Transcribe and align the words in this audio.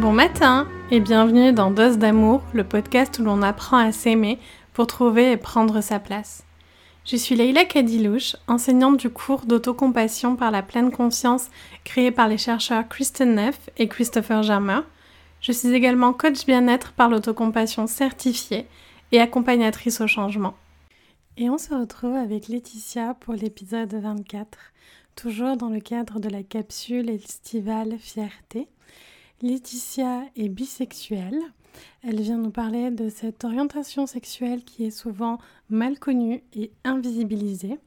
Bon 0.00 0.12
matin 0.12 0.66
et 0.90 0.98
bienvenue 0.98 1.52
dans 1.52 1.70
Dose 1.70 1.98
d'amour, 1.98 2.42
le 2.54 2.64
podcast 2.64 3.18
où 3.18 3.22
l'on 3.22 3.42
apprend 3.42 3.76
à 3.76 3.92
s'aimer 3.92 4.38
pour 4.72 4.86
trouver 4.86 5.32
et 5.32 5.36
prendre 5.36 5.82
sa 5.82 5.98
place. 5.98 6.42
Je 7.04 7.16
suis 7.16 7.34
Leila 7.34 7.66
Kadilouche, 7.66 8.34
enseignante 8.48 8.96
du 8.96 9.10
cours 9.10 9.44
d'autocompassion 9.44 10.36
par 10.36 10.50
la 10.50 10.62
pleine 10.62 10.90
conscience 10.90 11.50
créé 11.84 12.10
par 12.10 12.28
les 12.28 12.38
chercheurs 12.38 12.88
Kristen 12.88 13.34
Neff 13.34 13.68
et 13.76 13.88
Christopher 13.88 14.42
Germer. 14.42 14.80
Je 15.42 15.52
suis 15.52 15.74
également 15.74 16.14
coach 16.14 16.46
bien-être 16.46 16.92
par 16.92 17.10
l'autocompassion 17.10 17.86
certifiée 17.86 18.66
et 19.12 19.20
accompagnatrice 19.20 20.00
au 20.00 20.06
changement. 20.06 20.54
Et 21.36 21.50
on 21.50 21.58
se 21.58 21.74
retrouve 21.74 22.16
avec 22.16 22.48
Laetitia 22.48 23.16
pour 23.20 23.34
l'épisode 23.34 23.92
24, 23.92 24.58
toujours 25.14 25.58
dans 25.58 25.68
le 25.68 25.80
cadre 25.80 26.20
de 26.20 26.30
la 26.30 26.42
capsule 26.42 27.10
estivale 27.10 27.98
Fierté. 27.98 28.66
Laetitia 29.42 30.24
est 30.36 30.50
bisexuelle. 30.50 31.40
Elle 32.02 32.20
vient 32.20 32.36
nous 32.36 32.50
parler 32.50 32.90
de 32.90 33.08
cette 33.08 33.42
orientation 33.44 34.06
sexuelle 34.06 34.64
qui 34.64 34.84
est 34.84 34.90
souvent 34.90 35.38
mal 35.70 35.98
connue 35.98 36.42
et 36.52 36.72
invisibilisée. 36.84 37.78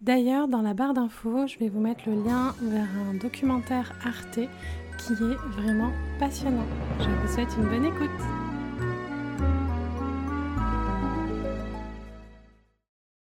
D'ailleurs, 0.00 0.48
dans 0.48 0.62
la 0.62 0.72
barre 0.72 0.94
d'infos, 0.94 1.46
je 1.46 1.58
vais 1.58 1.68
vous 1.68 1.80
mettre 1.80 2.08
le 2.08 2.14
lien 2.24 2.54
vers 2.62 2.88
un 3.10 3.14
documentaire 3.14 3.92
Arte 4.04 4.40
qui 4.98 5.12
est 5.12 5.60
vraiment 5.60 5.92
passionnant. 6.18 6.66
Je 6.98 7.10
vous 7.10 7.34
souhaite 7.34 7.54
une 7.58 7.68
bonne 7.68 7.84
écoute. 7.84 8.10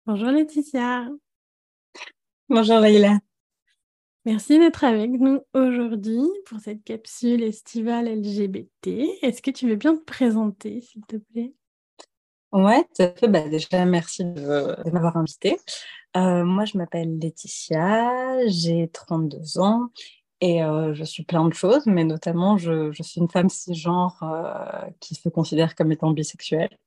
Bonjour 0.07 0.29
Laetitia. 0.29 1.07
Bonjour 2.49 2.79
Leïla. 2.79 3.19
Merci 4.25 4.59
d'être 4.59 4.83
avec 4.83 5.11
nous 5.11 5.39
aujourd'hui 5.53 6.19
pour 6.45 6.59
cette 6.59 6.83
capsule 6.83 7.41
estivale 7.41 8.05
LGBT. 8.19 8.87
Est-ce 9.21 9.41
que 9.41 9.49
tu 9.49 9.67
veux 9.67 9.77
bien 9.77 9.95
te 9.95 10.03
présenter, 10.03 10.81
s'il 10.81 11.05
te 11.05 11.15
plaît? 11.15 11.53
Ouais, 12.51 12.83
tout 12.95 13.03
à 13.03 13.11
fait. 13.11 13.27
Bah, 13.29 13.47
déjà, 13.47 13.85
merci 13.85 14.25
de, 14.25 14.75
m'avoir 14.91 15.15
invitée. 15.15 15.57
Euh, 16.17 16.43
moi, 16.43 16.65
je 16.65 16.77
m'appelle 16.77 17.17
Laetitia, 17.17 18.45
j'ai 18.47 18.89
32 18.89 19.59
ans 19.59 19.87
et 20.41 20.63
euh, 20.63 20.93
je 20.93 21.03
suis 21.05 21.23
plein 21.23 21.47
de 21.47 21.53
choses, 21.53 21.85
mais 21.85 22.03
notamment, 22.03 22.57
je, 22.57 22.91
suis 23.01 23.21
une 23.21 23.29
femme 23.29 23.49
cisgenre 23.49 24.21
euh, 24.23 24.89
qui 24.99 25.15
se 25.15 25.29
considère 25.29 25.75
comme 25.75 25.93
étant 25.93 26.11
bisexuelle. 26.11 26.77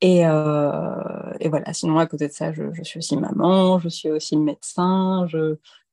Et, 0.00 0.24
voilà, 0.24 1.72
sinon, 1.72 1.98
à 1.98 2.06
côté 2.06 2.26
de 2.26 2.32
ça, 2.32 2.52
je, 2.52 2.82
suis 2.82 2.98
aussi 2.98 3.16
maman, 3.16 3.78
je 3.78 3.88
suis 3.88 4.10
aussi 4.10 4.36
médecin, 4.36 5.26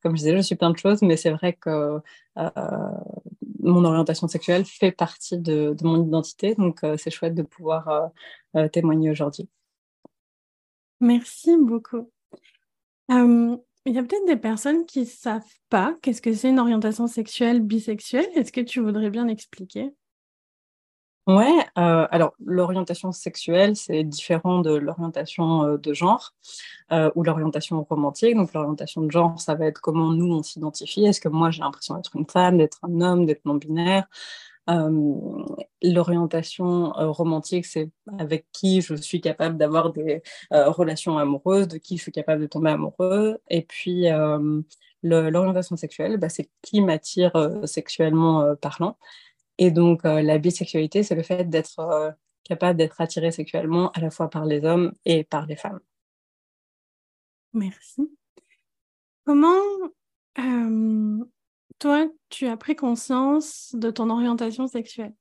comme 0.04 0.18
je 0.18 0.22
disais, 0.22 0.36
je 0.36 0.42
suis 0.42 0.56
plein 0.56 0.70
de 0.70 0.78
choses, 0.78 1.02
mais 1.02 1.16
c'est 1.16 1.32
vrai 1.32 1.54
que 1.54 2.00
euh, 2.38 2.50
mon 3.60 3.86
orientation 3.86 4.28
sexuelle 4.28 4.66
fait 4.66 4.92
partie 4.92 5.38
de, 5.38 5.76
mon 5.82 6.06
identité, 6.06 6.56
donc 6.56 6.84
euh, 6.84 6.98
c'est 6.98 7.10
chouette 7.10 7.34
de 7.34 7.42
pouvoir 7.42 8.12
euh, 8.56 8.68
témoigner 8.68 9.10
aujourd'hui. 9.10 9.48
Merci 11.00 11.56
beaucoup. 11.58 12.12
il 13.10 13.58
y 13.86 13.98
a 13.98 14.04
peut-être 14.04 14.28
des 14.28 14.38
personnes 14.38 14.86
qui 14.86 15.02
ne 15.02 15.06
savent 15.06 15.42
pas 15.70 15.98
qu'est-ce 16.02 16.22
que 16.22 16.34
c'est 16.34 16.50
une 16.50 16.60
orientation 16.60 17.08
sexuelle 17.08 17.62
bisexuelle. 17.62 18.28
Est-ce 18.36 18.52
que 18.52 18.62
tu 18.62 18.82
voudrais 18.82 19.10
bien 19.10 19.28
expliquer 19.28 19.94
Ouais, 21.26 21.66
euh, 21.78 22.06
alors 22.12 22.34
l'orientation 22.46 23.14
sexuelle, 23.14 23.78
c'est 23.78 24.04
différent 24.04 24.60
de 24.60 24.76
l'orientation 24.76 25.64
euh, 25.64 25.78
de 25.78 25.94
genre 25.94 26.34
euh, 26.92 27.12
ou 27.16 27.24
l'orientation 27.24 27.82
romantique. 27.84 28.36
Donc 28.36 28.54
l'orientation 28.54 29.02
de 29.04 29.10
genre, 29.10 29.40
ça 29.40 29.56
va 29.56 29.68
être 29.68 29.80
comment 29.80 30.12
nous 30.12 30.34
on 30.34 30.44
s'identifie. 30.44 31.06
Est-ce 31.06 31.22
que 31.22 31.30
moi 31.30 31.50
j'ai 31.50 31.62
l'impression 31.62 31.96
d'être 31.96 32.14
une 32.18 32.28
femme, 32.30 32.58
d'être 32.58 32.80
un 32.84 33.00
homme, 33.00 33.26
d'être 33.26 33.46
non-binaire? 33.46 34.06
L'orientation 35.82 36.92
romantique, 37.12 37.66
c'est 37.66 37.90
avec 38.18 38.46
qui 38.54 38.82
je 38.82 38.96
suis 38.96 39.20
capable 39.22 39.58
d'avoir 39.58 39.92
des 39.92 40.22
relations 40.52 41.18
amoureuses, 41.18 41.68
de 41.68 41.78
qui 41.78 41.98
je 41.98 42.04
suis 42.04 42.12
capable 42.14 42.42
de 42.42 42.48
tomber 42.48 42.70
amoureux. 42.72 43.40
Et 43.50 43.64
puis 43.64 44.06
l'orientation 45.04 45.76
sexuelle, 45.76 46.18
bah, 46.18 46.30
c'est 46.30 46.50
qui 46.62 46.82
m'attire 46.82 47.34
sexuellement 47.66 48.56
parlant. 48.62 48.98
Et 49.58 49.72
donc, 49.72 50.06
euh, 50.06 50.22
la 50.22 50.38
bisexualité, 50.38 51.04
c'est 51.04 51.16
le 51.16 51.24
fait 51.24 51.50
d'être 51.50 51.80
euh, 51.80 52.12
capable 52.44 52.78
d'être 52.78 53.00
attiré 53.00 53.32
sexuellement 53.32 53.92
à 53.92 54.00
la 54.00 54.10
fois 54.10 54.30
par 54.30 54.46
les 54.46 54.64
hommes 54.66 54.94
et 55.06 55.24
par 55.24 55.46
les 55.46 55.56
femmes. 55.56 55.80
Merci. 57.54 58.10
Comment, 59.26 59.62
euh, 60.40 61.24
toi, 61.80 62.08
tu 62.30 62.48
as 62.48 62.58
pris 62.58 62.76
conscience 62.76 63.74
de 63.76 63.92
ton 63.92 64.10
orientation 64.10 64.68
sexuelle? 64.68 65.14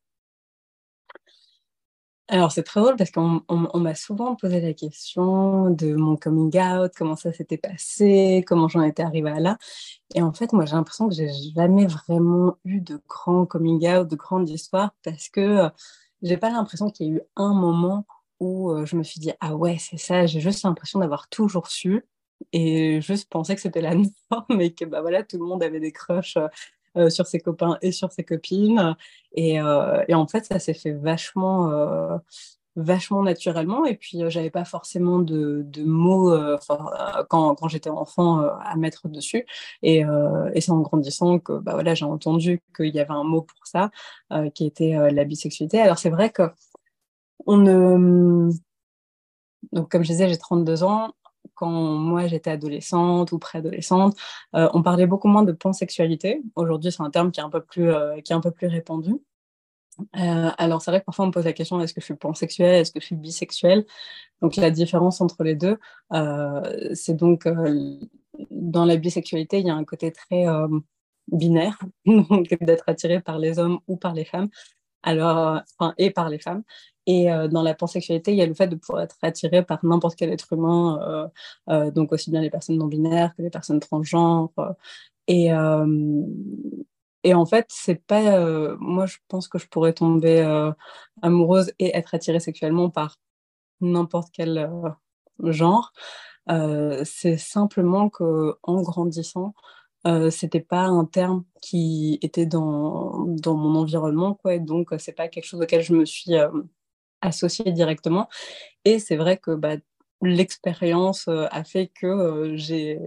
Alors, 2.28 2.52
c'est 2.52 2.62
très 2.62 2.80
drôle 2.80 2.96
parce 2.96 3.10
qu'on 3.10 3.42
m'a 3.74 3.94
souvent 3.94 4.36
posé 4.36 4.60
la 4.60 4.72
question 4.72 5.70
de 5.70 5.94
mon 5.94 6.16
coming 6.16 6.56
out, 6.58 6.92
comment 6.96 7.16
ça 7.16 7.32
s'était 7.32 7.58
passé, 7.58 8.44
comment 8.46 8.68
j'en 8.68 8.82
étais 8.82 9.02
arrivée 9.02 9.30
à 9.30 9.40
là. 9.40 9.58
Et 10.14 10.22
en 10.22 10.32
fait, 10.32 10.52
moi, 10.52 10.64
j'ai 10.64 10.74
l'impression 10.76 11.08
que 11.08 11.14
j'ai 11.14 11.28
jamais 11.54 11.86
vraiment 11.86 12.56
eu 12.64 12.80
de 12.80 13.00
grand 13.08 13.44
coming 13.44 13.86
out, 13.88 14.08
de 14.08 14.16
grande 14.16 14.48
histoire 14.48 14.94
parce 15.04 15.28
que 15.28 15.40
euh, 15.40 15.68
j'ai 16.22 16.36
pas 16.38 16.50
l'impression 16.50 16.90
qu'il 16.90 17.06
y 17.06 17.10
ait 17.10 17.12
eu 17.14 17.20
un 17.36 17.52
moment 17.54 18.06
où 18.40 18.70
euh, 18.70 18.86
je 18.86 18.96
me 18.96 19.02
suis 19.02 19.20
dit, 19.20 19.32
ah 19.40 19.54
ouais, 19.56 19.76
c'est 19.78 19.98
ça, 19.98 20.26
j'ai 20.26 20.40
juste 20.40 20.62
l'impression 20.64 21.00
d'avoir 21.00 21.28
toujours 21.28 21.68
su 21.68 22.06
et 22.52 23.00
juste 23.00 23.28
pensé 23.30 23.54
que 23.54 23.60
c'était 23.60 23.80
la 23.80 23.94
norme 24.30 24.60
et 24.60 24.72
que 24.74 24.84
bah 24.84 25.00
voilà, 25.00 25.22
tout 25.22 25.38
le 25.38 25.44
monde 25.44 25.62
avait 25.62 25.80
des 25.80 25.92
crushs 25.92 26.38
euh, 26.96 27.02
euh, 27.02 27.10
sur 27.10 27.26
ses 27.26 27.40
copains 27.40 27.78
et 27.82 27.92
sur 27.92 28.12
ses 28.12 28.24
copines. 28.24 28.96
Et, 29.34 29.60
euh, 29.60 30.02
et 30.08 30.14
en 30.14 30.26
fait, 30.26 30.44
ça 30.46 30.58
s'est 30.58 30.74
fait 30.74 30.92
vachement 30.92 31.70
euh, 31.70 32.18
vachement 32.76 33.22
naturellement. 33.22 33.84
Et 33.84 33.96
puis 33.96 34.22
j'avais 34.28 34.50
pas 34.50 34.64
forcément 34.64 35.18
de, 35.18 35.62
de 35.66 35.84
mots 35.84 36.34
quand, 37.28 37.54
quand 37.54 37.68
j'étais 37.68 37.90
enfant 37.90 38.40
à 38.40 38.76
mettre 38.76 39.08
dessus. 39.08 39.46
Et, 39.82 40.04
et 40.54 40.60
c'est 40.60 40.70
en 40.70 40.80
grandissant 40.80 41.38
que 41.38 41.58
bah 41.58 41.72
voilà 41.74 41.94
j'ai 41.94 42.06
entendu 42.06 42.62
qu'il 42.74 42.94
y 42.94 43.00
avait 43.00 43.10
un 43.10 43.24
mot 43.24 43.42
pour 43.42 43.66
ça 43.66 43.90
qui 44.54 44.64
était 44.66 45.10
la 45.12 45.24
bisexualité. 45.24 45.80
Alors 45.82 45.98
c'est 45.98 46.08
vrai 46.08 46.30
que 46.30 46.44
on 47.46 47.58
ne 47.58 48.50
donc 49.72 49.90
comme 49.90 50.02
je 50.02 50.08
disais 50.12 50.28
j'ai 50.30 50.38
32 50.38 50.82
ans 50.84 51.12
quand 51.54 51.70
moi 51.70 52.26
j'étais 52.26 52.50
adolescente 52.50 53.32
ou 53.32 53.38
préadolescente, 53.38 54.16
euh, 54.54 54.68
on 54.74 54.82
parlait 54.82 55.06
beaucoup 55.06 55.28
moins 55.28 55.42
de 55.42 55.52
pansexualité. 55.52 56.42
Aujourd'hui, 56.56 56.92
c'est 56.92 57.02
un 57.02 57.10
terme 57.10 57.30
qui 57.32 57.40
est 57.40 57.42
un 57.42 57.50
peu 57.50 57.62
plus, 57.62 57.90
euh, 57.90 58.20
qui 58.20 58.32
est 58.32 58.36
un 58.36 58.40
peu 58.40 58.50
plus 58.50 58.66
répandu. 58.66 59.12
Euh, 60.16 60.50
alors, 60.58 60.80
c'est 60.82 60.90
vrai 60.90 61.00
que 61.00 61.04
parfois 61.04 61.26
on 61.26 61.28
me 61.28 61.32
pose 61.32 61.44
la 61.44 61.52
question 61.52 61.80
est-ce 61.80 61.94
que 61.94 62.00
je 62.00 62.06
suis 62.06 62.14
pansexuelle, 62.14 62.80
est-ce 62.80 62.92
que 62.92 63.00
je 63.00 63.06
suis 63.06 63.16
bisexuelle? 63.16 63.84
Donc, 64.40 64.56
la 64.56 64.70
différence 64.70 65.20
entre 65.20 65.44
les 65.44 65.54
deux, 65.54 65.78
c'est 66.94 67.14
donc 67.14 67.46
dans 68.50 68.84
la 68.84 68.96
bisexualité, 68.96 69.60
il 69.60 69.66
y 69.66 69.70
a 69.70 69.74
un 69.74 69.84
côté 69.84 70.10
très 70.12 70.46
binaire, 71.28 71.78
d'être 72.60 72.84
attiré 72.88 73.20
par 73.20 73.38
les 73.38 73.58
hommes 73.58 73.80
ou 73.86 73.96
par 73.96 74.14
les 74.14 74.24
femmes, 74.24 74.48
alors, 75.02 75.60
enfin, 75.78 75.94
et 75.98 76.10
par 76.10 76.28
les 76.30 76.38
femmes. 76.38 76.62
Et 77.06 77.32
euh, 77.32 77.48
dans 77.48 77.62
la 77.62 77.74
pansexualité, 77.74 78.32
il 78.32 78.38
y 78.38 78.42
a 78.42 78.46
le 78.46 78.54
fait 78.54 78.68
de 78.68 78.76
pouvoir 78.76 79.02
être 79.02 79.16
attiré 79.22 79.64
par 79.64 79.84
n'importe 79.84 80.16
quel 80.16 80.30
être 80.30 80.52
humain, 80.52 81.00
euh, 81.02 81.28
euh, 81.70 81.90
donc 81.90 82.12
aussi 82.12 82.30
bien 82.30 82.40
les 82.40 82.50
personnes 82.50 82.78
non 82.78 82.86
binaires 82.86 83.34
que 83.36 83.42
les 83.42 83.50
personnes 83.50 83.80
transgenres. 83.80 84.52
et, 85.26 85.50
et 87.24 87.34
en 87.34 87.46
fait, 87.46 87.66
c'est 87.68 88.04
pas. 88.04 88.76
moi, 88.78 89.06
je 89.06 89.18
pense 89.28 89.48
que 89.48 89.58
je 89.58 89.68
pourrais 89.68 89.92
tomber 89.92 90.42
amoureuse 91.22 91.72
et 91.78 91.96
être 91.96 92.14
attirée 92.14 92.40
sexuellement 92.40 92.90
par 92.90 93.16
n'importe 93.80 94.30
quel 94.32 94.70
genre. 95.44 95.92
c'est 97.04 97.36
simplement 97.38 98.08
que 98.10 98.56
en 98.62 98.82
grandissant, 98.82 99.54
euh, 100.06 100.30
c'était 100.30 100.60
pas 100.60 100.82
un 100.84 101.04
terme 101.04 101.44
qui 101.60 102.18
était 102.22 102.46
dans, 102.46 103.24
dans 103.26 103.54
mon 103.56 103.78
environnement, 103.78 104.34
quoi. 104.34 104.54
Et 104.54 104.60
donc, 104.60 104.92
c'est 104.98 105.12
pas 105.12 105.28
quelque 105.28 105.44
chose 105.44 105.60
auquel 105.60 105.82
je 105.82 105.94
me 105.94 106.04
suis 106.04 106.34
associée 107.22 107.72
directement. 107.72 108.28
Et 108.84 108.98
c'est 108.98 109.16
vrai 109.16 109.38
que 109.38 109.52
bah, 109.52 109.76
l'expérience 110.22 111.26
euh, 111.28 111.46
a 111.50 111.64
fait 111.64 111.88
que 111.88 112.06
euh, 112.06 112.56
j'ai 112.56 112.98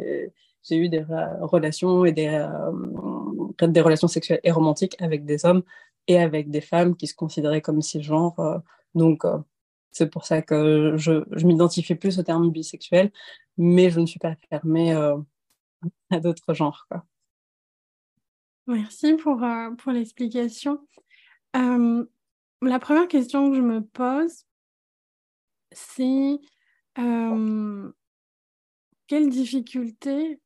eu 0.72 0.90
des 0.90 1.06
relations 1.42 2.06
et 2.06 2.12
des, 2.12 2.28
euh, 2.28 3.68
des 3.68 3.82
relations 3.82 4.08
sexuelles 4.08 4.42
et 4.44 4.52
romantiques 4.52 4.96
avec 5.00 5.26
des 5.26 5.46
hommes 5.46 5.64
et 6.08 6.20
avec 6.20 6.50
des 6.50 6.62
femmes 6.62 6.96
qui 6.96 7.08
se 7.08 7.16
considéraient 7.16 7.62
comme 7.62 7.82
cisgenres. 7.82 8.62
donc, 8.94 9.24
c'est 9.92 10.10
pour 10.10 10.26
ça 10.26 10.42
que 10.42 10.96
je, 10.98 11.24
je 11.32 11.46
m'identifie 11.48 11.96
plus 11.96 12.20
au 12.20 12.24
terme 12.24 12.52
bisexuel, 12.52 13.12
mais 13.58 13.90
je 13.90 14.02
ne 14.02 14.06
suis 14.06 14.20
pas 14.20 14.36
fermée 14.50 14.94
à 14.94 16.20
d'autres 16.20 16.54
genres. 16.54 16.86
Quoi. 16.90 17.06
Merci 18.68 19.14
pour, 19.14 19.42
pour 19.78 19.92
l'explication. 19.94 20.80
La 22.66 22.80
première 22.80 23.08
question 23.08 23.50
que 23.50 23.56
je 23.56 23.62
me 23.62 23.82
pose, 23.82 24.46
c'est 25.72 26.40
euh, 26.98 27.92
quelle 29.08 29.30
difficulté 29.30 30.40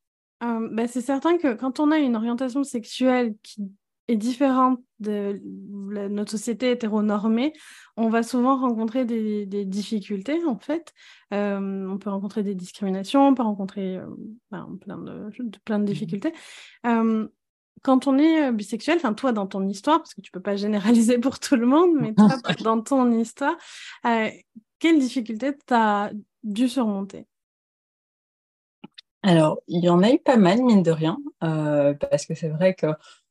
euh, 0.43 0.69
bah, 0.71 0.87
C'est 0.87 1.01
certain 1.01 1.37
que 1.37 1.53
quand 1.53 1.79
on 1.79 1.91
a 1.91 1.97
une 1.97 2.15
orientation 2.15 2.63
sexuelle 2.63 3.35
qui 3.43 3.71
est 4.09 4.17
différente 4.17 4.79
de 4.99 5.39
notre 5.43 6.31
société 6.31 6.71
hétéronormée, 6.71 7.53
on 7.95 8.09
va 8.09 8.23
souvent 8.23 8.59
rencontrer 8.59 9.05
des, 9.05 9.45
difficultés, 9.65 10.43
en 10.45 10.57
fait. 10.57 10.93
Euh, 11.33 11.87
on 11.87 11.99
peut 11.99 12.09
rencontrer 12.09 12.43
des 12.43 12.55
discriminations, 12.55 13.27
on 13.27 13.35
peut 13.35 13.43
rencontrer 13.43 13.97
euh, 13.97 14.07
ben, 14.51 14.77
plein, 14.81 14.97
de, 14.97 15.29
plein 15.63 15.77
de 15.77 15.83
mmh 15.83 15.85
difficultés. 15.85 16.33
Quand 17.81 18.07
on 18.07 18.17
est 18.17 18.51
bisexuel, 18.51 18.97
enfin 18.97 19.13
toi 19.13 19.31
dans 19.31 19.47
ton 19.47 19.67
histoire, 19.67 19.99
parce 19.99 20.13
que 20.13 20.21
tu 20.21 20.31
peux 20.31 20.41
pas 20.41 20.55
généraliser 20.55 21.17
pour 21.17 21.39
tout 21.39 21.55
le 21.55 21.65
monde, 21.65 21.91
mais 21.99 22.13
toi 22.13 22.27
dans 22.63 22.81
ton 22.81 23.11
histoire, 23.11 23.55
quelles 24.03 24.99
difficultés 24.99 25.53
tu 25.55 25.73
as 25.73 26.11
dû 26.43 26.69
surmonter? 26.69 27.25
Alors, 29.21 29.59
il 29.67 29.83
y 29.83 29.89
en 29.89 30.01
a 30.01 30.11
eu 30.11 30.19
pas 30.19 30.37
mal, 30.37 30.61
mine 30.61 30.83
de 30.83 30.91
rien, 30.91 31.17
parce 31.39 32.25
que 32.25 32.33
c'est 32.35 32.49
vrai 32.49 32.73
que 32.73 32.87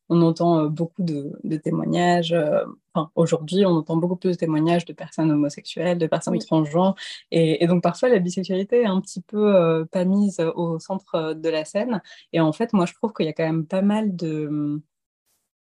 on 0.08 0.22
entend 0.22 0.64
euh, 0.64 0.68
beaucoup 0.68 1.02
de, 1.02 1.56
témoignages. 1.62 2.32
Euh, 2.32 2.64
enfin, 2.94 3.10
aujourd'hui, 3.14 3.64
on 3.66 3.70
entend 3.70 3.96
beaucoup 3.96 4.16
plus 4.16 4.30
de 4.30 4.34
témoignages 4.36 4.84
de 4.84 4.92
personnes 4.92 5.30
homosexuelles, 5.30 5.98
de 5.98 6.06
personnes 6.06 6.38
transgenres. 6.38 6.94
Et, 7.30 7.66
donc, 7.66 7.82
parfois, 7.82 8.08
la 8.08 8.18
bisexualité 8.18 8.82
est 8.82 8.86
un 8.86 9.00
petit 9.00 9.20
peu 9.20 9.54
euh, 9.54 9.84
pas 9.84 10.04
mise 10.04 10.40
au 10.54 10.78
centre 10.78 11.34
de 11.34 11.48
la 11.48 11.64
scène. 11.64 12.02
Et 12.32 12.40
en 12.40 12.52
fait, 12.52 12.72
moi, 12.72 12.86
je 12.86 12.94
trouve 12.94 13.12
qu'il 13.12 13.26
y 13.26 13.28
a 13.28 13.32
quand 13.32 13.44
même 13.44 13.66
pas 13.66 13.82
mal 13.82 14.16
de, 14.16 14.80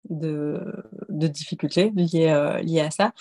de, 0.09 1.27
difficultés 1.27 1.91
liées, 1.95 2.59
liées 2.63 2.81
à 2.81 2.91
ça 2.91 3.13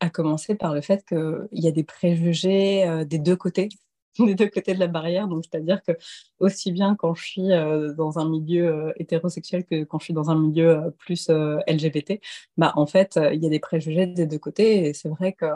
à 0.00 0.10
commencer 0.10 0.54
par 0.54 0.74
le 0.74 0.82
fait 0.82 1.06
qu'il 1.06 1.46
y 1.52 1.68
a 1.68 1.70
des 1.70 1.84
préjugés 1.84 3.04
des 3.06 3.18
deux 3.18 3.36
côtés 3.36 3.70
des 4.26 4.34
deux 4.34 4.48
côtés 4.48 4.74
de 4.74 4.80
la 4.80 4.86
barrière. 4.86 5.28
Donc, 5.28 5.44
c'est-à-dire 5.44 5.82
que 5.82 5.92
aussi 6.38 6.72
bien 6.72 6.94
quand 6.96 7.14
je 7.14 7.24
suis 7.24 7.52
euh, 7.52 7.92
dans 7.94 8.18
un 8.18 8.28
milieu 8.28 8.68
euh, 8.68 8.92
hétérosexuel 8.96 9.64
que 9.64 9.84
quand 9.84 9.98
je 9.98 10.04
suis 10.04 10.14
dans 10.14 10.30
un 10.30 10.38
milieu 10.38 10.70
euh, 10.70 10.90
plus 10.90 11.30
LGBT, 11.66 12.20
bah, 12.56 12.72
en 12.76 12.86
fait, 12.86 13.18
il 13.32 13.42
y 13.42 13.46
a 13.46 13.50
des 13.50 13.60
préjugés 13.60 14.06
des 14.06 14.26
deux 14.26 14.38
côtés. 14.38 14.88
Et 14.88 14.94
c'est 14.94 15.08
vrai 15.08 15.32
que, 15.32 15.46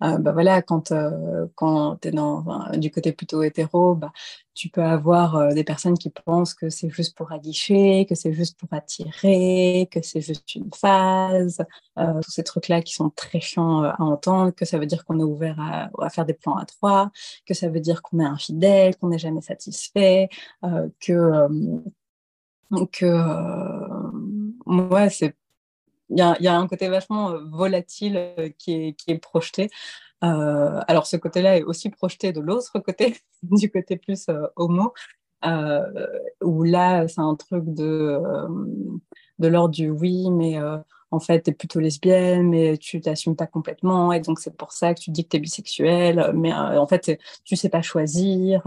bah, 0.00 0.32
voilà, 0.32 0.62
quand, 0.62 0.92
quand 1.54 1.96
tu 2.00 2.08
es 2.08 2.10
dans, 2.10 2.44
du 2.76 2.90
côté 2.90 3.12
plutôt 3.12 3.42
hétéro, 3.42 3.94
bah, 3.94 4.12
tu 4.54 4.68
peux 4.68 4.82
avoir 4.82 5.54
des 5.54 5.64
personnes 5.64 5.96
qui 5.96 6.10
pensent 6.10 6.54
que 6.54 6.68
c'est 6.68 6.90
juste 6.90 7.16
pour 7.16 7.32
aguicher, 7.32 8.06
que 8.06 8.14
c'est 8.14 8.32
juste 8.32 8.58
pour 8.58 8.68
attirer, 8.72 9.88
que 9.90 10.02
c'est 10.02 10.20
juste 10.20 10.54
une 10.54 10.70
phase, 10.74 11.64
tous 11.96 12.30
ces 12.30 12.44
trucs-là 12.44 12.82
qui 12.82 12.94
sont 12.94 13.10
très 13.10 13.40
chiants 13.40 13.82
à 13.82 13.96
entendre, 14.02 14.52
que 14.52 14.64
ça 14.64 14.78
veut 14.78 14.86
dire 14.86 15.04
qu'on 15.04 15.18
est 15.18 15.24
ouvert 15.24 15.56
à, 15.58 16.10
faire 16.10 16.26
des 16.26 16.34
plans 16.34 16.56
à 16.56 16.66
trois, 16.66 17.10
que 17.46 17.54
ça 17.54 17.68
veut 17.68 17.80
dire 17.80 18.02
qu'on 18.02 18.20
est 18.20 18.24
infidèle, 18.24 18.96
qu'on 18.96 19.08
n'est 19.08 19.18
jamais 19.18 19.40
satisfait, 19.40 20.28
que 21.00 21.48
que 22.92 23.06
moi 24.66 25.08
c'est 25.08 25.34
il 26.10 26.18
y 26.18 26.22
a, 26.22 26.36
y 26.40 26.46
a, 26.46 26.58
un 26.58 26.66
côté 26.66 26.88
vachement 26.88 27.38
volatile 27.46 28.52
qui 28.58 28.72
est, 28.74 28.92
qui 28.92 29.12
est 29.12 29.18
projeté 29.18 29.70
euh, 30.22 30.80
alors 30.86 31.06
ce 31.06 31.16
côté-là 31.16 31.58
est 31.58 31.62
aussi 31.62 31.90
projeté 31.90 32.32
de 32.32 32.40
l'autre 32.40 32.78
côté, 32.78 33.16
du 33.42 33.70
côté 33.70 33.96
plus 33.96 34.28
euh, 34.28 34.46
homo, 34.56 34.92
euh, 35.44 36.06
où 36.42 36.62
là 36.62 37.08
c'est 37.08 37.20
un 37.20 37.34
truc 37.34 37.64
de, 37.66 38.20
de 39.38 39.48
l'ordre 39.48 39.74
du 39.74 39.90
oui, 39.90 40.30
mais 40.30 40.56
en 41.10 41.20
fait 41.20 41.42
tu 41.42 41.50
es 41.50 41.52
plutôt 41.52 41.80
lesbienne, 41.80 42.48
mais 42.48 42.78
tu 42.78 43.00
t'assumes 43.00 43.36
pas 43.36 43.48
complètement, 43.48 44.12
et 44.12 44.20
donc 44.20 44.38
c'est 44.38 44.56
pour 44.56 44.72
ça 44.72 44.94
que 44.94 45.00
tu 45.00 45.10
dis 45.10 45.24
que 45.24 45.30
tu 45.30 45.36
es 45.38 45.40
bisexuelle, 45.40 46.32
mais 46.34 46.52
en 46.52 46.86
fait 46.86 47.18
tu 47.44 47.56
sais 47.56 47.68
pas 47.68 47.82
choisir, 47.82 48.62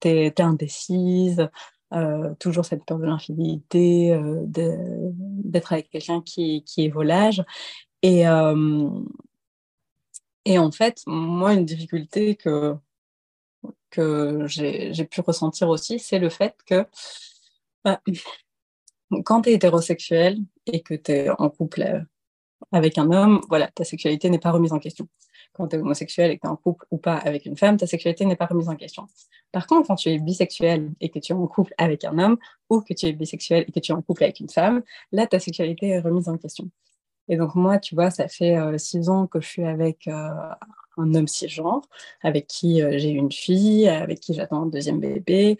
tu 0.00 0.08
es, 0.08 0.40
indécise. 0.40 1.48
toujours 2.38 2.66
cette 2.66 2.84
peur 2.84 2.98
de 2.98 3.06
l'infidélité, 3.06 4.20
d'être 4.46 5.72
avec 5.72 5.88
quelqu'un 5.90 6.20
qui, 6.20 6.62
qui, 6.64 6.84
est 6.84 6.88
volage. 6.88 7.42
Et, 8.02 8.26
et 10.50 10.58
en 10.58 10.72
fait, 10.72 11.04
moi, 11.06 11.54
une 11.54 11.64
difficulté 11.64 12.34
que, 12.34 12.74
que 13.90 14.46
j'ai 14.48 15.04
pu 15.04 15.20
ressentir 15.20 15.68
aussi, 15.68 16.00
c'est 16.00 16.18
le 16.18 16.28
fait 16.28 16.56
que 16.66 16.86
bah, 17.84 18.00
quand 19.24 19.42
tu 19.42 19.50
es 19.50 19.52
hétérosexuel 19.52 20.38
et 20.66 20.82
que 20.82 20.94
tu 20.94 21.12
es 21.12 21.30
en 21.30 21.50
couple 21.50 22.04
avec 22.72 22.98
un 22.98 23.12
homme, 23.12 23.40
voilà, 23.48 23.68
ta 23.68 23.84
sexualité 23.84 24.28
n'est 24.28 24.40
pas 24.40 24.50
remise 24.50 24.72
en 24.72 24.80
question. 24.80 25.06
Quand 25.52 25.68
tu 25.68 25.76
es 25.76 25.78
homosexuel 25.78 26.32
et 26.32 26.36
que 26.36 26.42
tu 26.42 26.48
es 26.48 26.50
en 26.50 26.56
couple 26.56 26.84
ou 26.90 26.98
pas 26.98 27.16
avec 27.16 27.46
une 27.46 27.56
femme, 27.56 27.76
ta 27.76 27.86
sexualité 27.86 28.24
n'est 28.24 28.34
pas 28.34 28.46
remise 28.46 28.68
en 28.68 28.74
question. 28.74 29.06
Par 29.52 29.68
contre, 29.68 29.86
quand 29.86 29.96
tu 29.96 30.08
es 30.08 30.18
bisexuel 30.18 30.90
et 31.00 31.10
que 31.10 31.20
tu 31.20 31.32
es 31.32 31.36
en 31.36 31.46
couple 31.46 31.74
avec 31.78 32.02
un 32.02 32.18
homme, 32.18 32.38
ou 32.68 32.80
que 32.80 32.92
tu 32.92 33.06
es 33.06 33.12
bisexuel 33.12 33.66
et 33.68 33.72
que 33.72 33.78
tu 33.78 33.92
es 33.92 33.94
en 33.94 34.02
couple 34.02 34.24
avec 34.24 34.40
une 34.40 34.48
femme, 34.48 34.82
là, 35.12 35.28
ta 35.28 35.38
sexualité 35.38 35.90
est 35.90 36.00
remise 36.00 36.28
en 36.28 36.38
question. 36.38 36.68
Et 37.30 37.36
donc 37.36 37.54
moi, 37.54 37.78
tu 37.78 37.94
vois, 37.94 38.10
ça 38.10 38.26
fait 38.26 38.56
euh, 38.56 38.76
six 38.76 39.08
ans 39.08 39.28
que 39.28 39.40
je 39.40 39.46
suis 39.46 39.64
avec 39.64 40.08
euh, 40.08 40.32
un 40.96 41.14
homme 41.14 41.28
cisgenre, 41.28 41.82
avec 42.24 42.48
qui 42.48 42.82
euh, 42.82 42.98
j'ai 42.98 43.10
une 43.10 43.30
fille, 43.30 43.88
avec 43.88 44.18
qui 44.18 44.34
j'attends 44.34 44.62
un 44.62 44.66
deuxième 44.66 44.98
bébé. 44.98 45.56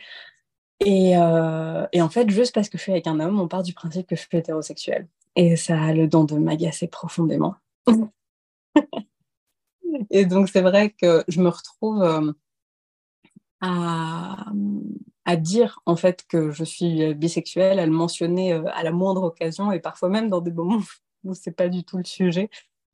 Et, 0.81 1.17
en 1.17 2.09
fait, 2.11 2.29
juste 2.29 2.55
parce 2.55 2.69
que 2.69 2.77
je 2.77 2.83
suis 2.83 2.91
avec 2.91 3.07
un 3.07 3.21
homme, 3.21 3.39
on 3.39 3.47
part 3.47 3.63
du 3.63 3.73
principe 3.73 4.09
que 4.09 4.17
je 4.17 4.23
suis 4.23 4.37
hétérosexuelle. 4.37 5.07
Et 5.37 5.55
ça 5.55 5.81
a 5.81 5.93
le 5.93 6.09
don 6.09 6.25
de 6.25 6.35
m'agacer 6.35 6.89
profondément. 6.89 7.55
et 10.11 10.25
donc 10.25 10.49
c'est 10.49 10.63
vrai 10.63 10.91
que 10.91 11.23
je 11.29 11.41
me 11.41 11.51
retrouve 11.51 12.03
à, 13.61 14.47
à, 15.25 15.37
dire 15.37 15.81
en 15.87 15.95
fait 15.95 16.25
que 16.29 16.51
je 16.51 16.65
suis 16.65 17.15
bisexuelle, 17.15 17.79
à 17.79 17.87
le 17.87 17.93
mentionner 17.93 18.53
à 18.53 18.83
la 18.83 18.91
moindre 18.91 19.23
occasion 19.23 19.71
et 19.71 19.79
parfois 19.79 20.09
même 20.09 20.31
dans 20.31 20.41
des 20.41 20.53
moments 20.53 20.81
où 21.25 21.35
c'est 21.35 21.53
pas 21.53 21.69
du 21.69 21.85
tout 21.85 21.99
le 21.99 22.05
sujet. 22.05 22.51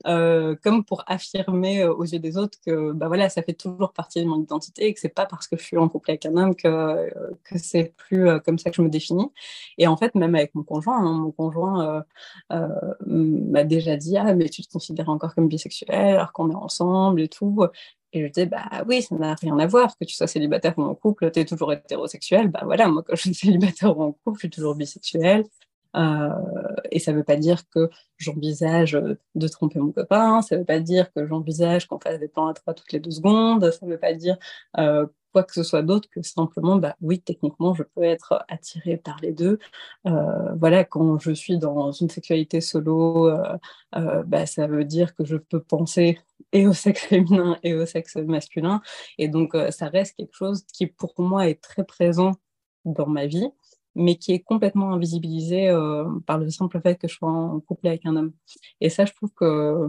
Euh, 0.07 0.55
comme 0.63 0.85
pour 0.85 1.03
affirmer 1.07 1.83
euh, 1.83 1.93
aux 1.93 2.05
yeux 2.05 2.19
des 2.19 2.37
autres 2.37 2.59
que 2.65 2.93
bah 2.93 3.09
voilà, 3.09 3.31
ça 3.31 3.43
fait 3.43 3.55
toujours 3.55 3.93
partie 3.93 4.21
de 4.23 4.27
mon 4.29 4.41
identité 4.43 4.87
et 4.87 4.95
que 4.95 5.01
c'est 5.01 5.09
pas 5.09 5.25
parce 5.27 5.49
que 5.49 5.57
je 5.57 5.63
suis 5.65 5.79
en 5.79 5.89
couple 5.89 6.11
avec 6.11 6.27
un 6.27 6.37
homme 6.37 6.55
que, 6.55 6.69
euh, 6.69 7.11
que 7.45 7.59
c'est 7.59 7.95
plus 7.97 8.29
comme 8.45 8.59
ça 8.59 8.71
que 8.71 8.77
je 8.77 8.83
me 8.83 8.91
définis. 8.91 9.31
Et 9.79 9.87
en 9.87 9.97
fait, 9.97 10.15
même 10.15 10.35
avec 10.35 10.55
mon 10.55 10.63
conjoint, 10.65 10.99
hein, 10.99 11.13
mon 11.19 11.33
conjoint 11.33 12.05
m'a 12.51 13.65
déjà 13.65 13.97
dit 13.97 14.17
Ah, 14.19 14.35
mais 14.35 14.49
tu 14.49 14.63
te 14.63 14.71
considères 14.73 15.09
encore 15.09 15.35
comme 15.35 15.49
bisexuel 15.49 16.15
alors 16.17 16.33
qu'on 16.33 16.51
est 16.51 16.55
ensemble 16.55 17.21
et 17.23 17.29
tout. 17.29 17.65
Et 18.13 18.23
je 18.27 18.33
dis, 18.33 18.47
bah 18.47 18.85
oui, 18.89 19.03
ça 19.03 19.15
n'a 19.17 19.35
rien 19.35 19.59
à 19.59 19.67
voir, 19.67 19.97
que 19.99 20.05
tu 20.05 20.15
sois 20.15 20.27
célibataire 20.27 20.75
ou 20.79 20.83
en 20.83 20.95
couple, 20.95 21.31
tu 21.31 21.41
es 21.41 21.45
toujours 21.45 21.73
hétérosexuel. 21.73 22.49
Bah 22.49 22.63
voilà, 22.65 22.89
moi, 22.89 23.03
quand 23.07 23.15
je 23.17 23.23
suis 23.23 23.35
célibataire 23.35 23.97
ou 23.99 24.03
en 24.03 24.13
couple, 24.13 24.37
je 24.37 24.41
suis 24.41 24.51
toujours 24.51 24.75
bisexuel. 24.75 25.45
Euh, 25.97 26.31
et 26.91 26.99
ça 26.99 27.13
ne 27.13 27.19
veut 27.19 27.25
pas 27.25 27.37
dire 27.37 27.69
que 27.71 27.91
j'envisage 28.19 28.99
de 29.35 29.49
tromper 29.49 29.79
mon 29.79 29.93
copain, 29.93 30.43
ça 30.43 30.57
ne 30.57 30.61
veut 30.61 30.67
pas 30.67 30.81
dire 30.81 31.13
que 31.13 31.27
j'envisage 31.27 31.87
qu'on 31.87 31.99
fasse 31.99 32.19
des 32.21 32.29
plans 32.29 32.49
à 32.49 32.55
trois 32.55 32.75
toutes 32.75 32.93
les 32.93 33.01
deux 33.01 33.11
secondes, 33.11 33.71
ça 33.71 33.87
ne 33.87 33.93
veut 33.93 33.99
pas 33.99 34.13
dire 34.13 34.37
euh, 34.79 35.07
quoi 35.33 35.43
que 35.43 35.53
ce 35.55 35.63
soit 35.63 35.83
d'autre 35.83 36.09
que 36.11 36.23
simplement, 36.23 36.77
bah 36.77 36.97
oui, 37.01 37.21
techniquement, 37.21 37.75
je 37.75 37.83
peux 37.83 38.03
être 38.03 38.45
attirée 38.49 38.97
par 38.97 39.17
les 39.23 39.33
deux. 39.33 39.59
Euh, 40.07 40.55
voilà, 40.59 40.85
quand 40.85 41.19
je 41.19 41.33
suis 41.33 41.59
dans 41.59 41.93
une 41.93 42.09
sexualité 42.09 42.61
solo, 42.61 43.31
bah, 43.93 44.47
ça 44.47 44.67
veut 44.67 44.85
dire 44.85 45.15
que 45.15 45.25
je 45.25 45.37
peux 45.37 45.61
penser 45.61 46.19
et 46.53 46.67
au 46.67 46.73
sexe 46.73 47.03
féminin 47.07 47.59
et 47.63 47.75
au 47.75 47.85
sexe 47.87 48.17
masculin. 48.17 48.81
Et 49.19 49.29
donc, 49.29 49.55
ça 49.71 49.89
reste 49.89 50.17
quelque 50.17 50.35
chose 50.35 50.65
qui, 50.73 50.87
pour 50.87 51.13
moi, 51.19 51.49
est 51.49 51.61
très 51.63 51.85
présent 51.85 52.33
dans 52.87 53.07
ma 53.07 53.27
vie 53.27 53.51
mais 53.97 54.17
qui 54.17 54.33
est 54.33 54.41
complètement 54.41 54.93
invisibilisé 54.93 55.71
euh, 55.71 56.05
par 56.27 56.39
le 56.39 56.51
simple 56.51 56.81
fait 56.83 56.97
que 56.97 57.09
je 57.09 57.15
sois 57.15 57.31
en 57.31 57.59
couple 57.61 57.89
avec 57.89 58.05
un 58.05 58.15
homme. 58.15 58.33
Et 58.81 58.91
ça, 58.91 59.07
je 59.07 59.13
trouve 59.15 59.33
que 59.33 59.89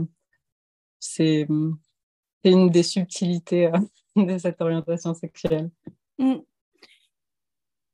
c'est 1.00 1.46
une 2.44 2.70
des 2.70 2.84
subtilités 2.84 3.68
euh, 3.68 3.80
de 4.16 4.38
cette 4.38 4.62
orientation 4.62 5.14
sexuelle. 5.14 5.70
Mm. 6.18 6.36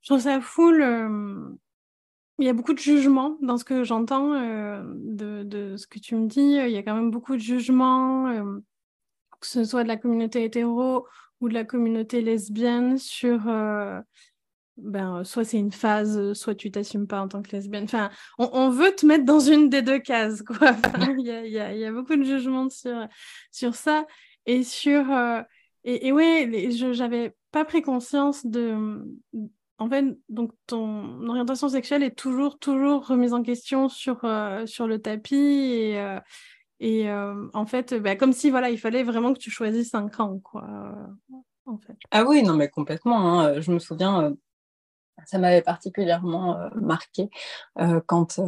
Je 0.02 0.10
trouve 0.10 0.20
ça 0.20 0.40
fou. 0.40 0.72
Il 2.40 2.46
y 2.46 2.50
a 2.50 2.54
beaucoup 2.54 2.74
de 2.74 2.80
jugements 2.80 3.38
dans 3.42 3.58
ce 3.58 3.64
que 3.64 3.84
j'entends 3.84 4.34
euh, 4.34 4.84
de, 4.86 5.44
de, 5.44 5.78
ce 5.78 5.88
que 5.88 5.98
tu 5.98 6.16
me 6.16 6.28
dis. 6.28 6.42
Il 6.42 6.72
y 6.72 6.78
a 6.78 6.84
quand 6.84 6.96
même 6.96 7.12
beaucoup 7.12 7.36
de 7.36 7.42
jugements, 7.42 8.60
que 9.40 9.48
ce 9.48 9.64
soit 9.64 9.84
de 9.84 9.88
la 9.88 9.98
communauté 9.98 10.44
hétéro 10.44 11.08
ou 11.42 11.50
de 11.50 11.54
la 11.54 11.64
communauté 11.64 12.22
lesbienne, 12.22 12.98
sur 12.98 13.48
ben, 14.78 15.24
soit 15.24 15.44
c'est 15.44 15.60
une 15.60 15.72
phase, 15.72 16.34
soit 16.34 16.56
tu 16.56 16.72
t'assumes 16.72 17.08
pas 17.08 17.22
en 17.22 17.28
tant 17.28 17.42
que 17.42 17.52
lesbienne. 17.52 17.84
Enfin, 17.84 18.10
on, 18.40 18.70
veut 18.70 18.94
te 18.96 19.06
mettre 19.06 19.26
dans 19.26 19.40
une 19.40 19.70
des 19.70 19.82
deux 19.82 20.00
cases, 20.00 20.42
quoi. 20.42 20.58
Il 21.18 21.26
y, 21.26 21.86
a, 21.86 21.92
beaucoup 21.92 22.16
de 22.16 22.24
jugements 22.24 22.70
sur, 22.70 23.08
sur 23.52 23.76
ça. 23.76 24.06
Et 24.46 24.64
sur. 24.64 25.12
Euh, 25.12 25.42
et, 25.84 26.08
et 26.08 26.12
ouais, 26.12 26.70
j'avais 26.94 27.36
pas 27.52 27.66
pris 27.66 27.82
conscience 27.82 28.46
de. 28.46 29.04
En 29.78 29.90
fait, 29.90 30.06
donc 30.30 30.52
ton 30.66 31.28
orientation 31.28 31.68
sexuelle 31.68 32.04
est 32.04 32.16
toujours, 32.16 32.58
toujours 32.58 33.06
remise 33.06 33.34
en 33.34 33.44
question 33.44 33.90
sur, 33.90 34.24
euh, 34.24 34.66
sur 34.66 34.88
le 34.88 35.00
tapis. 35.00 35.36
Et, 35.36 36.00
euh, 36.00 36.20
et 36.80 37.12
en 37.12 37.66
fait, 37.66 37.94
bah, 37.94 38.16
comme 38.16 38.34
si 38.34 38.50
voilà, 38.50 38.70
il 38.70 38.80
fallait 38.80 39.04
vraiment 39.04 39.34
que 39.34 39.40
tu 39.40 39.52
choisisses 39.52 39.94
un 39.94 40.10
camp, 40.10 40.40
quoi. 40.40 40.68
Ah 42.12 42.26
oui, 42.26 42.44
non, 42.44 42.56
mais 42.56 42.70
complètement. 42.70 43.40
Hein. 43.40 43.62
Je 43.62 43.72
me 43.72 43.80
souviens 43.80 44.36
ça 45.26 45.38
m'avait 45.38 45.62
particulièrement 45.62 46.58
marqué 46.76 47.30
quand 48.08 48.40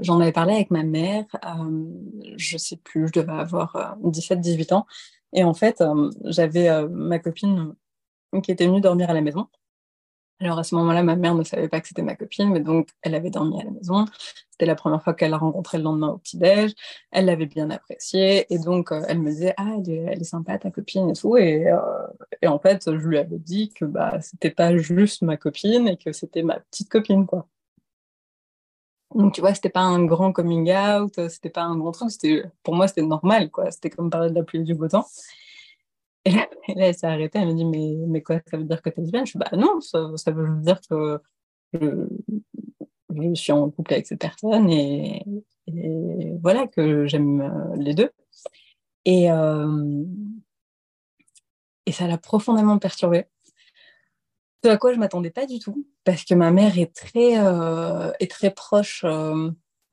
j'en 0.00 0.20
avais 0.20 0.32
parlé 0.32 0.54
avec 0.54 0.70
ma 0.70 0.82
mère. 0.82 1.24
je 2.36 2.56
sais 2.56 2.76
plus, 2.76 3.08
je 3.08 3.20
devais 3.20 3.32
avoir 3.32 3.96
17-18 4.02 4.74
ans. 4.74 4.86
Et 5.32 5.44
en 5.44 5.54
fait, 5.54 5.82
j'avais 6.24 6.86
ma 6.88 7.18
copine 7.18 7.74
qui 8.42 8.52
était 8.52 8.66
venue 8.66 8.80
dormir 8.80 9.10
à 9.10 9.14
la 9.14 9.20
maison. 9.20 9.48
Alors 10.40 10.58
à 10.58 10.64
ce 10.64 10.74
moment-là, 10.76 11.02
ma 11.02 11.16
mère 11.16 11.34
ne 11.34 11.44
savait 11.44 11.68
pas 11.68 11.80
que 11.82 11.88
c'était 11.88 12.02
ma 12.02 12.16
copine, 12.16 12.50
mais 12.50 12.60
donc 12.60 12.88
elle 13.02 13.14
avait 13.14 13.28
dormi 13.28 13.60
à 13.60 13.64
la 13.64 13.70
maison. 13.70 14.06
C'était 14.50 14.64
la 14.64 14.74
première 14.74 15.02
fois 15.02 15.12
qu'elle 15.12 15.32
l'a 15.32 15.38
rencontré 15.38 15.76
le 15.76 15.84
lendemain 15.84 16.08
au 16.08 16.18
petit-déj. 16.18 16.72
Elle 17.10 17.26
l'avait 17.26 17.46
bien 17.46 17.70
apprécié. 17.70 18.46
Et 18.52 18.58
donc 18.58 18.90
euh, 18.90 19.02
elle 19.08 19.18
me 19.20 19.30
disait 19.30 19.52
Ah, 19.58 19.74
elle 19.76 19.90
est, 19.90 20.24
sympa 20.24 20.58
ta 20.58 20.70
copine 20.70 21.10
et 21.10 21.12
tout. 21.12 21.36
Et, 21.36 21.68
euh, 21.70 21.78
et, 22.40 22.46
en 22.48 22.58
fait, 22.58 22.84
je 22.86 23.06
lui 23.06 23.18
avais 23.18 23.38
dit 23.38 23.70
que 23.74 23.84
bah, 23.84 24.18
c'était 24.22 24.50
pas 24.50 24.76
juste 24.78 25.22
ma 25.22 25.36
copine 25.36 25.88
et 25.88 25.98
que 25.98 26.12
c'était 26.12 26.42
ma 26.42 26.58
petite 26.60 26.88
copine, 26.88 27.26
quoi. 27.26 27.46
Donc 29.14 29.34
tu 29.34 29.40
vois, 29.40 29.54
c'était 29.54 29.70
pas 29.70 29.80
un 29.80 30.04
grand 30.04 30.32
coming 30.32 30.72
out, 30.72 31.28
c'était 31.28 31.50
pas 31.50 31.62
un 31.62 31.76
grand 31.76 31.92
truc. 31.92 32.10
Pour 32.62 32.74
moi, 32.74 32.88
c'était 32.88 33.02
normal, 33.02 33.50
quoi. 33.50 33.70
C'était 33.70 33.90
comme 33.90 34.08
parler 34.08 34.30
de 34.30 34.34
la 34.36 34.44
pluie 34.44 34.62
du 34.62 34.74
beau 34.74 34.88
temps. 34.88 35.06
Et 36.24 36.30
là, 36.30 36.48
elle 36.68 36.94
s'est 36.94 37.06
arrêtée, 37.06 37.38
elle 37.38 37.48
me 37.48 37.54
dit 37.54 37.64
mais, 37.64 37.94
mais 38.06 38.22
quoi, 38.22 38.40
ça 38.46 38.56
veut 38.56 38.64
dire 38.64 38.82
que 38.82 38.90
tu 38.90 38.98
es 38.98 39.02
lesbienne 39.02 39.26
Je 39.26 39.32
dis 39.32 39.38
bah 39.38 39.56
non, 39.56 39.80
ça, 39.80 40.30
veut 40.30 40.60
dire 40.60 40.80
que 40.88 41.20
je, 41.72 42.06
suis 43.34 43.52
en 43.52 43.70
couple 43.70 43.94
avec 43.94 44.06
cette 44.06 44.20
personne 44.20 44.68
et, 44.70 45.24
voilà, 46.42 46.66
que 46.66 47.06
j'aime 47.06 47.40
euh, 47.40 47.76
les 47.76 47.94
deux. 47.94 48.10
Et, 49.04 49.30
euh, 49.30 50.04
et 51.86 51.92
ça 51.92 52.06
l'a 52.06 52.18
profondément 52.18 52.78
perturbée. 52.78 53.26
Ce 54.62 54.68
à 54.68 54.76
quoi 54.76 54.92
je 54.92 54.98
m'attendais 54.98 55.30
pas 55.30 55.46
du 55.46 55.58
tout, 55.58 55.86
parce 56.04 56.24
que 56.24 56.34
ma 56.34 56.50
mère 56.50 56.78
est 56.78 56.94
très, 56.94 57.38
euh, 57.38 58.12
est 58.20 58.30
très 58.30 58.50
proche 58.50 59.06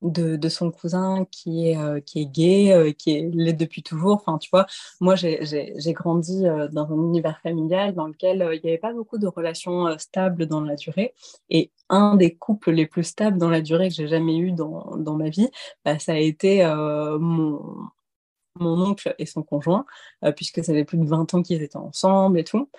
de, 0.01 0.49
son 0.49 0.71
cousin 0.71 1.25
qui 1.31 1.69
est, 1.69 1.77
euh, 1.77 1.99
qui 1.99 2.21
est 2.21 2.25
gay, 2.25 2.71
euh, 2.71 2.91
qui 2.91 3.11
est 3.11 3.29
laid 3.33 3.53
depuis 3.53 3.83
toujours. 3.83 4.15
Enfin, 4.15 4.37
tu 4.37 4.49
vois, 4.51 4.65
moi, 5.01 5.15
j'ai 5.15 5.93
grandi 5.93 6.45
euh, 6.47 6.67
dans 6.67 6.91
un 6.91 6.95
univers 6.95 7.39
familial 7.41 7.93
dans 7.93 8.07
lequel 8.07 8.47
il 8.53 8.61
n'y 8.63 8.69
avait 8.69 8.77
pas 8.77 8.93
beaucoup 8.93 9.17
de 9.17 9.27
relations 9.27 9.97
stables 9.97 10.45
dans 10.45 10.61
la 10.61 10.75
durée. 10.75 11.13
Et 11.49 11.71
un 11.89 12.15
des 12.15 12.35
couples 12.35 12.71
les 12.71 12.85
plus 12.85 13.03
stables 13.03 13.37
dans 13.37 13.49
la 13.49 13.61
durée 13.61 13.89
que 13.89 13.95
j'ai 13.95 14.07
jamais 14.07 14.37
eu 14.37 14.51
dans, 14.51 14.95
dans, 14.97 15.15
ma 15.15 15.29
vie, 15.29 15.49
bah, 15.85 15.99
ça 15.99 16.13
a 16.13 16.17
été 16.17 16.65
mon, 17.19 17.61
mon 18.59 18.81
oncle 18.89 19.15
et 19.19 19.25
son 19.25 19.43
conjoint, 19.43 19.85
puisque 20.35 20.63
ça 20.63 20.73
fait 20.73 20.85
plus 20.85 20.97
de 20.97 21.05
20 21.05 21.33
ans 21.33 21.41
qu'ils 21.41 21.61
étaient 21.61 21.77
ensemble 21.77 22.39
et 22.39 22.43
tout. 22.43 22.69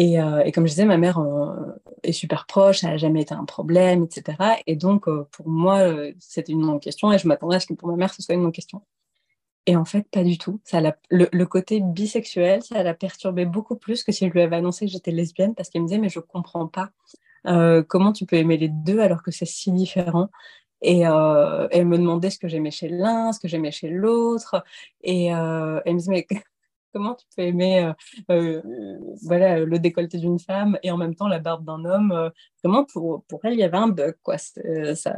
Euh, 0.00 0.40
et, 0.44 0.52
comme 0.52 0.66
je 0.66 0.72
disais, 0.72 0.84
ma 0.86 0.96
mère 0.96 1.18
euh, 1.18 1.78
est 2.02 2.12
super 2.12 2.46
proche, 2.46 2.82
elle 2.82 2.90
n'a 2.90 2.96
jamais 2.96 3.22
été 3.22 3.34
un 3.34 3.44
problème, 3.44 4.04
etc. 4.04 4.62
Et 4.66 4.76
donc, 4.76 5.06
euh, 5.08 5.28
pour 5.32 5.48
moi, 5.48 5.80
c'était 6.18 6.52
une 6.52 6.62
non-question 6.62 7.12
et 7.12 7.18
je 7.18 7.28
m'attendais 7.28 7.56
à 7.56 7.60
ce 7.60 7.66
que 7.66 7.74
pour 7.74 7.88
ma 7.88 7.96
mère, 7.96 8.14
ce 8.14 8.22
soit 8.22 8.34
une 8.34 8.42
non-question. 8.42 8.82
Et 9.66 9.76
en 9.76 9.84
fait, 9.84 10.08
pas 10.10 10.24
du 10.24 10.38
tout. 10.38 10.60
Ça 10.64 10.80
le, 10.80 11.28
le, 11.30 11.46
côté 11.46 11.80
bisexuel, 11.80 12.62
ça 12.62 12.82
l'a 12.82 12.94
perturbé 12.94 13.44
beaucoup 13.44 13.76
plus 13.76 14.02
que 14.02 14.12
si 14.12 14.26
je 14.26 14.32
lui 14.32 14.40
avais 14.40 14.56
annoncé 14.56 14.86
que 14.86 14.92
j'étais 14.92 15.12
lesbienne 15.12 15.54
parce 15.54 15.68
qu'elle 15.68 15.82
me 15.82 15.86
disait, 15.88 16.00
mais 16.00 16.08
je 16.08 16.18
ne 16.18 16.24
comprends 16.24 16.66
pas 16.66 16.90
comment 17.88 18.12
tu 18.12 18.26
peux 18.26 18.36
aimer 18.36 18.56
les 18.56 18.68
deux 18.68 19.00
alors 19.00 19.22
que 19.22 19.30
c'est 19.30 19.46
si 19.46 19.72
différent. 19.72 20.30
Et 20.82 21.00
elle 21.02 21.86
me 21.86 21.96
demandait 21.96 22.30
ce 22.30 22.38
que 22.38 22.48
j'aimais 22.48 22.72
chez 22.72 22.88
l'un, 22.88 23.32
ce 23.32 23.40
que 23.40 23.48
j'aimais 23.48 23.70
chez 23.70 23.88
l'autre. 23.88 24.64
Et 25.02 25.26
elle 25.26 25.82
me 25.86 25.98
disait, 25.98 26.10
mais 26.10 26.26
comment 26.92 27.14
tu 27.14 27.26
peux 27.36 27.42
aimer 27.42 27.92
euh, 28.30 28.62
euh, 28.64 28.98
voilà, 29.22 29.60
le 29.60 29.78
décolleté 29.78 30.18
d'une 30.18 30.38
femme 30.38 30.78
et 30.82 30.90
en 30.90 30.96
même 30.96 31.14
temps 31.14 31.28
la 31.28 31.38
barbe 31.38 31.64
d'un 31.64 31.84
homme 31.84 32.12
euh, 32.12 32.30
Vraiment, 32.62 32.84
pour, 32.84 33.24
elle, 33.42 33.54
il 33.54 33.58
y 33.58 33.64
avait 33.64 33.76
un 33.76 33.88
bug. 33.88 34.16
Quoi. 34.22 34.38
Ça... 34.38 35.16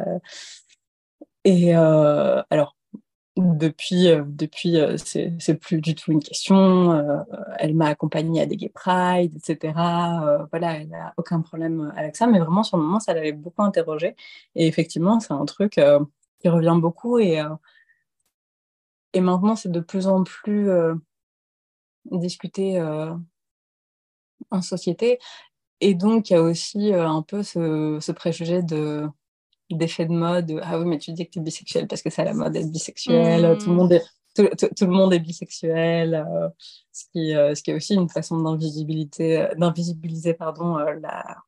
Et 1.44 1.74
alors, 1.74 2.76
depuis, 3.36 4.06
depuis 4.26 4.78
c'est 4.96 5.54
plus 5.60 5.80
du 5.82 5.94
tout 5.94 6.12
une 6.12 6.22
question. 6.22 7.26
elle 7.58 7.74
m'a 7.74 7.88
accompagnée 7.88 8.40
à 8.40 8.46
des 8.46 8.56
gay 8.56 8.70
pride, 8.70 9.36
etc. 9.36 9.74
voilà, 10.50 10.78
elle 10.78 10.88
n'a 10.88 11.12
aucun 11.18 11.42
problème 11.42 11.92
avec 11.96 12.16
ça. 12.16 12.26
Mais 12.26 12.38
vraiment, 12.38 12.62
sur 12.62 12.78
le 12.78 12.84
moment, 12.84 13.00
ça 13.00 13.12
l'avait 13.12 13.32
beaucoup 13.32 13.62
interrogée. 13.62 14.16
Et 14.54 14.66
effectivement, 14.66 15.20
c'est 15.20 15.34
un 15.34 15.44
truc 15.44 15.72
qui 16.40 16.48
revient 16.48 16.78
beaucoup. 16.80 17.18
Et 17.18 17.42
maintenant, 19.14 19.54
c'est 19.54 19.70
de 19.70 19.80
plus 19.80 20.06
en 20.06 20.24
plus 20.24 20.70
discuter 22.10 22.78
euh, 22.78 23.14
en 24.50 24.62
société. 24.62 25.18
Et 25.80 25.94
donc, 25.94 26.30
il 26.30 26.34
y 26.34 26.36
a 26.36 26.42
aussi 26.42 26.92
euh, 26.92 27.06
un 27.06 27.22
peu 27.22 27.42
ce, 27.42 28.12
préjugé 28.12 28.62
de 28.62 29.06
d'effet 29.70 30.06
de 30.06 30.12
mode. 30.12 30.60
Ah 30.62 30.78
oui, 30.78 30.84
mais 30.84 30.98
tu 30.98 31.12
dis 31.12 31.26
que 31.26 31.30
tu 31.30 31.38
es 31.40 31.42
bisexuel 31.42 31.88
parce 31.88 32.02
que 32.02 32.10
c'est 32.10 32.22
à 32.22 32.26
la 32.26 32.34
mode 32.34 32.52
d'être 32.52 32.70
bisexuel. 32.70 33.58
Tout, 33.58 33.70
le 33.70 33.76
monde 33.76 33.92
est, 33.92 34.04
tout, 34.34 34.46
le 34.86 34.92
monde 34.92 35.12
est 35.14 35.18
bisexuel. 35.18 36.14
Euh, 36.14 36.48
ce, 36.92 37.04
qui, 37.12 37.32
ce 37.32 37.62
qui 37.62 37.70
est 37.70 37.74
aussi 37.74 37.94
une 37.94 38.08
façon 38.08 38.40
d'invisibiliser 38.40 40.34
pardon, 40.34 40.76
la, 40.76 41.38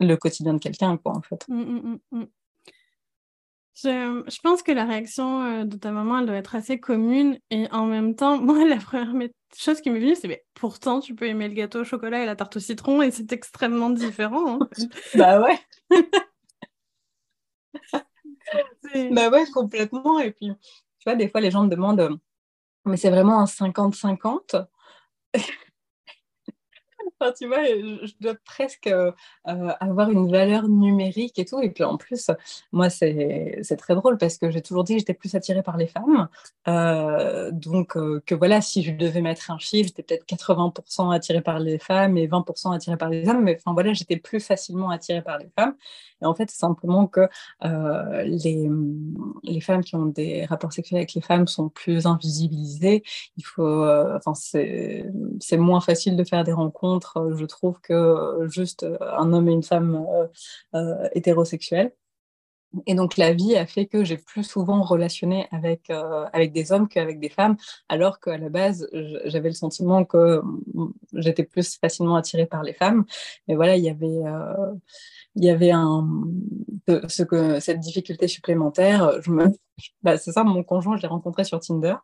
le 0.00 0.16
quotidien 0.16 0.54
de 0.54 0.58
quelqu'un, 0.58 0.96
quoi, 0.96 1.12
en 1.16 1.22
fait. 1.22 1.44
Mmh, 1.48 1.98
mmh, 2.12 2.24
je, 3.82 4.40
pense 4.42 4.62
que 4.62 4.72
la 4.72 4.84
réaction 4.84 5.64
de 5.64 5.76
ta 5.76 5.90
maman, 5.90 6.20
elle 6.20 6.26
doit 6.26 6.36
être 6.36 6.54
assez 6.54 6.78
commune. 6.78 7.38
Et 7.50 7.66
en 7.72 7.86
même 7.86 8.14
temps, 8.14 8.38
moi, 8.40 8.64
la 8.64 8.76
première 8.76 9.12
chose 9.56 9.80
qui 9.80 9.90
m'est 9.90 10.00
venue, 10.00 10.14
c'est 10.14 10.28
mais 10.28 10.44
pourtant, 10.54 11.00
tu 11.00 11.14
peux 11.14 11.26
aimer 11.26 11.48
le 11.48 11.54
gâteau 11.54 11.80
au 11.80 11.84
chocolat 11.84 12.22
et 12.22 12.26
la 12.26 12.36
tarte 12.36 12.56
au 12.56 12.60
citron, 12.60 13.02
et 13.02 13.10
c'est 13.10 13.32
extrêmement 13.32 13.90
différent. 13.90 14.58
Hein. 14.60 14.68
bah 15.14 15.40
ouais. 15.40 15.58
bah 19.12 19.30
ouais, 19.30 19.44
complètement. 19.52 20.20
Et 20.20 20.30
puis, 20.30 20.52
tu 20.98 21.04
vois, 21.04 21.16
des 21.16 21.28
fois, 21.28 21.40
les 21.40 21.50
gens 21.50 21.64
me 21.64 21.70
demandent, 21.70 22.20
mais 22.84 22.96
c'est 22.96 23.10
vraiment 23.10 23.40
un 23.40 23.46
50-50 23.46 24.66
tu 27.32 27.46
vois, 27.46 27.64
je 27.64 28.12
dois 28.20 28.34
presque 28.44 28.86
euh, 28.86 29.12
avoir 29.44 30.10
une 30.10 30.30
valeur 30.30 30.68
numérique 30.68 31.38
et 31.38 31.44
tout. 31.44 31.60
Et 31.60 31.70
puis 31.70 31.84
en 31.84 31.96
plus, 31.96 32.30
moi, 32.72 32.90
c'est 32.90 33.76
très 33.78 33.94
drôle 33.94 34.18
parce 34.18 34.38
que 34.38 34.50
j'ai 34.50 34.62
toujours 34.62 34.84
dit 34.84 34.94
que 34.94 34.98
j'étais 35.00 35.14
plus 35.14 35.34
attirée 35.34 35.62
par 35.62 35.76
les 35.76 35.86
femmes. 35.86 36.28
Euh, 36.68 37.50
donc, 37.52 37.96
euh, 37.96 38.22
que 38.26 38.34
voilà, 38.34 38.60
si 38.60 38.82
je 38.82 38.92
devais 38.92 39.20
mettre 39.20 39.50
un 39.50 39.58
chiffre, 39.58 39.88
j'étais 39.88 40.02
peut-être 40.02 40.26
80% 40.26 41.14
attirée 41.14 41.42
par 41.42 41.58
les 41.58 41.78
femmes 41.78 42.16
et 42.16 42.26
20% 42.26 42.74
attirée 42.74 42.96
par 42.96 43.08
les 43.08 43.28
hommes. 43.28 43.42
Mais 43.42 43.56
enfin, 43.56 43.72
voilà, 43.74 43.92
j'étais 43.92 44.16
plus 44.16 44.40
facilement 44.40 44.90
attirée 44.90 45.22
par 45.22 45.38
les 45.38 45.48
femmes. 45.56 45.74
Et 46.22 46.26
en 46.26 46.34
fait, 46.34 46.50
c'est 46.50 46.58
simplement 46.58 47.06
que 47.06 47.28
les, 48.24 48.68
les 49.44 49.60
femmes 49.60 49.82
qui 49.84 49.96
ont 49.96 50.06
des 50.06 50.44
rapports 50.44 50.72
sexuels 50.72 50.98
avec 50.98 51.14
les 51.14 51.20
femmes 51.20 51.46
sont 51.46 51.68
plus 51.68 52.06
invisibilisées. 52.06 53.02
Il 53.36 53.44
faut, 53.44 53.84
enfin, 54.16 54.34
c'est 54.34 55.56
moins 55.56 55.80
facile 55.80 56.16
de 56.16 56.24
faire 56.24 56.44
des 56.44 56.52
rencontres 56.52 56.74
euh, 57.16 57.36
je 57.36 57.44
trouve, 57.44 57.80
que 57.80 57.92
euh, 57.92 58.48
juste 58.48 58.84
euh, 58.84 58.96
un 59.00 59.32
homme 59.32 59.48
et 59.48 59.52
une 59.52 59.62
femme 59.62 60.06
hétérosexuels. 61.12 61.92
Et 62.86 62.96
donc 62.96 63.16
la 63.16 63.32
vie 63.32 63.56
a 63.56 63.66
fait 63.66 63.86
que 63.86 64.02
j'ai 64.02 64.16
plus 64.16 64.42
souvent 64.42 64.82
relationné 64.82 65.46
avec, 65.52 65.90
avec 66.32 66.52
des 66.52 66.72
hommes 66.72 66.88
qu'avec 66.88 67.20
des 67.20 67.28
femmes, 67.28 67.56
alors 67.88 68.18
qu'à 68.18 68.36
la 68.36 68.48
base, 68.48 68.88
j'avais 69.26 69.48
le 69.48 69.54
sentiment 69.54 70.04
que 70.04 70.40
mm, 70.42 70.92
j'étais 71.14 71.44
plus 71.44 71.78
facilement 71.78 72.16
attirée 72.16 72.46
par 72.46 72.64
les 72.64 72.72
femmes. 72.72 73.04
Mais 73.46 73.54
voilà, 73.54 73.76
il 73.76 73.84
y 73.84 73.88
avait, 73.88 74.22
il 75.36 75.44
y 75.44 75.50
avait 75.50 75.72
un, 75.72 76.06
cette 77.08 77.80
difficulté 77.80 78.28
supplémentaire. 78.28 79.12
Bah, 80.02 80.16
c'est 80.18 80.32
ça, 80.32 80.44
mon 80.44 80.62
conjoint, 80.62 80.96
je 80.96 81.02
l'ai 81.02 81.08
rencontré 81.08 81.44
sur 81.44 81.60
Tinder. 81.60 81.96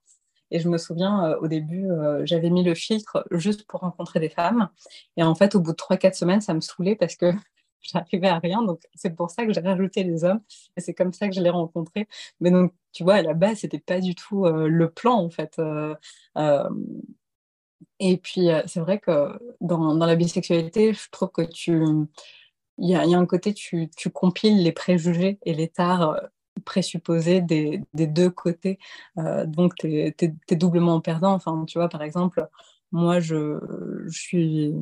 Et 0.50 0.58
je 0.58 0.68
me 0.68 0.78
souviens, 0.78 1.24
euh, 1.26 1.38
au 1.40 1.48
début, 1.48 1.90
euh, 1.90 2.22
j'avais 2.24 2.50
mis 2.50 2.64
le 2.64 2.74
filtre 2.74 3.26
juste 3.30 3.64
pour 3.66 3.80
rencontrer 3.80 4.20
des 4.20 4.28
femmes. 4.28 4.68
Et 5.16 5.22
en 5.22 5.34
fait, 5.34 5.54
au 5.54 5.60
bout 5.60 5.72
de 5.72 5.76
3-4 5.76 6.14
semaines, 6.14 6.40
ça 6.40 6.54
me 6.54 6.60
saoulait 6.60 6.96
parce 6.96 7.16
que 7.16 7.32
j'arrivais 7.82 8.28
à 8.28 8.38
rien. 8.38 8.62
Donc, 8.62 8.80
c'est 8.94 9.14
pour 9.14 9.30
ça 9.30 9.46
que 9.46 9.52
j'ai 9.52 9.60
rajouté 9.60 10.02
les 10.02 10.24
hommes. 10.24 10.40
Et 10.76 10.80
c'est 10.80 10.94
comme 10.94 11.12
ça 11.12 11.28
que 11.28 11.34
je 11.34 11.40
les 11.40 11.50
rencontrés. 11.50 12.08
Mais 12.40 12.50
donc, 12.50 12.74
tu 12.92 13.04
vois, 13.04 13.14
à 13.16 13.22
la 13.22 13.34
base, 13.34 13.58
c'était 13.58 13.78
pas 13.78 14.00
du 14.00 14.14
tout 14.14 14.44
euh, 14.46 14.68
le 14.68 14.90
plan, 14.90 15.14
en 15.14 15.30
fait. 15.30 15.60
et 18.00 18.16
puis, 18.16 18.48
c'est 18.66 18.80
vrai 18.80 18.98
que 18.98 19.38
dans, 19.60 19.94
dans, 19.94 20.06
la 20.06 20.16
bisexualité, 20.16 20.92
je 20.94 21.10
trouve 21.10 21.30
que 21.30 21.42
tu. 21.42 21.82
Il 22.80 22.88
y, 22.88 22.94
a, 22.94 23.02
un 23.02 23.26
côté, 23.26 23.54
tu, 23.54 23.90
tu 23.96 24.10
compiles 24.10 24.62
les 24.62 24.72
préjugés 24.72 25.38
et 25.44 25.54
les 25.54 25.68
tares 25.68 26.20
présupposé 26.64 27.40
des, 27.40 27.82
des 27.94 28.06
deux 28.06 28.30
côtés. 28.30 28.78
Euh, 29.18 29.46
donc, 29.46 29.74
tu 29.76 29.88
es, 29.96 30.56
doublement 30.56 31.00
perdant. 31.00 31.32
Enfin, 31.32 31.64
tu 31.66 31.78
vois, 31.78 31.88
par 31.88 32.02
exemple, 32.02 32.48
moi, 32.92 33.20
je 33.20 33.58
suis 34.10 34.74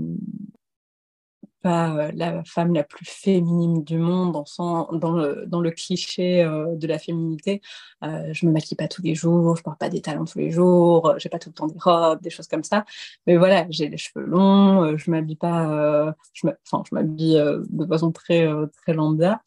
pas 1.62 1.96
euh, 1.96 2.10
la 2.14 2.44
femme 2.44 2.74
la 2.74 2.84
plus 2.84 3.04
féminine 3.06 3.82
du 3.84 3.98
monde 3.98 4.32
dans, 4.32 5.12
le, 5.12 5.46
dans 5.46 5.60
le 5.60 5.70
cliché 5.70 6.42
euh, 6.42 6.74
de 6.76 6.86
la 6.86 6.98
féminité. 6.98 7.60
Euh, 8.04 8.32
je 8.32 8.46
me 8.46 8.52
maquille 8.52 8.76
pas 8.76 8.88
tous 8.88 9.02
les 9.02 9.14
jours, 9.14 9.56
je 9.56 9.62
porte 9.62 9.78
pas 9.78 9.88
des 9.88 10.00
talons 10.00 10.24
tous 10.24 10.38
les 10.38 10.50
jours, 10.50 11.14
j'ai 11.18 11.28
pas 11.28 11.38
tout 11.38 11.50
le 11.50 11.54
temps 11.54 11.66
des 11.66 11.78
robes, 11.78 12.20
des 12.22 12.30
choses 12.30 12.48
comme 12.48 12.64
ça. 12.64 12.84
Mais 13.26 13.36
voilà, 13.36 13.66
j'ai 13.70 13.88
les 13.88 13.96
cheveux 13.96 14.24
longs, 14.24 14.96
je 14.96 15.10
m'habille 15.10 15.36
pas, 15.36 16.14
enfin, 16.42 16.82
je 16.88 16.94
m'habille 16.94 17.42
de 17.70 17.86
façon 17.86 18.12
très, 18.12 18.48
très 18.82 18.94
lambda. 18.94 19.42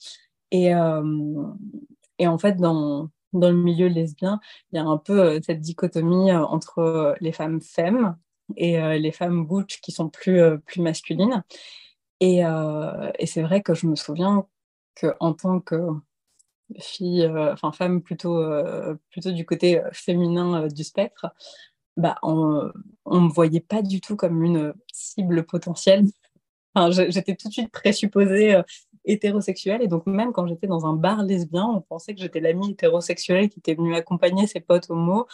Et, 0.51 0.71
et 2.19 2.27
en 2.27 2.37
fait, 2.37 2.57
dans, 2.57 3.09
dans 3.33 3.49
le 3.49 3.55
milieu 3.55 3.87
lesbien, 3.87 4.39
il 4.71 4.77
y 4.77 4.79
a 4.79 4.83
un 4.83 4.97
peu 4.97 5.39
cette 5.45 5.61
dichotomie 5.61 6.33
entre 6.33 7.15
les 7.21 7.31
femmes 7.31 7.61
femmes 7.61 8.17
et 8.57 8.77
les 8.99 9.11
femmes 9.11 9.45
butch 9.45 9.79
qui 9.81 9.91
sont 9.91 10.09
plus, 10.09 10.41
plus 10.65 10.81
masculines. 10.81 11.43
Euh, 12.21 13.11
et, 13.17 13.25
c'est 13.25 13.41
vrai 13.41 13.61
que 13.61 13.73
je 13.73 13.87
me 13.87 13.95
souviens 13.95 14.45
qu'en 14.99 15.33
tant 15.33 15.59
que 15.59 15.75
fille, 16.79 17.23
euh, 17.23 17.53
enfin 17.53 17.71
femme 17.71 18.01
plutôt, 18.01 18.37
euh, 18.37 18.95
plutôt 19.09 19.31
du 19.31 19.45
côté 19.45 19.81
féminin 19.91 20.67
du 20.67 20.83
spectre, 20.83 21.27
bah, 21.97 22.17
on 22.23 22.71
ne 23.07 23.19
me 23.19 23.29
voyait 23.29 23.59
pas 23.59 23.81
du 23.81 24.01
tout 24.01 24.15
comme 24.15 24.43
une 24.43 24.73
cible 24.93 25.45
potentielle. 25.45 26.05
J'étais 27.09 27.35
tout 27.35 27.49
de 27.49 27.53
suite 27.53 27.71
présupposée 27.71 28.61
hétérosexuelle. 29.05 29.81
Et 29.81 29.87
donc, 29.87 30.05
même 30.05 30.31
quand 30.31 30.47
j'étais 30.47 30.67
dans 30.67 30.85
un 30.85 30.93
bar 30.93 31.23
lesbien, 31.23 31.65
on 31.65 31.81
pensait 31.81 32.15
que 32.15 32.21
j'étais 32.21 32.39
l'amie 32.39 32.71
hétérosexuelle 32.71 33.49
qui 33.49 33.59
était 33.59 33.75
venue 33.75 33.95
accompagner 33.95 34.47
ses 34.47 34.61
potes 34.61 34.89
homo. 34.89 35.27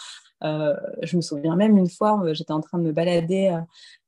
Euh, 0.43 0.75
je 1.01 1.15
me 1.15 1.21
souviens 1.21 1.55
même 1.55 1.77
une 1.77 1.89
fois, 1.89 2.21
euh, 2.23 2.33
j'étais 2.33 2.51
en 2.51 2.61
train 2.61 2.77
de 2.77 2.83
me 2.83 2.91
balader 2.91 3.59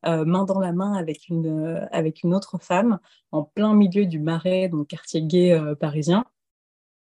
euh, 0.06 0.26
main 0.26 0.46
dans 0.46 0.60
la 0.60 0.72
main 0.72 0.94
avec 0.94 1.28
une, 1.30 2.34
autre 2.34 2.58
femme 2.60 3.00
en 3.32 3.44
plein 3.44 3.74
milieu 3.74 4.06
du 4.06 4.20
Marais, 4.20 4.70
donc 4.70 4.88
quartier 4.88 5.22
gay 5.22 5.60
parisien. 5.80 6.26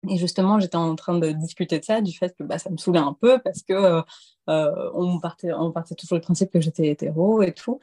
Et 0.08 0.18
justement, 0.18 0.60
j'étais 0.60 0.76
en 0.76 0.94
train 0.96 1.18
de 1.18 1.30
discuter 1.30 1.78
de 1.78 1.84
ça, 1.84 2.02
du 2.02 2.12
fait 2.12 2.36
que 2.36 2.44
bah, 2.44 2.58
ça 2.58 2.68
me 2.68 2.76
saoulait 2.76 2.98
un 2.98 3.14
peu 3.14 3.38
parce 3.38 3.62
que 3.62 4.02
on, 4.46 5.18
partait, 5.20 5.48
toujours 5.96 6.16
le 6.16 6.20
principe 6.20 6.50
que 6.50 6.60
j'étais 6.60 6.88
hétéro 6.88 7.42
et 7.42 7.52
tout. 7.52 7.80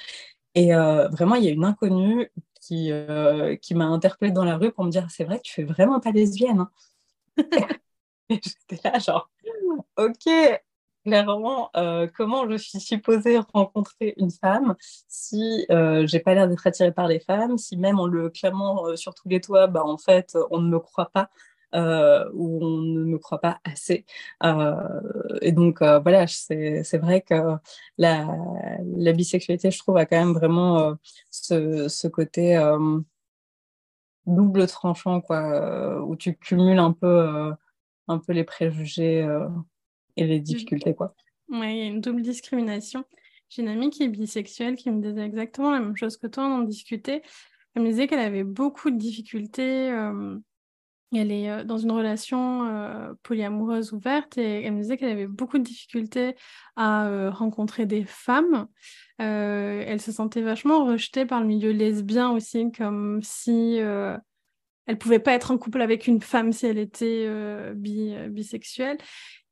Et 0.55 0.74
vraiment, 0.74 1.36
il 1.36 1.43
y 1.45 1.48
a 1.48 1.51
une 1.51 1.65
inconnue 1.65 2.31
qui, 2.62 2.91
qui 3.62 3.75
m'a 3.75 3.86
interpellée 3.86 4.31
dans 4.31 4.45
la 4.45 4.57
rue 4.57 4.71
pour 4.71 4.83
me 4.86 4.91
dire 4.91 5.07
C'est 5.10 5.24
vrai 5.24 5.38
que 5.38 5.43
tu 5.43 5.53
fais 5.53 5.63
vraiment 5.63 6.00
pas 6.00 6.12
lesbienne. 6.12 6.60
Hein. 6.60 6.71
et 8.29 8.39
j'étais 8.43 8.79
là, 8.88 9.00
genre, 9.00 9.29
ok, 9.98 10.29
clairement 11.05 11.70
euh, 11.75 12.08
comment 12.15 12.50
je 12.50 12.58
suis 12.58 12.79
supposée 12.79 13.39
rencontrer 13.53 14.13
une 14.17 14.31
femme 14.31 14.75
si 15.08 15.65
euh, 15.70 16.05
j'ai 16.08 16.20
pas 16.20 16.34
l'air 16.34 16.48
d'être 16.48 16.67
attirée 16.67 16.91
par 16.91 17.08
les 17.08 17.20
femmes, 17.20 17.58
si 17.58 17.77
même 17.77 18.00
en 18.00 18.08
le 18.08 18.29
clamant 18.29 18.88
euh, 18.88 18.96
sur 18.96 19.13
tous 19.13 19.29
les 19.29 19.41
toits, 19.41 19.67
bah, 19.67 19.84
en 19.84 19.98
fait, 19.98 20.38
on 20.51 20.60
ne 20.60 20.70
me 20.70 20.79
croit 20.79 21.10
pas. 21.12 21.29
Euh, 21.74 22.29
ou 22.34 22.60
on 22.65 22.81
ne 22.81 23.05
me 23.05 23.17
croit 23.17 23.39
pas 23.39 23.62
assez. 23.63 24.05
et 25.41 25.51
donc, 25.53 25.81
voilà, 25.81 26.27
c'est 26.27 26.98
vrai 26.98 27.22
que 27.22 27.55
la, 27.98 28.27
bisexualité, 29.13 29.72
je 29.72 29.79
trouve, 29.79 29.96
a 29.98 30.05
quand 30.05 30.17
même 30.20 30.34
vraiment 30.34 30.96
ce, 31.29 31.88
ce, 31.88 32.08
côté 32.10 32.60
double 34.25 34.67
tranchant, 34.67 35.22
quoi, 35.22 36.01
où 36.03 36.15
tu 36.17 36.36
cumules 36.38 36.79
un 36.79 36.91
peu, 36.91 37.53
un 38.10 38.17
peu 38.20 38.34
les 38.34 38.43
préjugés 38.43 39.25
et 40.18 40.25
les 40.25 40.39
difficultés, 40.39 40.94
quoi. 40.94 41.15
Oui, 41.50 41.72
il 41.72 41.77
y 41.77 41.82
a 41.82 41.86
une 41.86 42.01
double 42.01 42.22
discrimination. 42.22 43.03
J'ai 43.50 43.63
une 43.63 43.68
amie 43.68 43.89
qui 43.89 44.03
est 44.03 44.08
bisexuelle 44.08 44.77
qui 44.77 44.89
me 44.89 45.01
disait 45.01 45.25
exactement 45.25 45.72
la 45.72 45.82
même 45.82 45.98
chose 45.98 46.15
que 46.15 46.27
toi, 46.27 46.46
on 46.46 46.62
en 46.62 46.62
discutait. 46.62 47.22
Elle 47.75 47.84
me 47.84 47.89
disait 47.89 48.08
qu'elle 48.08 48.20
avait 48.20 48.46
beaucoup 48.46 48.89
de 48.89 48.98
difficultés. 48.98 49.91
Euh, 49.91 50.38
elle 51.13 51.34
est 51.34 51.50
euh, 51.50 51.63
dans 51.65 51.77
une 51.77 51.91
relation 51.91 52.65
euh, 52.65 53.13
polyamoureuse 53.24 53.91
ouverte 53.91 54.38
et 54.38 54.63
elle 54.63 54.74
me 54.74 54.82
disait 54.82 54.96
qu'elle 54.96 55.12
avait 55.12 55.27
beaucoup 55.27 55.58
de 55.58 55.63
difficultés 55.63 56.36
à 56.77 57.30
rencontrer 57.32 57.86
des 57.86 58.06
femmes. 58.06 58.68
elle 59.18 60.01
se 60.01 60.13
sentait 60.13 60.41
vachement 60.41 60.86
rejetée 60.86 61.25
par 61.25 61.41
le 61.41 61.48
milieu 61.48 61.72
lesbien 61.72 62.32
aussi, 62.32 62.72
comme 62.72 63.20
si 63.22 63.75
elle 63.75 64.98
pouvait 64.98 65.20
pas 65.20 65.34
être 65.34 65.51
en 65.51 65.58
couple 65.58 65.82
avec 65.82 66.08
une 66.08 66.22
femme 66.22 66.53
si 66.53 66.65
elle 66.65 66.77
était 66.77 67.30
bisexuelle. 67.75 68.97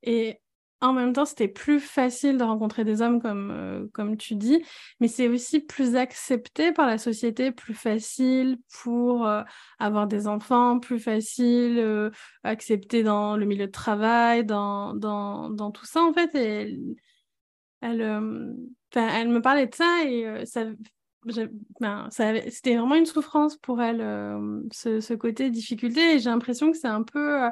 Et 0.04 0.40
en 0.82 0.94
même 0.94 1.12
temps, 1.14 1.26
c'était 1.26 1.50
plus 1.50 1.80
facile 1.80 2.38
de 2.38 2.44
rencontrer 2.44 2.86
des 2.86 3.02
hommes, 3.02 3.22
comme, 3.22 3.52
euh, 3.52 3.88
comme 3.94 4.16
tu 4.16 4.36
dis, 4.36 4.64
mais 5.00 5.10
c'est 5.10 5.28
aussi 5.28 5.60
plus 5.60 5.96
accepté 5.96 6.72
par 6.72 6.88
la 6.88 6.98
société, 6.98 7.52
plus 7.52 7.74
facile 7.74 8.58
pour 8.82 9.28
euh, 9.28 9.44
avoir 9.78 10.08
des 10.08 10.28
enfants, 10.28 10.80
plus 10.80 11.00
facile 11.00 11.80
euh, 11.80 12.12
accepté 12.44 13.04
dans 13.04 13.36
le 13.36 13.46
milieu 13.46 13.68
de 13.68 13.72
travail, 13.72 14.46
dans, 14.46 14.94
dans, 14.94 15.50
dans 15.50 15.72
tout 15.72 15.86
ça, 15.86 16.02
en 16.02 16.14
fait. 16.14 16.34
Et 16.36 16.80
elle, 17.82 18.02
elle, 18.96 19.30
me 19.30 19.42
parlait 19.42 19.68
de 19.68 19.76
ça 19.76 20.04
et 20.06 20.46
ça, 20.46 20.66
ben, 21.82 22.08
c'était 22.12 22.76
vraiment 22.76 22.96
une 22.96 23.06
souffrance 23.06 23.58
pour 23.58 23.82
elle, 23.82 24.00
ce, 24.72 25.14
côté 25.14 25.50
difficulté. 25.50 26.16
Et 26.16 26.20
j'ai 26.20 26.30
l'impression 26.30 26.72
que 26.72 26.78
c'est 26.78 26.88
un 26.88 27.04
peu 27.04 27.50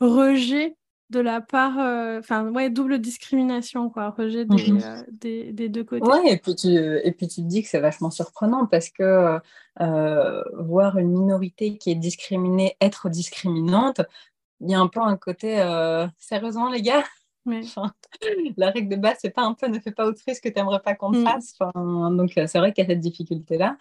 rejet 0.00 0.76
de 1.10 1.20
la 1.20 1.40
part, 1.40 1.78
euh, 1.78 2.18
enfin, 2.18 2.48
ouais, 2.50 2.68
double 2.68 2.98
discrimination, 2.98 3.90
quoi, 3.90 4.10
rejet 4.10 4.44
des, 4.44 4.72
mhm. 4.72 4.80
euh, 4.82 5.02
des, 5.12 5.52
des, 5.52 5.68
deux 5.68 5.84
côtés. 5.84 6.06
Ouais, 6.06 6.32
et 6.32 6.36
puis 6.36 6.54
tu, 6.56 6.68
et 6.68 7.12
puis 7.12 7.28
tu 7.28 7.42
te 7.42 7.46
dis 7.46 7.62
que 7.62 7.68
c'est 7.68 7.80
vachement 7.80 8.10
surprenant 8.10 8.66
parce 8.66 8.90
que 8.90 9.38
euh, 9.80 10.42
voir 10.58 10.98
une 10.98 11.12
minorité 11.12 11.78
qui 11.78 11.90
est 11.90 11.96
discriminée 11.96 12.76
être 12.80 13.08
discriminante, 13.08 14.00
il 14.60 14.70
y 14.70 14.74
a 14.74 14.80
un 14.80 14.88
peu 14.88 15.00
un 15.00 15.16
côté, 15.16 15.56
sérieusement, 16.18 16.70
les 16.70 16.82
gars, 16.82 17.04
la 18.56 18.70
règle 18.70 18.88
de 18.88 18.96
base, 18.96 19.18
c'est 19.20 19.30
pas 19.30 19.42
un 19.42 19.54
peu 19.54 19.68
ne 19.68 19.78
fais 19.78 19.92
pas 19.92 20.06
autre 20.06 20.20
ce 20.26 20.40
que 20.40 20.48
tu 20.48 20.54
n'aimerais 20.56 20.80
pas 20.80 20.94
qu'on 20.94 21.12
te 21.12 21.18
mm. 21.18 21.24
fasse. 21.24 21.58
donc, 21.74 22.32
c'est 22.34 22.58
vrai 22.58 22.72
qu'il 22.72 22.84
y 22.84 22.86
a 22.86 22.90
cette 22.90 23.00
difficulté-là. 23.00 23.76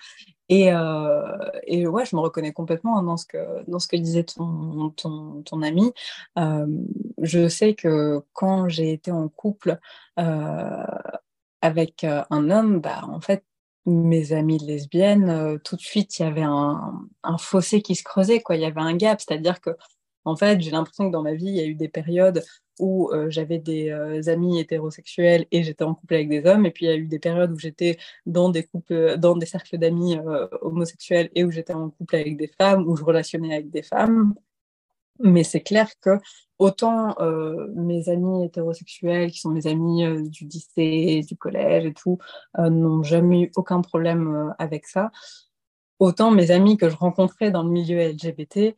Et, 0.50 0.72
euh, 0.72 1.38
et, 1.66 1.88
ouais, 1.88 2.06
je 2.06 2.16
me 2.16 2.22
reconnais 2.22 2.54
complètement 2.54 3.02
dans 3.02 3.18
ce 3.18 3.26
que, 3.26 3.70
dans 3.70 3.80
ce 3.80 3.88
que 3.88 3.96
disait 3.96 4.24
ton, 4.24 4.92
ton, 4.92 5.42
ton 5.44 5.62
ami. 5.62 5.92
Euh, 6.38 6.68
je 7.22 7.48
sais 7.48 7.74
que 7.74 8.22
quand 8.34 8.70
j'ai 8.70 8.94
été 8.94 9.12
en 9.12 9.28
couple 9.28 9.80
euh, 10.20 10.84
avec 11.62 12.04
un 12.04 12.50
homme, 12.50 12.80
bah, 12.80 13.02
en 13.10 13.22
fait, 13.22 13.44
mes 13.88 14.34
amies 14.34 14.60
lesbiennes, 14.60 15.60
tout 15.64 15.76
de 15.76 15.82
suite, 15.82 16.20
il 16.20 16.24
y 16.24 16.26
avait 16.26 16.42
un, 16.42 17.06
un, 17.24 17.38
fossé 17.38 17.82
qui 17.82 17.96
se 17.96 18.04
creusait, 18.04 18.42
quoi. 18.42 18.56
Il 18.56 18.62
y 18.62 18.66
avait 18.66 18.82
un 18.82 18.96
gap, 18.96 19.22
c'est-à-dire 19.22 19.62
que 19.62 19.72
en 20.26 20.36
fait, 20.36 20.60
j'ai 20.60 20.72
l'impression 20.72 21.08
que 21.08 21.12
dans 21.12 21.22
ma 21.22 21.34
vie, 21.34 21.46
il 21.46 21.56
y 21.56 21.62
a 21.62 21.66
eu 21.66 21.76
des 21.76 21.88
périodes 21.88 22.44
où 22.80 23.10
euh, 23.12 23.30
j'avais 23.30 23.60
des 23.60 23.90
euh, 23.90 24.22
amis 24.28 24.60
hétérosexuels 24.60 25.46
et 25.52 25.64
j'étais 25.64 25.84
en 25.84 25.96
couple 25.96 26.16
avec 26.16 26.30
des 26.30 26.46
hommes, 26.46 26.66
et 26.66 26.72
puis 26.72 26.86
il 26.86 26.90
y 26.90 26.92
a 26.92 26.96
eu 26.98 27.08
des 27.08 27.20
périodes 27.20 27.52
où 27.52 27.60
j'étais 27.60 27.98
dans 28.26 28.50
des 28.50 28.64
couples, 28.64 29.18
dans 29.18 29.36
des 29.36 29.46
cercles 29.46 29.78
d'amis 29.78 30.18
euh, 30.18 30.48
homosexuels 30.62 31.30
et 31.36 31.44
où 31.44 31.52
j'étais 31.52 31.74
en 31.74 31.90
couple 31.90 32.16
avec 32.16 32.38
des 32.38 32.48
femmes, 32.48 32.88
où 32.88 32.96
je 32.96 33.04
relationnais 33.04 33.54
avec 33.54 33.70
des 33.70 33.84
femmes. 33.84 34.36
Mais 35.20 35.44
c'est 35.44 35.62
clair 35.62 35.90
que 36.02 36.20
autant 36.60 37.16
mes 37.74 38.10
amis 38.10 38.46
hétérosexuels, 38.46 39.32
qui 39.32 39.40
sont 39.40 39.50
mes 39.50 39.66
amis 39.66 40.04
du 40.30 40.46
lycée, 40.46 41.22
du 41.26 41.38
collège 41.38 41.86
et 41.86 41.94
tout, 41.94 42.18
n'ont 42.58 43.02
jamais 43.02 43.44
eu 43.44 43.52
aucun 43.56 43.80
problème 43.82 44.54
avec 44.60 44.88
ça, 44.88 45.12
autant 46.00 46.32
mes 46.32 46.52
amis 46.52 46.76
que 46.76 46.90
je 46.90 46.98
rencontrais 46.98 47.50
dans 47.50 47.64
le 47.64 47.70
milieu 47.70 47.98
LGBT, 47.98 48.76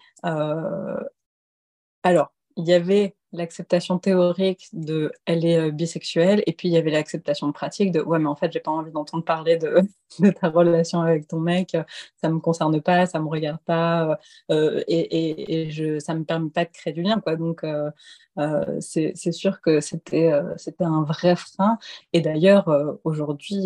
alors, 2.08 2.32
il 2.56 2.66
y 2.66 2.74
avait 2.74 3.16
l'acceptation 3.38 4.00
théorique 4.00 4.68
de 4.74 5.12
elle 5.26 5.46
est 5.46 5.58
euh, 5.58 5.72
bisexuelle 5.72 6.44
et 6.46 6.54
puis 6.54 6.68
il 6.68 6.72
y 6.72 6.78
avait 6.78 6.92
l'acceptation 6.92 7.52
pratique 7.52 7.92
de 7.92 8.02
ouais 8.02 8.20
mais 8.20 8.28
en 8.28 8.36
fait 8.36 8.52
j'ai 8.52 8.60
pas 8.60 8.72
envie 8.72 8.92
d'entendre 8.92 9.24
parler 9.24 9.58
de, 9.58 9.82
de, 10.20 10.30
ta 10.32 10.50
relation 10.50 11.02
avec 11.02 11.28
ton 11.28 11.40
mec 11.40 11.78
ça 12.22 12.30
me 12.30 12.40
concerne 12.40 12.82
pas 12.82 13.06
ça 13.06 13.20
me 13.20 13.28
regarde 13.28 13.60
pas 13.66 14.18
euh, 14.52 14.84
et, 14.88 15.00
et, 15.00 15.62
et, 15.62 15.72
je 15.72 16.00
ça 16.00 16.14
me 16.14 16.24
permet 16.24 16.50
pas 16.50 16.66
de 16.66 16.72
créer 16.72 16.94
du 16.94 17.02
lien 17.02 17.20
quoi. 17.20 17.36
Donc 17.36 17.64
euh, 17.64 17.92
euh 18.40 18.78
c'est 18.80 19.32
sûr 19.32 19.62
que 19.62 19.82
c'était 19.82 20.32
c'était 20.58 20.84
un 20.84 21.04
vrai 21.04 21.36
frein. 21.36 21.78
Et 22.14 22.22
d'ailleurs 22.22 22.70
aujourd'hui 23.04 23.66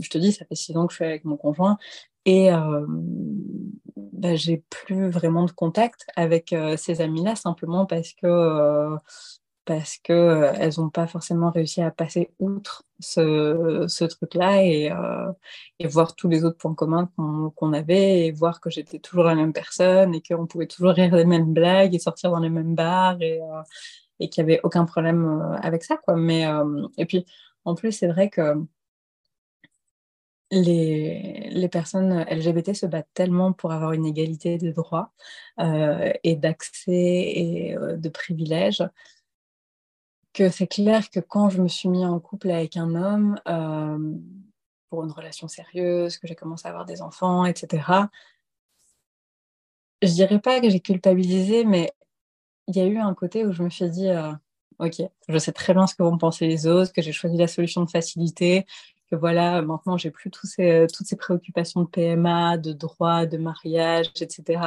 je 0.00 0.08
te 0.08 0.18
dis 0.18 0.32
ça 0.32 0.44
fait 0.44 0.54
six 0.54 0.76
ans 0.76 0.86
que 0.86 0.92
je 0.92 0.96
suis 0.96 1.04
avec 1.04 1.24
mon 1.24 1.36
conjoint 1.36 1.78
et 2.26 2.50
bah, 3.96 4.34
j'ai 4.34 4.62
plus 4.68 5.08
vraiment 5.10 5.44
de 5.44 5.52
contact 5.52 6.06
avec 6.16 6.54
ces 6.76 7.00
amis-là 7.00 7.36
simplement 7.36 7.86
parce 7.86 8.12
que 8.12 8.89
parce 9.64 9.98
que 9.98 10.52
elles 10.58 10.74
n'ont 10.78 10.90
pas 10.90 11.06
forcément 11.06 11.50
réussi 11.50 11.82
à 11.82 11.90
passer 11.90 12.30
outre 12.38 12.84
ce, 12.98 14.04
truc-là 14.06 14.64
et, 14.64 14.90
et, 15.78 15.86
voir 15.86 16.16
tous 16.16 16.28
les 16.28 16.44
autres 16.44 16.56
points 16.58 16.74
communs 16.74 17.10
qu'on 17.16 17.72
avait 17.72 18.26
et 18.26 18.32
voir 18.32 18.60
que 18.60 18.70
j'étais 18.70 18.98
toujours 18.98 19.24
la 19.24 19.34
même 19.34 19.52
personne 19.52 20.14
et 20.14 20.22
qu'on 20.22 20.46
pouvait 20.46 20.66
toujours 20.66 20.90
rire 20.90 21.14
les 21.14 21.24
mêmes 21.24 21.52
blagues 21.52 21.94
et 21.94 21.98
sortir 21.98 22.30
dans 22.30 22.40
les 22.40 22.50
mêmes 22.50 22.74
bars 22.74 23.20
et, 23.20 23.40
et 24.18 24.28
qu'il 24.28 24.44
n'y 24.44 24.52
avait 24.52 24.60
aucun 24.64 24.84
problème 24.86 25.58
avec 25.62 25.84
ça 25.84 25.96
quoi. 25.98 26.16
Mais 26.16 26.46
et 26.98 27.06
puis 27.06 27.26
en 27.64 27.74
plus 27.74 27.92
c'est 27.92 28.08
vrai 28.08 28.30
que 28.30 28.54
les, 30.50 31.68
personnes 31.70 32.24
LGBT 32.28 32.74
se 32.74 32.86
battent 32.86 33.10
tellement 33.14 33.52
pour 33.52 33.72
avoir 33.72 33.92
une 33.92 34.06
égalité 34.06 34.58
de 34.58 34.72
droits 34.72 35.12
euh, 35.60 36.12
et 36.24 36.36
d'accès 36.36 36.92
et 36.92 37.76
euh, 37.76 37.96
de 37.96 38.08
privilèges 38.08 38.82
que 40.32 40.48
c'est 40.48 40.66
clair 40.66 41.10
que 41.10 41.20
quand 41.20 41.50
je 41.50 41.60
me 41.62 41.68
suis 41.68 41.88
mis 41.88 42.04
en 42.04 42.18
couple 42.20 42.50
avec 42.50 42.76
un 42.76 42.94
homme 42.94 43.40
euh, 43.48 44.14
pour 44.88 45.04
une 45.04 45.10
relation 45.10 45.48
sérieuse, 45.48 46.18
que 46.18 46.26
j'ai 46.26 46.36
commencé 46.36 46.66
à 46.66 46.70
avoir 46.70 46.84
des 46.84 47.02
enfants, 47.02 47.44
etc., 47.44 47.82
je 50.02 50.08
dirais 50.08 50.40
pas 50.40 50.60
que 50.60 50.70
j'ai 50.70 50.80
culpabilisé, 50.80 51.64
mais 51.64 51.92
il 52.68 52.76
y 52.76 52.80
a 52.80 52.86
eu 52.86 52.98
un 52.98 53.14
côté 53.14 53.44
où 53.44 53.52
je 53.52 53.62
me 53.62 53.70
suis 53.70 53.90
dit, 53.90 54.08
ok, 54.78 55.02
je 55.28 55.38
sais 55.38 55.52
très 55.52 55.74
bien 55.74 55.86
ce 55.86 55.94
que 55.94 56.02
vont 56.02 56.16
penser 56.16 56.46
les 56.46 56.66
autres, 56.66 56.92
que 56.92 57.02
j'ai 57.02 57.12
choisi 57.12 57.36
la 57.36 57.48
solution 57.48 57.84
de 57.84 57.90
facilité, 57.90 58.66
que 59.10 59.16
voilà, 59.16 59.62
maintenant 59.62 59.96
j'ai 59.96 60.10
plus 60.10 60.30
tous 60.30 60.46
ces, 60.46 60.86
toutes 60.92 61.06
ces 61.06 61.16
préoccupations 61.16 61.82
de 61.82 61.88
PMA, 61.88 62.56
de 62.58 62.72
droit, 62.72 63.26
de 63.26 63.36
mariage, 63.38 64.10
etc. 64.20 64.62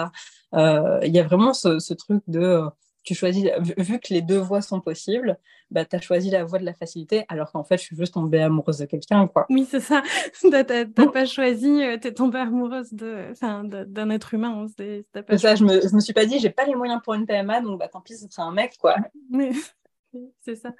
Euh, 0.53 0.99
il 1.03 1.13
y 1.13 1.19
a 1.19 1.23
vraiment 1.23 1.53
ce, 1.53 1.93
truc 1.93 2.23
de, 2.27 2.39
euh, 2.39 2.69
tu 3.03 3.15
choisis, 3.15 3.49
vu 3.77 3.99
que 3.99 4.13
les 4.13 4.21
deux 4.21 4.37
voies 4.37 4.61
sont 4.61 4.81
possibles, 4.81 5.37
bah, 5.71 5.85
tu 5.85 5.95
as 5.95 6.01
choisi 6.01 6.29
la 6.29 6.43
voie 6.43 6.59
de 6.59 6.65
la 6.65 6.73
facilité, 6.73 7.25
alors 7.29 7.51
qu'en 7.51 7.63
fait, 7.63 7.77
je 7.77 7.83
suis 7.83 7.95
juste 7.95 8.13
tombée 8.13 8.41
amoureuse 8.41 8.77
de 8.77 8.85
quelqu'un. 8.85 9.27
quoi. 9.27 9.45
Oui, 9.49 9.65
c'est 9.69 9.79
ça. 9.79 10.03
tu 10.39 10.49
n'as 10.49 10.63
pas 10.63 11.25
choisi, 11.25 11.83
euh, 11.83 11.97
tu 11.97 12.09
es 12.09 12.13
tombée 12.13 12.39
amoureuse 12.39 12.93
d'un 12.93 14.09
être 14.09 14.33
humain. 14.33 14.67
C'est 14.77 15.05
ça, 15.37 15.55
je 15.55 15.63
me, 15.63 15.81
je 15.81 15.95
me 15.95 15.99
suis 15.99 16.13
pas 16.13 16.25
dit, 16.25 16.39
j'ai 16.39 16.49
pas 16.49 16.65
les 16.65 16.75
moyens 16.75 17.01
pour 17.03 17.13
une 17.13 17.25
PMA, 17.25 17.61
donc 17.61 17.79
bah, 17.79 17.87
tant 17.87 18.01
pis, 18.01 18.17
ce 18.17 18.27
sera 18.29 18.43
un 18.43 18.53
mec. 18.53 18.77
quoi. 18.79 18.97
c'est 20.41 20.55
ça. 20.55 20.73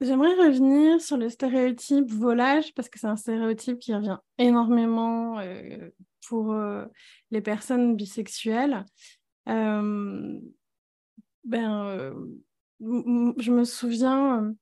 J'aimerais 0.00 0.34
revenir 0.34 1.00
sur 1.00 1.16
le 1.16 1.28
stéréotype 1.28 2.08
volage 2.10 2.72
parce 2.74 2.88
que 2.88 3.00
c'est 3.00 3.08
un 3.08 3.16
stéréotype 3.16 3.80
qui 3.80 3.92
revient 3.92 4.18
énormément 4.38 5.40
euh, 5.40 5.90
pour 6.28 6.52
euh, 6.52 6.84
les 7.32 7.40
personnes 7.40 7.96
bisexuelles. 7.96 8.84
Euh, 9.48 10.38
ben, 11.42 12.14
je 12.80 13.50
me 13.50 13.64
souviens 13.64 14.54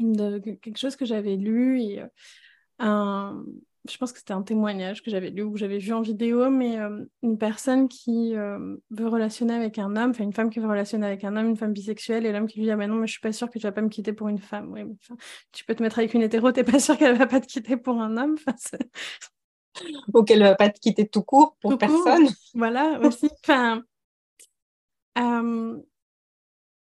de 0.00 0.38
quelque 0.38 0.78
chose 0.78 0.96
que 0.96 1.04
j'avais 1.04 1.36
lu 1.36 1.80
et 1.82 2.02
un, 2.80 3.44
je 3.90 3.98
pense 3.98 4.12
que 4.12 4.18
c'était 4.18 4.32
un 4.32 4.42
témoignage 4.42 5.02
que 5.02 5.10
j'avais 5.10 5.30
lu 5.30 5.42
ou 5.42 5.52
que 5.52 5.58
j'avais 5.58 5.78
vu 5.78 5.92
en 5.92 6.00
vidéo, 6.00 6.50
mais 6.50 6.78
euh, 6.78 7.04
une 7.22 7.38
personne 7.38 7.88
qui 7.88 8.34
euh, 8.36 8.76
veut 8.90 9.08
relationner 9.08 9.54
avec 9.54 9.78
un 9.78 9.96
homme, 9.96 10.10
enfin 10.10 10.24
une 10.24 10.32
femme 10.32 10.50
qui 10.50 10.58
veut 10.58 10.68
relationner 10.68 11.06
avec 11.06 11.24
un 11.24 11.36
homme, 11.36 11.48
une 11.48 11.56
femme 11.56 11.72
bisexuelle, 11.72 12.26
et 12.26 12.32
l'homme 12.32 12.46
qui 12.46 12.58
lui 12.58 12.66
dit 12.66 12.70
Ah 12.70 12.76
ben 12.76 12.88
non, 12.88 12.96
mais 12.96 13.06
je 13.06 13.12
suis 13.12 13.20
pas 13.20 13.32
sûre 13.32 13.50
que 13.50 13.58
tu 13.58 13.64
vas 13.64 13.72
pas 13.72 13.82
me 13.82 13.88
quitter 13.88 14.12
pour 14.12 14.28
une 14.28 14.38
femme. 14.38 14.72
Oui, 14.72 14.82
tu 15.52 15.64
peux 15.64 15.74
te 15.74 15.82
mettre 15.82 15.98
avec 15.98 16.14
une 16.14 16.22
hétéro, 16.22 16.52
t'es 16.52 16.64
pas 16.64 16.78
sûre 16.78 16.96
qu'elle 16.96 17.16
va 17.16 17.26
pas 17.26 17.40
te 17.40 17.46
quitter 17.46 17.76
pour 17.76 18.00
un 18.00 18.16
homme. 18.16 18.36
ou 20.14 20.22
qu'elle 20.22 20.42
va 20.42 20.54
pas 20.54 20.70
te 20.70 20.80
quitter 20.80 21.06
tout 21.06 21.22
court 21.22 21.56
pour 21.60 21.76
personne. 21.78 22.28
Voilà, 22.54 22.98
aussi. 23.00 23.28
Enfin. 23.44 23.82
Euh, 25.18 25.78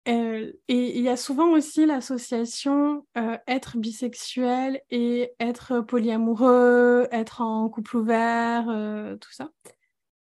euh, 0.08 0.52
et 0.68 0.98
il 0.98 1.04
y 1.04 1.10
a 1.10 1.18
souvent 1.18 1.52
aussi 1.52 1.86
l'association 1.86 3.06
euh, 3.18 3.38
être 3.48 3.78
bisexuel 3.78 4.82
et 4.90 5.34
être 5.40 5.82
polyamoureux, 5.82 7.08
être 7.12 7.42
en 7.42 7.68
couple 7.70 7.98
ouvert, 7.98 8.70
euh, 8.70 9.18
tout 9.18 9.32
ça. 9.34 9.50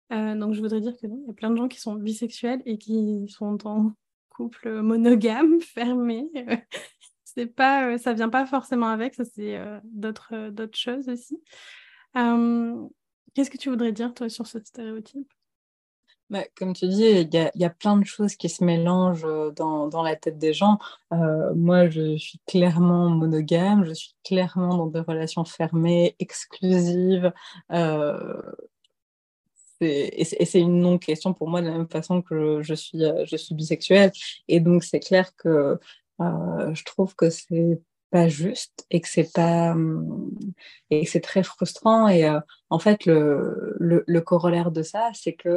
donc 0.10 0.54
je 0.54 0.62
voudrais 0.62 0.82
dire 0.82 0.98
que 0.98 1.06
non, 1.06 1.20
il 1.24 1.28
y 1.28 1.30
a 1.30 1.34
plein 1.34 1.52
de 1.52 1.56
gens 1.58 1.68
qui 1.68 1.80
sont 1.80 1.94
bisexuels 1.94 2.62
et 2.66 2.78
qui 2.78 3.28
sont 3.30 3.68
en 3.68 3.94
couple 4.30 4.82
monogame, 4.82 5.62
fermé. 5.62 6.30
c'est 7.24 7.46
pas, 7.46 7.98
ça 8.00 8.14
vient 8.14 8.30
pas 8.30 8.48
forcément 8.48 8.88
avec, 8.88 9.14
ça 9.14 9.24
c'est 9.24 9.60
d'autres 9.84 10.50
d'autres 10.50 10.78
choses 10.78 11.10
aussi. 11.10 11.40
Qu'est-ce 13.36 13.52
que 13.52 13.58
tu 13.58 13.70
voudrais 13.70 13.92
dire 13.92 14.16
toi 14.16 14.30
sur 14.30 14.48
ce 14.48 14.60
stéréotype? 14.60 15.32
Bah, 16.30 16.44
comme 16.56 16.74
tu 16.74 16.88
dis, 16.88 17.04
il 17.06 17.50
y, 17.56 17.66
a, 17.66 17.70
plein 17.72 17.98
de 17.98 18.06
choses 18.06 18.36
qui 18.36 18.50
se 18.50 18.64
mélangent 18.64 19.26
euh, 19.26 19.52
dans, 19.52 20.04
la 20.04 20.16
tête 20.16 20.38
des 20.38 20.54
gens. 20.54 20.78
Euh, 21.12 21.54
moi, 21.56 21.90
je 21.90 22.18
suis 22.18 22.40
clairement 22.46 23.10
monogame, 23.10 23.84
je 23.84 23.94
suis 23.94 24.14
clairement 24.24 24.78
dans 24.78 24.86
des 24.88 25.00
relations 25.00 25.44
fermées, 25.44 26.16
exclusives. 26.20 27.34
Euh, 27.72 28.42
et 29.82 30.26
c'est 30.26 30.60
une 30.60 30.82
non-question 30.82 31.34
pour 31.34 31.50
moi 31.50 31.62
de 31.62 31.68
la 31.68 31.74
même 31.74 31.90
façon 31.90 32.22
que 32.22 32.62
je, 32.62 32.74
suis, 32.74 33.00
je 33.26 33.36
suis 33.38 33.56
bisexuelle. 33.56 34.12
Et 34.48 34.60
donc, 34.60 34.84
c'est 34.84 35.00
clair 35.00 35.36
que 35.38 35.80
je 36.20 36.84
trouve 36.84 37.16
que 37.16 37.30
c'est 37.30 37.82
pas 38.10 38.28
juste 38.28 38.86
et 38.90 39.02
que 39.02 39.08
c'est 39.08 39.32
pas 39.34 39.76
et 40.90 41.06
c'est 41.06 41.22
très 41.22 41.44
frustrant. 41.44 42.08
Et 42.08 42.26
euh, 42.26 42.40
en 42.70 42.80
fait 42.80 43.06
le, 43.06 43.76
le, 43.80 44.22
corollaire 44.22 44.72
de 44.72 44.84
ça 44.84 45.12
c'est 45.14 45.34
que 45.34 45.50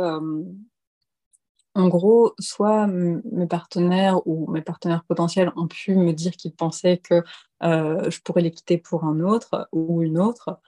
en 1.74 1.88
gros 1.88 2.34
soit 2.38 2.86
mes 2.86 3.46
partenaires 3.46 4.26
ou 4.26 4.50
mes 4.50 4.62
partenaires 4.62 5.04
potentiels 5.04 5.52
ont 5.56 5.68
pu 5.68 5.94
me 5.94 6.12
dire 6.12 6.32
qu'ils 6.32 6.54
pensaient 6.54 6.98
que 6.98 7.22
euh, 7.62 8.10
je 8.10 8.20
pourrais 8.20 8.42
les 8.42 8.50
quitter 8.50 8.78
pour 8.78 9.04
un 9.04 9.20
autre 9.20 9.68
ou 9.72 10.02
une 10.02 10.18
autre. 10.18 10.60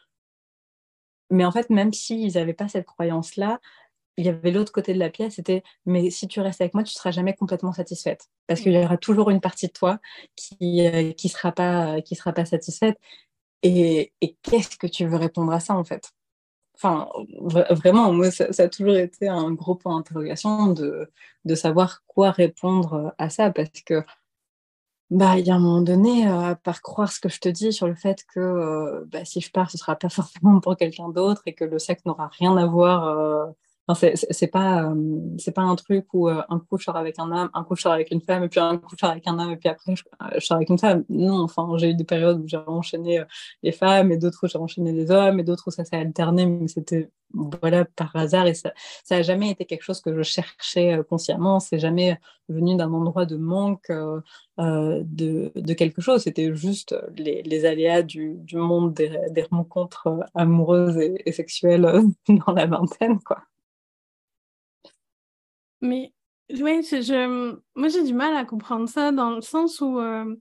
Mais 1.30 1.44
en 1.44 1.52
fait 1.52 1.70
même 1.70 1.92
s'ils 1.92 2.34
n'avaient 2.34 2.54
pas 2.54 2.68
cette 2.68 2.86
croyance 2.86 3.36
là 3.36 3.60
il 4.16 4.26
y 4.26 4.28
avait 4.28 4.50
l'autre 4.50 4.72
côté 4.72 4.94
de 4.94 4.98
la 4.98 5.10
pièce, 5.10 5.34
c'était 5.36 5.62
mais 5.86 6.10
si 6.10 6.28
tu 6.28 6.40
restes 6.40 6.60
avec 6.60 6.74
moi, 6.74 6.82
tu 6.82 6.90
ne 6.90 6.98
seras 6.98 7.10
jamais 7.10 7.34
complètement 7.34 7.72
satisfaite. 7.72 8.28
Parce 8.46 8.60
qu'il 8.60 8.72
y 8.72 8.78
aura 8.78 8.96
toujours 8.96 9.30
une 9.30 9.40
partie 9.40 9.66
de 9.66 9.72
toi 9.72 9.98
qui 10.36 10.56
ne 10.60 11.10
euh, 11.10 11.28
sera, 11.28 11.52
pas, 11.52 12.00
qui 12.02 12.14
sera 12.14 12.32
pas 12.32 12.44
satisfaite. 12.44 12.98
Et, 13.62 14.12
et 14.20 14.36
qu'est-ce 14.42 14.76
que 14.76 14.86
tu 14.86 15.06
veux 15.06 15.16
répondre 15.16 15.52
à 15.52 15.60
ça 15.60 15.74
en 15.74 15.84
fait? 15.84 16.12
Enfin, 16.76 17.08
vraiment, 17.70 18.12
moi, 18.12 18.30
ça, 18.30 18.46
a 18.58 18.68
toujours 18.68 18.96
été 18.96 19.28
un 19.28 19.52
gros 19.52 19.76
point 19.76 19.96
d'interrogation 19.96 20.68
de, 20.68 21.10
de 21.44 21.54
savoir 21.54 22.02
quoi 22.06 22.32
répondre 22.32 23.14
à 23.18 23.30
ça. 23.30 23.50
Parce 23.50 23.70
que 23.86 24.04
bah, 25.10 25.38
il 25.38 25.46
y 25.46 25.50
a 25.50 25.54
un 25.54 25.60
moment 25.60 25.82
donné, 25.82 26.26
euh, 26.28 26.50
à 26.50 26.54
part 26.56 26.82
croire 26.82 27.12
ce 27.12 27.20
que 27.20 27.28
je 27.28 27.38
te 27.38 27.48
dis 27.48 27.72
sur 27.72 27.86
le 27.86 27.94
fait 27.94 28.24
que 28.34 28.40
euh, 28.40 29.04
bah, 29.06 29.24
si 29.24 29.40
je 29.40 29.50
pars, 29.50 29.70
ce 29.70 29.78
sera 29.78 29.96
pas 29.96 30.08
forcément 30.10 30.60
pour 30.60 30.76
quelqu'un 30.76 31.08
d'autre 31.10 31.42
et 31.46 31.54
que 31.54 31.64
le 31.64 31.78
sexe 31.78 32.04
n'aura 32.04 32.28
rien 32.38 32.56
à 32.56 32.66
voir 32.66 33.54
c'est 33.92 34.46
pas 34.46 34.84
euh, 34.84 35.20
c'est 35.36 35.52
pas 35.52 35.60
un 35.62 35.76
truc 35.76 36.06
où 36.14 36.28
euh, 36.28 36.42
un 36.48 36.58
coup 36.58 36.78
je 36.78 36.84
sors 36.84 36.96
avec 36.96 37.18
un 37.18 37.30
homme, 37.30 37.50
un 37.52 37.64
coup 37.64 37.76
je 37.76 37.82
sors 37.82 37.92
avec 37.92 38.10
une 38.10 38.22
femme, 38.22 38.42
et 38.42 38.48
puis 38.48 38.58
un 38.60 38.78
coup 38.78 38.88
je 38.92 38.96
sors 38.98 39.10
avec 39.10 39.26
un 39.26 39.38
homme, 39.38 39.50
et 39.50 39.56
puis 39.58 39.68
après 39.68 39.94
je, 39.94 40.04
euh, 40.22 40.40
sors 40.40 40.56
avec 40.56 40.70
une 40.70 40.78
femme. 40.78 41.04
Non, 41.10 41.42
enfin 41.42 41.68
j'ai 41.76 41.90
eu 41.90 41.94
des 41.94 42.04
périodes 42.04 42.40
où 42.40 42.48
j'ai 42.48 42.56
enchaîné 42.56 43.22
les 43.62 43.72
femmes, 43.72 44.10
et 44.10 44.16
d'autres 44.16 44.44
où 44.44 44.48
j'ai 44.48 44.58
enchaîné 44.58 44.92
les 44.92 45.10
hommes, 45.10 45.38
et 45.38 45.42
d'autres 45.44 45.64
où 45.66 45.70
ça 45.70 45.84
s'est 45.84 45.96
alterné, 45.96 46.46
mais 46.46 46.68
c'était 46.68 47.10
voilà 47.34 47.84
par 47.84 48.14
hasard 48.14 48.46
et 48.46 48.54
ça 48.54 48.72
ça 49.02 49.20
jamais 49.22 49.50
été 49.50 49.64
quelque 49.64 49.82
chose 49.82 50.00
que 50.00 50.16
je 50.16 50.22
cherchais 50.22 51.00
consciemment. 51.08 51.60
C'est 51.60 51.78
jamais 51.78 52.18
venu 52.48 52.76
d'un 52.76 52.92
endroit 52.92 53.26
de 53.26 53.36
manque 53.36 53.90
de, 54.58 55.52
de, 55.54 55.74
quelque 55.74 56.00
chose. 56.00 56.22
C'était 56.22 56.54
juste 56.54 56.96
les, 57.16 57.64
aléas 57.66 58.02
du, 58.02 58.38
monde 58.54 58.94
des, 58.94 59.18
des 59.30 59.42
rencontres 59.42 60.08
amoureuses 60.34 60.96
et, 60.98 61.22
et 61.26 61.32
sexuelles 61.32 61.82
dans 62.28 62.52
la 62.52 62.66
vingtaine, 62.66 63.18
quoi. 63.20 63.42
Mais 65.84 66.12
je, 66.48 67.54
moi 67.74 67.88
j'ai 67.88 68.02
du 68.02 68.14
mal 68.14 68.36
à 68.36 68.44
comprendre 68.44 68.88
ça 68.88 69.12
dans 69.12 69.30
le 69.30 69.42
sens 69.42 69.80
où 69.80 69.98
euh, 70.00 70.34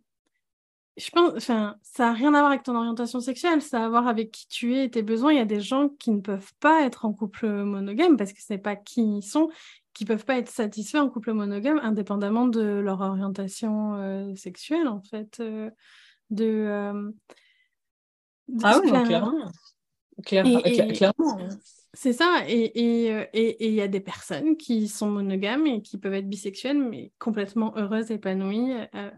je 0.95 1.09
pense, 1.09 1.33
enfin, 1.35 1.75
ça 1.81 2.05
n'a 2.05 2.13
rien 2.13 2.33
à 2.33 2.39
voir 2.39 2.51
avec 2.51 2.63
ton 2.63 2.75
orientation 2.75 3.19
sexuelle, 3.19 3.61
ça 3.61 3.81
a 3.81 3.85
à 3.85 3.89
voir 3.89 4.07
avec 4.07 4.31
qui 4.31 4.47
tu 4.47 4.75
es 4.75 4.85
et 4.85 4.89
tes 4.89 5.03
besoins. 5.03 5.33
Il 5.33 5.37
y 5.37 5.41
a 5.41 5.45
des 5.45 5.59
gens 5.59 5.89
qui 5.89 6.11
ne 6.11 6.21
peuvent 6.21 6.53
pas 6.59 6.83
être 6.83 7.05
en 7.05 7.13
couple 7.13 7.47
monogame 7.47 8.15
parce 8.15 8.31
que 8.31 8.41
ce 8.41 8.53
n'est 8.53 8.59
pas 8.59 8.75
qui 8.75 9.17
ils 9.17 9.23
sont, 9.23 9.49
qui 9.93 10.05
peuvent 10.05 10.25
pas 10.25 10.37
être 10.37 10.49
satisfaits 10.49 10.97
en 10.97 11.09
couple 11.09 11.33
monogame 11.33 11.79
indépendamment 11.83 12.47
de 12.47 12.61
leur 12.61 13.01
orientation 13.01 13.95
euh, 13.95 14.35
sexuelle 14.35 14.87
en 14.87 15.01
fait. 15.01 15.39
Euh, 15.39 15.69
de, 16.29 17.11
ah 18.63 18.79
oui, 18.81 18.89
clairement. 18.89 19.51
Clairement. 20.25 20.61
C'est 21.95 22.13
ça, 22.13 22.41
et 22.47 22.71
il 22.79 23.11
euh, 23.11 23.25
et, 23.33 23.71
y 23.71 23.81
a 23.81 23.87
des 23.87 23.99
personnes 23.99 24.57
qui 24.57 24.87
sont 24.87 25.11
monogames 25.11 25.67
et 25.67 25.81
qui 25.83 25.99
peuvent 25.99 26.15
être 26.15 26.27
bisexuelles, 26.27 26.79
mais 26.79 27.11
complètement 27.19 27.71
heureuses, 27.77 28.09
épanouies 28.09 28.73
euh, 28.95 29.11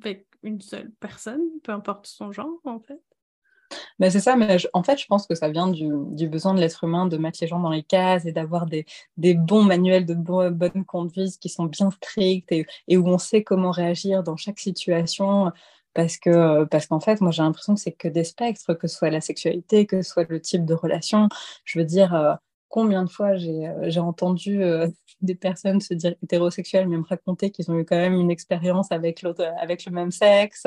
avec 0.00 0.28
une 0.44 0.60
seule 0.60 0.92
personne, 1.00 1.42
peu 1.64 1.72
importe 1.72 2.06
son 2.06 2.30
genre 2.30 2.60
en 2.64 2.78
fait. 2.78 3.00
Ben 3.98 4.10
c'est 4.10 4.20
ça, 4.20 4.36
mais 4.36 4.58
en 4.72 4.84
fait, 4.84 5.00
je 5.00 5.06
pense 5.06 5.26
que 5.26 5.34
ça 5.34 5.48
vient 5.48 5.66
du, 5.66 5.88
du 6.10 6.28
besoin 6.28 6.54
de 6.54 6.60
l'être 6.60 6.84
humain 6.84 7.06
de 7.06 7.16
mettre 7.16 7.38
les 7.40 7.48
gens 7.48 7.58
dans 7.58 7.70
les 7.70 7.82
cases 7.82 8.24
et 8.26 8.30
d'avoir 8.30 8.66
des, 8.66 8.86
des, 9.16 9.34
bons 9.34 9.62
manuels 9.62 10.06
de 10.06 10.14
bonne 10.14 10.84
conduite 10.84 11.38
qui 11.40 11.48
sont 11.48 11.64
bien 11.64 11.90
stricts 11.90 12.52
et, 12.52 12.66
et, 12.86 12.96
où 12.96 13.08
on 13.08 13.18
sait 13.18 13.42
comment 13.42 13.72
réagir 13.72 14.22
dans 14.22 14.36
chaque 14.36 14.60
situation 14.60 15.50
parce 15.94 16.18
que 16.18 16.64
parce 16.64 16.86
qu'en 16.86 17.00
fait 17.00 17.20
moi 17.20 17.30
j'ai 17.30 17.42
l'impression 17.42 17.74
que 17.74 17.80
c'est 17.80 17.92
que 17.92 18.08
des 18.08 18.24
spectres 18.24 18.74
que 18.74 18.88
ce 18.88 18.96
soit 18.96 19.10
la 19.10 19.20
sexualité 19.20 19.86
que 19.86 20.02
ce 20.02 20.10
soit 20.10 20.28
le 20.28 20.40
type 20.40 20.64
de 20.64 20.74
relation 20.74 21.28
je 21.64 21.78
veux 21.78 21.84
dire 21.84 22.14
euh, 22.14 22.34
combien 22.68 23.04
de 23.04 23.10
fois 23.10 23.36
j'ai 23.36 24.00
entendu 24.00 24.60
des 25.20 25.36
personnes 25.36 25.80
se 25.80 25.94
dire 25.94 26.16
hétérosexuelles, 26.24 26.88
mais 26.88 26.96
me 26.96 27.04
raconter 27.04 27.50
qu'ils 27.50 27.70
ont 27.70 27.78
eu 27.78 27.84
quand 27.84 27.96
même 27.96 28.14
une 28.14 28.32
expérience 28.32 28.90
avec, 28.90 29.24
avec 29.60 29.84
le 29.86 29.92
même 29.92 30.10
sexe. 30.10 30.66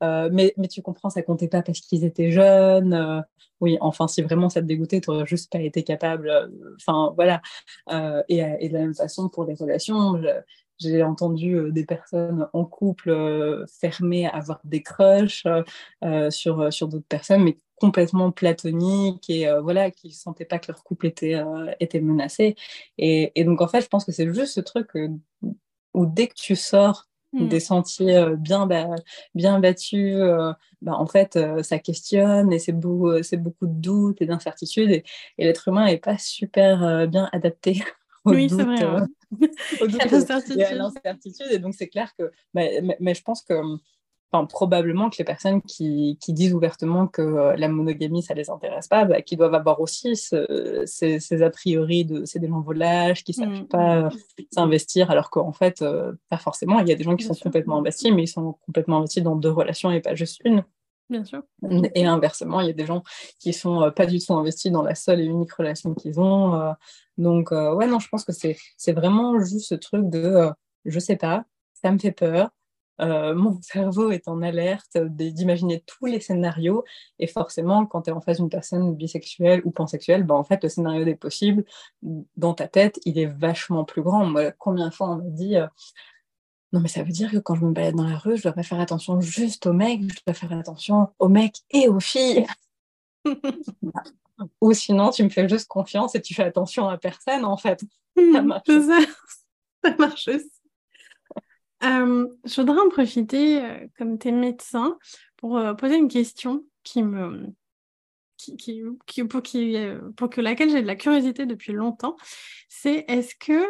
mais, 0.00 0.52
mais, 0.56 0.66
tu 0.68 0.82
comprends, 0.82 1.10
ça 1.10 1.22
comptait 1.22 1.46
pas 1.46 1.62
parce 1.62 1.78
qu'ils 1.80 2.04
étaient 2.04 2.32
jeunes. 2.32 3.24
oui, 3.60 3.78
enfin, 3.80 4.08
si 4.08 4.20
vraiment 4.22 4.48
ça 4.48 4.62
te 4.62 4.66
dégoûtait, 4.66 5.00
tu 5.00 5.10
n'aurais 5.10 5.26
juste 5.26 5.52
pas 5.52 5.60
été 5.60 5.84
capable. 5.84 6.50
Enfin, 6.80 7.12
voilà. 7.14 7.40
Et, 8.28 8.68
de 8.68 8.72
la 8.72 8.80
même 8.80 8.94
façon, 8.94 9.28
pour 9.28 9.44
les 9.44 9.54
relations, 9.54 10.20
j'ai 10.78 11.02
entendu 11.02 11.70
des 11.70 11.84
personnes 11.84 12.48
en 12.52 12.64
couple 12.64 13.64
fermées 13.80 14.26
à 14.26 14.36
avoir 14.36 14.60
des 14.64 14.82
crushs 14.82 15.46
sur, 16.30 16.72
sur 16.72 16.88
d'autres 16.88 17.06
personnes, 17.08 17.44
mais 17.44 17.58
complètement 17.80 18.30
platoniques 18.30 19.28
et 19.30 19.48
voilà, 19.62 19.90
qui 19.90 20.08
ne 20.08 20.12
sentaient 20.12 20.44
pas 20.44 20.58
que 20.58 20.70
leur 20.72 20.82
couple 20.84 21.06
était, 21.06 21.40
était 21.80 22.00
menacé. 22.00 22.56
Et, 22.98 23.32
et, 23.34 23.44
donc, 23.44 23.60
en 23.60 23.68
fait, 23.68 23.82
je 23.82 23.88
pense 23.88 24.04
que 24.04 24.12
c'est 24.12 24.32
juste 24.32 24.54
ce 24.54 24.60
truc 24.60 24.90
où 25.94 26.06
dès 26.06 26.26
que 26.28 26.34
tu 26.34 26.56
sors 26.56 27.08
mmh. 27.32 27.48
des 27.48 27.60
sentiers 27.60 28.26
bien, 28.38 28.68
bien 29.34 29.60
battus, 29.60 30.16
bah, 30.82 30.94
en 30.96 31.06
fait, 31.06 31.38
ça 31.62 31.78
questionne 31.78 32.52
et 32.52 32.58
c'est 32.58 32.72
beaucoup, 32.72 33.12
beaucoup 33.38 33.66
de 33.66 33.80
doutes 33.80 34.22
et 34.22 34.26
d'incertitudes. 34.26 34.90
Et, 34.90 35.04
et 35.38 35.44
l'être 35.44 35.68
humain 35.68 35.86
n'est 35.86 35.98
pas 35.98 36.18
super 36.18 37.08
bien 37.08 37.28
adapté 37.32 37.82
oui, 38.24 38.48
c'est 38.48 38.62
vrai. 38.62 38.82
Hein. 38.82 39.06
au 39.80 39.86
doute 39.86 40.00
et 40.56 40.64
à 40.64 40.74
l'incertitude. 40.74 41.46
Et 41.50 41.58
donc, 41.58 41.74
c'est 41.74 41.88
clair 41.88 42.12
que. 42.18 42.30
Mais, 42.54 42.82
mais, 43.00 43.14
je 43.14 43.22
pense 43.22 43.42
que. 43.42 43.54
Enfin, 44.32 44.46
probablement 44.46 45.10
que 45.10 45.16
les 45.18 45.24
personnes 45.24 45.62
qui, 45.62 46.18
qui, 46.20 46.32
disent 46.32 46.54
ouvertement 46.54 47.06
que 47.06 47.22
euh, 47.22 47.56
la 47.56 47.68
monogamie, 47.68 48.20
ça 48.20 48.34
les 48.34 48.50
intéresse 48.50 48.88
pas, 48.88 49.04
bah, 49.04 49.22
qui 49.22 49.36
doivent 49.36 49.54
avoir 49.54 49.80
aussi 49.80 50.16
ces, 50.16 51.42
a 51.42 51.50
priori 51.50 52.04
de 52.04 52.24
c'est 52.24 52.40
des 52.40 52.48
volages, 52.48 53.22
qui 53.22 53.32
savent 53.32 53.60
mmh. 53.60 53.68
pas 53.68 54.08
s'investir, 54.50 55.12
alors 55.12 55.30
qu'en 55.30 55.52
fait, 55.52 55.82
euh, 55.82 56.14
pas 56.30 56.38
forcément. 56.38 56.80
Il 56.80 56.88
y 56.88 56.92
a 56.92 56.96
des 56.96 57.04
gens 57.04 57.14
qui 57.14 57.24
sont 57.24 57.34
complètement 57.34 57.78
investis, 57.78 58.10
mais 58.10 58.24
ils 58.24 58.28
sont 58.28 58.56
complètement 58.66 58.96
investis 58.96 59.22
dans 59.22 59.36
deux 59.36 59.52
relations 59.52 59.92
et 59.92 60.00
pas 60.00 60.16
juste 60.16 60.40
une. 60.44 60.64
Bien 61.10 61.24
sûr. 61.24 61.42
Et 61.94 62.04
inversement, 62.04 62.60
il 62.60 62.66
y 62.66 62.70
a 62.70 62.72
des 62.72 62.86
gens 62.86 63.04
qui 63.38 63.52
sont 63.52 63.82
euh, 63.82 63.90
pas 63.90 64.06
du 64.06 64.18
tout 64.18 64.34
investis 64.34 64.72
dans 64.72 64.82
la 64.82 64.96
seule 64.96 65.20
et 65.20 65.26
unique 65.26 65.52
relation 65.52 65.94
qu'ils 65.94 66.18
ont. 66.18 66.74
Donc, 67.18 67.52
euh, 67.52 67.74
ouais, 67.74 67.86
non, 67.86 67.98
je 67.98 68.08
pense 68.08 68.24
que 68.24 68.32
c'est, 68.32 68.56
vraiment 68.92 69.38
juste 69.40 69.68
ce 69.68 69.74
truc 69.74 70.08
de 70.10 70.18
euh, 70.18 70.50
je 70.84 70.98
sais 70.98 71.16
pas, 71.16 71.44
ça 71.74 71.90
me 71.92 71.98
fait 71.98 72.12
peur. 72.12 72.50
Euh, 73.00 73.34
mon 73.34 73.60
cerveau 73.62 74.10
est 74.10 74.28
en 74.28 74.42
alerte 74.42 74.96
d'imaginer 74.98 75.82
tous 75.86 76.06
les 76.06 76.20
scénarios. 76.20 76.84
Et 77.18 77.26
forcément, 77.26 77.86
quand 77.86 78.02
tu 78.02 78.10
es 78.10 78.12
en 78.12 78.20
face 78.20 78.38
d'une 78.38 78.48
personne 78.50 78.94
bisexuelle 78.94 79.62
ou 79.64 79.70
pansexuelle, 79.70 80.24
bah, 80.24 80.34
en 80.34 80.44
fait, 80.44 80.62
le 80.62 80.68
scénario 80.68 81.04
des 81.04 81.16
possibles, 81.16 81.64
dans 82.02 82.54
ta 82.54 82.68
tête, 82.68 83.00
il 83.04 83.18
est 83.18 83.26
vachement 83.26 83.84
plus 83.84 84.02
grand. 84.02 84.32
Combien 84.58 84.88
de 84.88 84.94
fois 84.94 85.10
on 85.10 85.16
m'a 85.16 85.30
dit 85.30 85.56
non, 86.72 86.80
mais 86.80 86.88
ça 86.88 87.04
veut 87.04 87.12
dire 87.12 87.30
que 87.30 87.38
quand 87.38 87.54
je 87.54 87.64
me 87.64 87.72
balade 87.72 87.94
dans 87.94 88.02
la 88.02 88.18
rue, 88.18 88.36
je 88.36 88.42
dois 88.42 88.52
pas 88.52 88.64
faire 88.64 88.80
attention 88.80 89.20
juste 89.20 89.66
aux 89.66 89.72
mecs, 89.72 90.02
je 90.12 90.20
dois 90.26 90.34
faire 90.34 90.52
attention 90.52 91.08
aux 91.20 91.28
mecs 91.28 91.58
et 91.70 91.88
aux 91.88 92.00
filles. 92.00 92.46
Ou 94.60 94.72
sinon, 94.72 95.10
tu 95.10 95.22
me 95.22 95.28
fais 95.28 95.48
juste 95.48 95.68
confiance 95.68 96.14
et 96.14 96.20
tu 96.20 96.34
fais 96.34 96.42
attention 96.42 96.88
à 96.88 96.98
personne, 96.98 97.44
en 97.44 97.56
fait. 97.56 97.84
ça 98.16 98.42
marche. 98.42 98.66
Ça, 98.66 98.98
ça 99.84 99.96
marche 99.98 100.28
aussi. 100.28 100.50
Euh, 101.84 102.26
je 102.44 102.60
voudrais 102.60 102.80
en 102.80 102.88
profiter, 102.88 103.62
euh, 103.62 103.86
comme 103.98 104.18
tu 104.18 104.28
es 104.28 104.32
médecin, 104.32 104.98
pour 105.36 105.58
euh, 105.58 105.74
poser 105.74 105.96
une 105.96 106.08
question 106.08 106.64
qui 106.82 107.02
me, 107.02 107.48
qui, 108.38 108.56
qui, 109.06 109.24
pour, 109.24 109.42
qui, 109.42 109.76
pour 110.16 110.30
que 110.30 110.40
laquelle 110.40 110.70
j'ai 110.70 110.82
de 110.82 110.86
la 110.86 110.96
curiosité 110.96 111.46
depuis 111.46 111.72
longtemps. 111.72 112.16
C'est 112.68 113.04
est-ce 113.08 113.34
que 113.36 113.62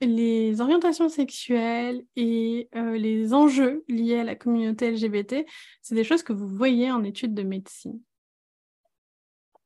les 0.00 0.60
orientations 0.60 1.08
sexuelles 1.08 2.02
et 2.16 2.68
les 2.74 3.32
enjeux 3.32 3.84
liés 3.88 4.18
à 4.18 4.24
la 4.24 4.34
communauté 4.34 4.90
LGBT, 4.90 5.46
c'est 5.80 5.94
des 5.94 6.04
choses 6.04 6.22
que 6.22 6.32
vous 6.32 6.48
voyez 6.48 6.90
en 6.90 7.04
études 7.04 7.34
de 7.34 7.42
médecine? 7.42 7.98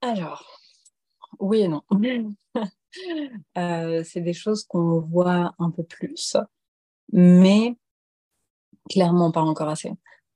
Alors, 0.02 0.44
oui 1.38 1.62
et 1.62 1.68
non. 1.68 1.82
Euh, 3.56 4.04
c'est 4.04 4.20
des 4.20 4.34
choses 4.34 4.64
qu'on 4.64 5.00
voit 5.00 5.54
un 5.58 5.70
peu 5.70 5.82
plus, 5.82 6.36
mais 7.10 7.74
clairement 8.90 9.30
pas 9.32 9.40
encore 9.40 9.70
assez. 9.70 9.92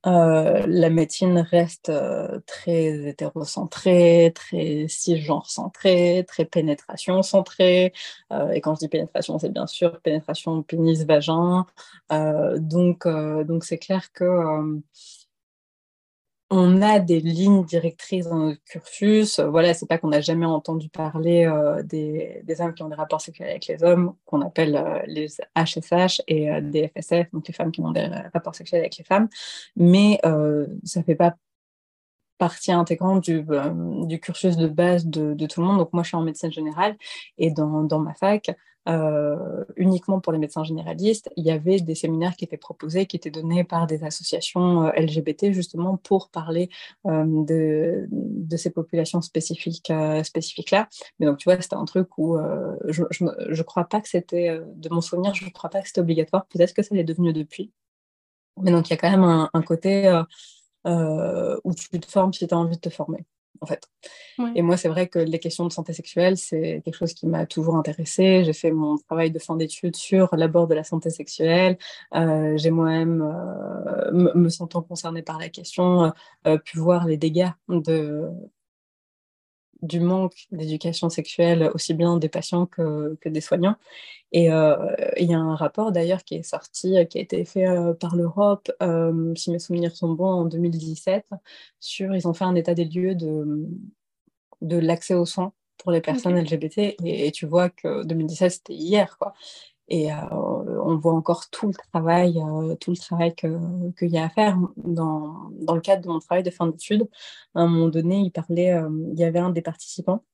Euh, 0.07 0.64
la 0.66 0.88
médecine 0.88 1.38
reste 1.38 1.90
euh, 1.90 2.40
très 2.46 3.09
hétérocentrée, 3.09 4.33
très 4.35 4.87
cisgenre 4.88 5.50
centrée, 5.50 6.24
très 6.26 6.46
pénétration 6.46 7.22
centrée. 7.22 7.92
et 8.55 8.61
quand 8.62 8.76
je 8.76 8.81
dis 8.81 8.88
pénétration, 8.88 9.38
c'est 9.38 9.50
bien 9.50 9.66
sûr 9.66 10.00
pénétration 10.00 10.62
pénis-vagin. 10.62 11.66
donc, 12.57 13.07
donc 13.07 13.64
c'est 13.64 13.79
clair 13.79 14.11
que 14.12 14.81
on 16.50 16.80
a 16.80 17.00
des 17.00 17.20
lignes 17.20 17.64
directrices 17.64 18.28
dans 18.28 18.38
notre 18.38 18.62
cursus. 18.64 19.40
Voilà, 19.40 19.74
c'est 19.74 19.87
pas 19.87 19.98
qu'on 19.98 20.09
n'a 20.09 20.20
jamais 20.20 20.46
entendu 20.46 20.88
parler 20.88 21.44
euh, 21.44 21.82
des, 21.82 22.44
hommes 22.61 22.74
qui 22.74 22.82
ont 22.82 22.88
des 22.88 22.94
rapports 22.94 23.20
sexuels 23.20 23.50
avec 23.50 23.66
les 23.66 23.82
hommes, 23.82 24.14
qu'on 24.24 24.42
appelle 24.42 24.76
euh, 24.76 25.02
les 25.06 25.26
HSH 25.56 26.22
et 26.28 26.50
euh, 26.50 26.61
des 26.61 26.88
FSF, 26.88 27.30
donc 27.32 27.48
les 27.48 27.54
femmes 27.54 27.72
qui 27.72 27.80
ont 27.80 27.90
des 27.90 28.06
rapports 28.32 28.54
sexuels 28.54 28.80
avec 28.80 28.96
les 28.96 29.04
femmes, 29.04 29.28
mais 29.74 30.20
ça 30.85 31.02
fait 31.02 31.16
pas 31.16 31.35
partie 32.38 32.70
intégrante 32.70 33.24
du, 33.24 34.20
cursus 34.20 34.56
de 34.56 34.68
base 34.68 35.06
de, 35.06 35.35
de, 35.35 35.46
tout 35.46 35.61
le 35.61 35.66
monde. 35.66 35.78
Donc 35.78 35.92
moi, 35.92 36.02
je 36.02 36.09
suis 36.09 36.16
en 36.16 36.22
médecine 36.22 36.52
générale 36.52 36.96
et 37.38 37.50
dans, 37.50 37.82
dans 37.82 37.98
ma 37.98 38.14
fac, 38.14 38.50
euh, 38.88 39.64
uniquement 39.77 40.20
pour 40.20 40.33
les 40.33 40.38
médecins 40.38 40.62
généralistes, 40.62 41.29
il 41.37 41.44
y 41.44 41.51
avait 41.51 41.81
des 41.81 41.94
séminaires 41.94 42.37
qui 42.37 42.44
étaient 42.44 42.57
proposés, 42.57 43.07
qui 43.07 43.16
étaient 43.16 43.31
donnés 43.31 43.64
par 43.64 43.87
des 43.87 44.05
associations 44.05 44.85
euh, 44.85 44.90
LGBT 44.96 45.53
justement 45.53 45.96
pour 45.96 46.29
parler 46.29 46.70
euh, 47.07 47.25
de, 47.27 48.57
ces 48.57 48.70
populations 48.70 49.20
spécifiques, 49.20 49.88
là. 49.88 50.88
Mais 51.18 51.27
donc 51.27 51.38
tu 51.38 51.49
vois, 51.49 51.61
c'était 51.61 51.75
un 51.75 51.85
truc 51.85 52.16
où 52.18 52.38
je, 52.87 53.03
je, 53.11 53.62
crois 53.62 53.85
pas 53.85 54.01
que 54.01 54.09
c'était, 54.09 54.61
de 54.77 54.88
mon 54.88 55.01
souvenir, 55.01 55.35
je 55.35 55.44
ne 55.44 55.51
crois 55.51 55.68
pas 55.68 55.83
que 55.83 55.88
c'était 55.88 56.01
obligatoire. 56.01 56.46
Peut-être 56.46 56.72
que 56.72 56.83
ça 56.83 56.94
l'est 56.94 57.05
devenu 57.05 57.33
depuis. 57.33 57.72
Mais 58.62 58.70
donc 58.70 58.88
il 58.88 58.92
y 58.92 58.94
a 58.94 58.96
quand 58.96 59.11
même 59.11 59.25
un, 59.25 59.51
un 59.53 59.62
côté 59.62 60.09
où 60.85 61.75
tu 61.75 62.01
te 62.01 62.11
formes 62.11 62.33
si 62.33 62.46
tu 62.46 62.55
as 62.55 62.59
envie 62.59 62.77
de 62.77 62.81
te 62.81 62.90
former 62.90 63.27
en 63.61 63.66
fait. 63.66 63.88
Et 64.55 64.62
moi, 64.62 64.77
c'est 64.77 64.88
vrai 64.88 65.09
que 65.09 65.19
les 65.19 65.38
questions 65.38 65.66
de 65.66 65.73
santé 65.73 65.92
sexuelle, 65.92 66.37
c'est 66.37 66.83
quelque 66.85 66.97
chose 66.97 67.14
qui 67.14 67.27
m'a 67.27 67.47
toujours 67.47 67.77
intéressée. 67.77 68.45
J'ai 68.45 68.53
fait 68.53 68.71
mon 68.71 68.99
travail 68.99 69.31
de 69.31 69.38
fin 69.38 69.57
d'études 69.57 69.97
sur 69.97 70.35
l'abord 70.37 70.66
de 70.66 70.75
la 70.75 70.85
santé 70.85 71.11
sexuelle. 71.11 71.79
Euh, 72.14 72.57
j'ai 72.57 72.71
moi-même, 72.71 73.23
euh, 73.23 74.33
me 74.35 74.49
sentant 74.49 74.83
concernée 74.83 75.23
par 75.23 75.38
la 75.38 75.49
question, 75.49 76.12
euh, 76.47 76.59
pu 76.59 76.79
voir 76.79 77.07
les 77.07 77.16
dégâts 77.16 77.51
de, 77.69 78.31
du 79.82 80.00
manque 80.00 80.46
d'éducation 80.50 81.08
sexuelle, 81.08 81.70
aussi 81.74 81.94
bien 81.94 82.16
des 82.16 82.28
patients 82.28 82.66
que, 82.66 83.16
que 83.20 83.28
des 83.28 83.40
soignants. 83.40 83.76
Et 84.32 84.50
euh, 84.50 84.76
il 85.16 85.30
y 85.30 85.34
a 85.34 85.38
un 85.38 85.54
rapport 85.54 85.92
d'ailleurs 85.92 86.24
qui 86.24 86.34
est 86.34 86.42
sorti, 86.42 86.96
qui 87.08 87.18
a 87.18 87.20
été 87.20 87.44
fait 87.44 87.66
euh, 87.66 87.94
par 87.94 88.16
l'Europe, 88.16 88.70
euh, 88.82 89.34
si 89.34 89.50
mes 89.50 89.58
souvenirs 89.58 89.94
sont 89.94 90.12
bons, 90.12 90.30
en 90.30 90.44
2017, 90.44 91.26
sur, 91.80 92.14
ils 92.14 92.26
ont 92.26 92.34
fait 92.34 92.44
un 92.44 92.54
état 92.54 92.74
des 92.74 92.84
lieux 92.84 93.14
de, 93.14 93.68
de 94.62 94.76
l'accès 94.78 95.14
aux 95.14 95.26
soins 95.26 95.52
pour 95.78 95.92
les 95.92 96.00
personnes 96.00 96.38
LGBT. 96.38 96.78
Et, 96.78 97.26
et, 97.26 97.32
tu 97.32 97.46
vois 97.46 97.70
que 97.70 98.04
2017, 98.04 98.50
c'était 98.50 98.74
hier, 98.74 99.16
quoi. 99.18 99.34
Et 99.88 100.12
euh, 100.12 100.16
on 100.33 100.96
voit 100.96 101.12
encore 101.14 101.49
tout 101.51 101.68
le 101.68 101.75
travail, 101.75 102.38
euh, 102.38 102.75
tout 102.77 102.90
le 102.90 102.96
travail 102.96 103.35
qu'il 103.35 104.09
y 104.09 104.18
a 104.18 104.25
à 104.25 104.29
faire 104.29 104.59
dans, 104.77 105.51
dans, 105.61 105.75
le 105.75 105.81
cadre 105.81 106.03
de 106.03 106.09
mon 106.09 106.18
travail 106.18 106.42
de 106.42 106.51
fin 106.51 106.66
d'études. 106.66 107.09
À 107.55 107.61
un 107.61 107.68
moment 107.68 107.88
donné, 107.88 108.18
il 108.18 108.33
parlait, 108.33 108.72
euh, 108.72 108.90
il 109.12 109.18
y 109.18 109.25
avait 109.25 109.38
un 109.38 109.51
des 109.51 109.62
participants 109.62 110.25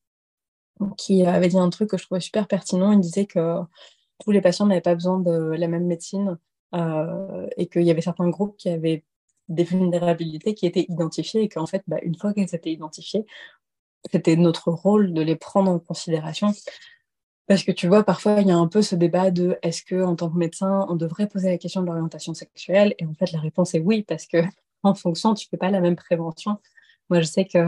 qui 0.96 1.24
avait 1.24 1.48
dit 1.48 1.58
un 1.58 1.70
truc 1.70 1.90
que 1.90 1.98
je 1.98 2.04
trouvais 2.04 2.20
super 2.20 2.48
pertinent. 2.48 2.92
Il 2.92 3.00
disait 3.00 3.26
que 3.26 3.58
tous 4.24 4.30
les 4.30 4.40
patients 4.40 4.66
n'avaient 4.66 4.80
pas 4.80 4.94
besoin 4.94 5.20
de 5.20 5.30
la 5.30 5.68
même 5.68 5.86
médecine 5.86 6.38
et 6.74 7.66
qu'il 7.68 7.82
y 7.82 7.90
avait 7.90 8.00
certains 8.00 8.28
groupes 8.30 8.56
qui 8.56 8.70
avaient 8.70 9.04
des 9.48 9.64
vulnérabilités 9.64 10.54
qui 10.54 10.66
étaient 10.66 10.86
identifiées 10.88 11.42
et 11.42 11.48
qu'en 11.48 11.66
fait, 11.66 11.82
bah, 11.86 11.98
une 12.02 12.16
fois 12.16 12.32
qu'elles 12.32 12.54
étaient 12.54 12.72
identifiées, 12.72 13.26
c'était 14.10 14.36
notre 14.36 14.70
rôle 14.70 15.12
de 15.12 15.22
les 15.22 15.36
prendre 15.36 15.70
en 15.70 15.78
considération 15.78 16.52
parce 17.46 17.64
que 17.64 17.72
tu 17.72 17.88
vois, 17.88 18.04
parfois, 18.04 18.40
il 18.40 18.46
y 18.48 18.50
a 18.50 18.56
un 18.56 18.68
peu 18.68 18.82
ce 18.82 18.94
débat 18.94 19.30
de 19.30 19.58
est-ce 19.62 19.82
que 19.82 20.02
en 20.02 20.14
tant 20.16 20.30
que 20.30 20.38
médecin, 20.38 20.86
on 20.88 20.96
devrait 20.96 21.28
poser 21.28 21.50
la 21.50 21.58
question 21.58 21.82
de 21.82 21.86
l'orientation 21.86 22.34
sexuelle? 22.34 22.94
Et 22.98 23.06
en 23.06 23.14
fait, 23.14 23.32
la 23.32 23.40
réponse 23.40 23.74
est 23.74 23.80
oui, 23.80 24.04
parce 24.04 24.26
que 24.26 24.38
en 24.82 24.94
fonction, 24.94 25.34
tu 25.34 25.46
ne 25.46 25.48
fais 25.50 25.56
pas 25.56 25.70
la 25.70 25.80
même 25.80 25.96
prévention. 25.96 26.58
Moi, 27.10 27.20
je 27.20 27.26
sais 27.26 27.44
que, 27.44 27.58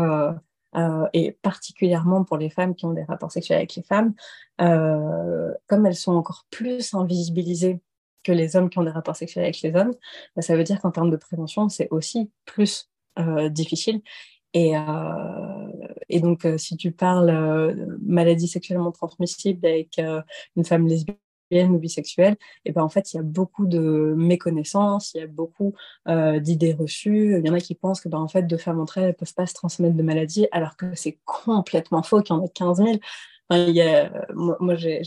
euh, 0.76 1.08
et 1.12 1.32
particulièrement 1.42 2.24
pour 2.24 2.36
les 2.36 2.50
femmes 2.50 2.74
qui 2.74 2.86
ont 2.86 2.92
des 2.92 3.04
rapports 3.04 3.32
sexuels 3.32 3.58
avec 3.58 3.74
les 3.74 3.82
femmes, 3.82 4.14
euh, 4.60 5.52
comme 5.66 5.86
elles 5.86 5.96
sont 5.96 6.14
encore 6.14 6.46
plus 6.50 6.94
invisibilisées 6.94 7.80
que 8.22 8.32
les 8.32 8.56
hommes 8.56 8.70
qui 8.70 8.78
ont 8.78 8.84
des 8.84 8.90
rapports 8.90 9.16
sexuels 9.16 9.44
avec 9.44 9.60
les 9.60 9.74
hommes, 9.74 9.92
bah, 10.34 10.42
ça 10.42 10.56
veut 10.56 10.64
dire 10.64 10.80
qu'en 10.80 10.90
termes 10.90 11.10
de 11.10 11.16
prévention, 11.16 11.68
c'est 11.68 11.88
aussi 11.90 12.30
plus 12.44 12.88
euh, 13.18 13.48
difficile. 13.48 14.00
Et, 14.54 14.74
et 16.08 16.20
donc, 16.20 16.46
si 16.58 16.76
tu 16.76 16.92
parles 16.92 17.76
maladie 18.02 18.48
sexuellement 18.48 18.92
transmissible 18.92 19.66
avec 19.66 20.00
une 20.56 20.64
femme 20.64 20.86
lesbienne, 20.86 21.18
ou 21.70 21.78
bisexuelle, 21.78 22.36
et 22.64 22.72
ben 22.72 22.82
en 22.82 22.88
fait, 22.88 23.12
il 23.12 23.16
y 23.16 23.20
a 23.20 23.22
beaucoup 23.22 23.66
de 23.66 24.14
méconnaissances, 24.16 25.14
il 25.14 25.20
y 25.20 25.22
a 25.22 25.26
beaucoup 25.28 25.74
d'idées 26.06 26.72
reçues. 26.72 27.38
Il 27.38 27.46
y 27.46 27.50
en 27.50 27.54
a 27.54 27.60
qui 27.60 27.74
pensent 27.74 28.00
que 28.00 28.08
ben, 28.08 28.18
en 28.18 28.28
fait, 28.28 28.42
deux 28.42 28.56
femmes 28.56 28.80
entre 28.80 28.98
elles 28.98 29.08
ne 29.08 29.12
peuvent 29.12 29.34
pas 29.34 29.46
se 29.46 29.54
transmettre 29.54 29.94
de 29.94 30.02
maladies, 30.02 30.48
alors 30.52 30.76
que 30.76 30.94
c'est 30.94 31.18
complètement 31.24 32.02
faux, 32.02 32.22
qu'il 32.22 32.34
y 32.34 32.38
en 32.38 32.44
a 32.44 32.48
15 32.48 32.78
000. 32.78 32.98
il 33.52 33.70
y 33.70 33.82
a, 33.82 34.26
moi, 34.34 34.74
j'ai 34.74 35.02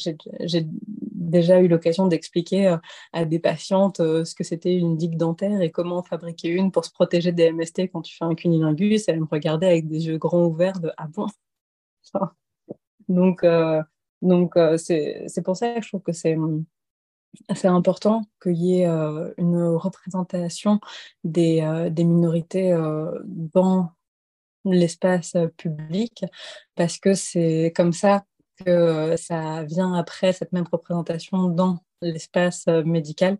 déjà 1.27 1.59
eu 1.61 1.67
l'occasion 1.67 2.07
d'expliquer 2.07 2.75
à 3.13 3.25
des 3.25 3.39
patientes 3.39 3.97
ce 3.97 4.33
que 4.33 4.43
c'était 4.43 4.75
une 4.75 4.97
digue 4.97 5.17
dentaire 5.17 5.61
et 5.61 5.71
comment 5.71 6.01
fabriquer 6.03 6.49
une 6.49 6.71
pour 6.71 6.85
se 6.85 6.91
protéger 6.91 7.31
des 7.31 7.51
MST 7.51 7.89
quand 7.91 8.01
tu 8.01 8.15
fais 8.15 8.25
un 8.25 8.35
cunilingus. 8.35 9.07
Elle 9.07 9.21
me 9.21 9.27
regardait 9.29 9.67
avec 9.67 9.87
des 9.87 10.07
yeux 10.07 10.17
grands 10.17 10.45
ouverts 10.45 10.79
de 10.79 10.91
Ah 10.97 11.07
bon? 11.07 11.27
Donc, 13.09 13.43
donc, 14.21 14.57
euh, 14.57 14.77
c'est 14.77 15.41
pour 15.43 15.55
ça 15.55 15.75
que 15.75 15.81
je 15.81 15.87
trouve 15.89 16.01
que 16.01 16.11
c'est 16.11 16.37
assez 17.49 17.67
important 17.67 18.23
qu'il 18.41 18.57
y 18.57 18.81
ait 18.81 18.87
euh, 18.87 19.33
une 19.37 19.61
représentation 19.61 20.79
des, 21.23 21.61
euh, 21.61 21.89
des 21.89 22.03
minorités 22.03 22.75
dans 23.25 23.91
l'espace 24.65 25.37
public, 25.55 26.25
parce 26.75 26.97
que 26.97 27.13
c'est 27.13 27.71
comme 27.75 27.93
ça 27.93 28.25
que 28.65 29.15
ça 29.17 29.63
vient 29.63 29.93
après 29.93 30.33
cette 30.33 30.51
même 30.51 30.67
représentation 30.71 31.49
dans 31.49 31.79
l'espace 32.01 32.65
euh, 32.67 32.83
médical 32.83 33.37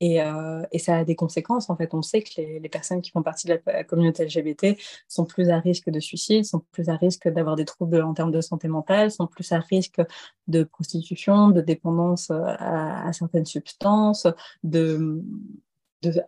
et, 0.00 0.20
euh, 0.22 0.62
et, 0.72 0.78
ça 0.78 0.98
a 0.98 1.04
des 1.04 1.14
conséquences. 1.14 1.70
En 1.70 1.76
fait, 1.76 1.94
on 1.94 2.02
sait 2.02 2.22
que 2.22 2.30
les, 2.36 2.68
personnes 2.68 3.02
qui 3.02 3.10
font 3.10 3.22
partie 3.22 3.46
de 3.46 3.60
la, 3.66 3.84
communauté 3.84 4.24
LGBT 4.24 4.76
sont 5.08 5.24
plus 5.24 5.50
à 5.50 5.58
risque 5.60 5.90
de 5.90 6.00
suicide, 6.00 6.44
sont 6.44 6.62
plus 6.72 6.88
à 6.88 6.96
risque 6.96 7.28
d'avoir 7.28 7.56
des 7.56 7.64
troubles 7.64 8.02
en 8.02 8.14
termes 8.14 8.32
de 8.32 8.40
santé 8.40 8.68
mentale, 8.68 9.10
sont 9.10 9.26
plus 9.26 9.52
à 9.52 9.60
risque 9.60 10.00
de 10.48 10.64
prostitution, 10.64 11.50
de 11.50 11.60
dépendance 11.60 12.30
euh, 12.30 12.42
à, 12.58 13.12
certaines 13.12 13.46
substances, 13.46 14.26
de, 14.64 15.22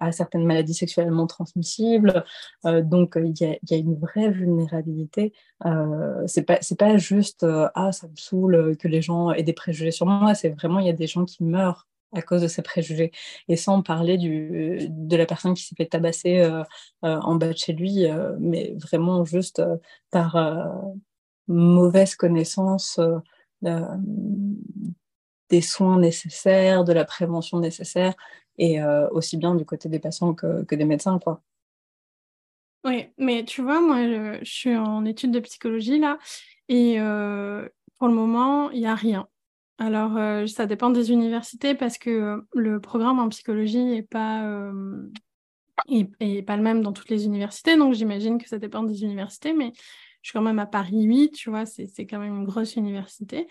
à 0.01 0.13
certaines 0.13 0.45
maladies 0.45 0.75
sexuellement 0.75 1.27
transmissibles. 1.27 2.25
donc, 2.65 3.17
il 3.17 3.33
y, 3.41 3.59
y, 3.71 3.75
a 3.75 3.77
une 3.77 3.97
vraie 3.97 4.31
vulnérabilité. 4.31 5.33
Euh, 5.65 6.23
c'est 6.27 6.43
pas, 6.43 6.59
pas 6.79 6.97
juste 6.97 7.47
ah, 7.75 7.93
ça 7.93 8.09
me 8.09 8.17
saoule 8.17 8.77
que 8.79 8.89
les 8.89 9.03
gens 9.03 9.33
aient 9.33 9.43
des 9.43 9.53
préjugés 9.53 9.91
sur 9.91 10.07
moi. 10.07 10.35
C'est 10.35 10.51
vraiment, 10.51 10.81
il 10.81 10.87
y 10.87 10.91
a 10.91 10.95
des 10.95 11.07
gens 11.07 11.25
qui 11.25 11.45
meurent 11.45 11.87
à 12.15 12.23
cause 12.23 12.43
de 12.43 12.49
ces 12.49 12.63
préjugés. 12.63 13.11
Et 13.49 13.57
sans 13.57 13.83
parler 13.83 14.19
du, 14.19 14.89
de 14.91 15.17
la 15.17 15.27
personne 15.27 15.55
qui 15.55 15.65
s'est 15.65 15.77
fait 15.77 15.87
tabasser 15.87 16.47
en 17.03 17.35
bas 17.37 17.49
de 17.49 17.57
chez 17.57 17.73
lui, 17.73 18.07
mais 18.39 18.75
vraiment 18.77 19.25
juste 19.25 19.63
par 20.11 20.37
mauvaise 21.49 22.15
connaissance 22.15 23.01
des 25.53 25.61
soins 25.61 25.99
nécessaires, 25.99 26.85
de 26.85 26.93
la 26.93 27.05
prévention 27.05 27.61
nécessaire 27.61 28.15
et 28.59 28.83
euh, 28.83 29.09
aussi 29.11 29.37
bien 29.37 29.55
du 29.55 29.65
côté 29.65 29.89
des 29.89 29.99
patients 29.99 30.35
que, 30.35 30.75
des 30.75 30.85
médecins. 30.85 31.19
Quoi. 31.19 31.41
Oui, 32.85 33.07
mais 33.19 33.45
tu 33.45 33.63
vois, 33.63 33.81
moi, 33.81 34.03
je, 34.07 34.45
suis 34.45 34.77
en 34.77 35.05
études 35.05 35.31
de 35.31 35.41
psychologie 35.41 35.99
là, 35.99 36.19
et 36.69 37.01
euh, 37.01 37.69
pour 37.99 38.09
le 38.09 38.15
moment, 38.15 38.71
il 38.71 38.81
n'y 38.81 38.87
a 38.87 38.95
rien. 38.95 39.29
Alors, 39.79 40.17
euh, 40.17 40.47
ça 40.47 40.67
dépend 40.67 40.91
des 40.91 41.11
universités 41.11 41.75
parce 41.75 41.99
que 41.99 42.45
le 42.55 42.81
programme 42.81 43.19
en 43.19 43.29
psychologie 43.29 43.85
n'est 43.85 44.03
pas, 44.03 44.71
pas 45.87 46.57
le 46.57 46.63
même 46.63 46.83
dans 46.83 46.93
toutes 46.93 47.11
les 47.11 47.25
universités, 47.25 47.77
donc 47.77 47.95
j'imagine 47.95 48.39
que 48.39 48.49
ça 48.49 48.59
dépend 48.59 48.83
des 48.83 49.03
universités, 49.03 49.53
mais 49.53 49.73
je 50.23 50.29
suis 50.29 50.33
quand 50.33 50.43
même 50.43 50.61
à 50.61 50.67
Paris 50.67 51.03
8, 51.03 51.33
tu 51.33 51.51
vois, 51.51 51.67
c'est 51.67 52.07
quand 52.07 52.21
même 52.21 52.37
une 52.37 52.45
grosse 52.45 52.77
université. 52.77 53.49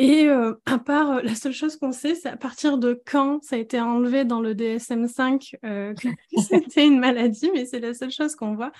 Et 0.00 0.28
euh, 0.28 0.54
à 0.64 0.78
part, 0.78 1.10
euh, 1.10 1.22
la 1.22 1.34
seule 1.34 1.52
chose 1.52 1.76
qu'on 1.76 1.90
sait, 1.90 2.14
c'est 2.14 2.28
à 2.28 2.36
partir 2.36 2.78
de 2.78 3.02
quand 3.04 3.42
ça 3.42 3.56
a 3.56 3.58
été 3.58 3.80
enlevé 3.80 4.24
dans 4.24 4.40
le 4.40 4.54
DSM5 4.54 5.56
euh, 5.64 5.92
que 5.92 6.06
c'était 6.40 6.86
une 6.86 7.00
maladie, 7.00 7.50
mais 7.52 7.64
c'est 7.64 7.80
la 7.80 7.92
seule 7.94 8.12
chose 8.12 8.36
qu'on 8.36 8.54
voit. 8.54 8.70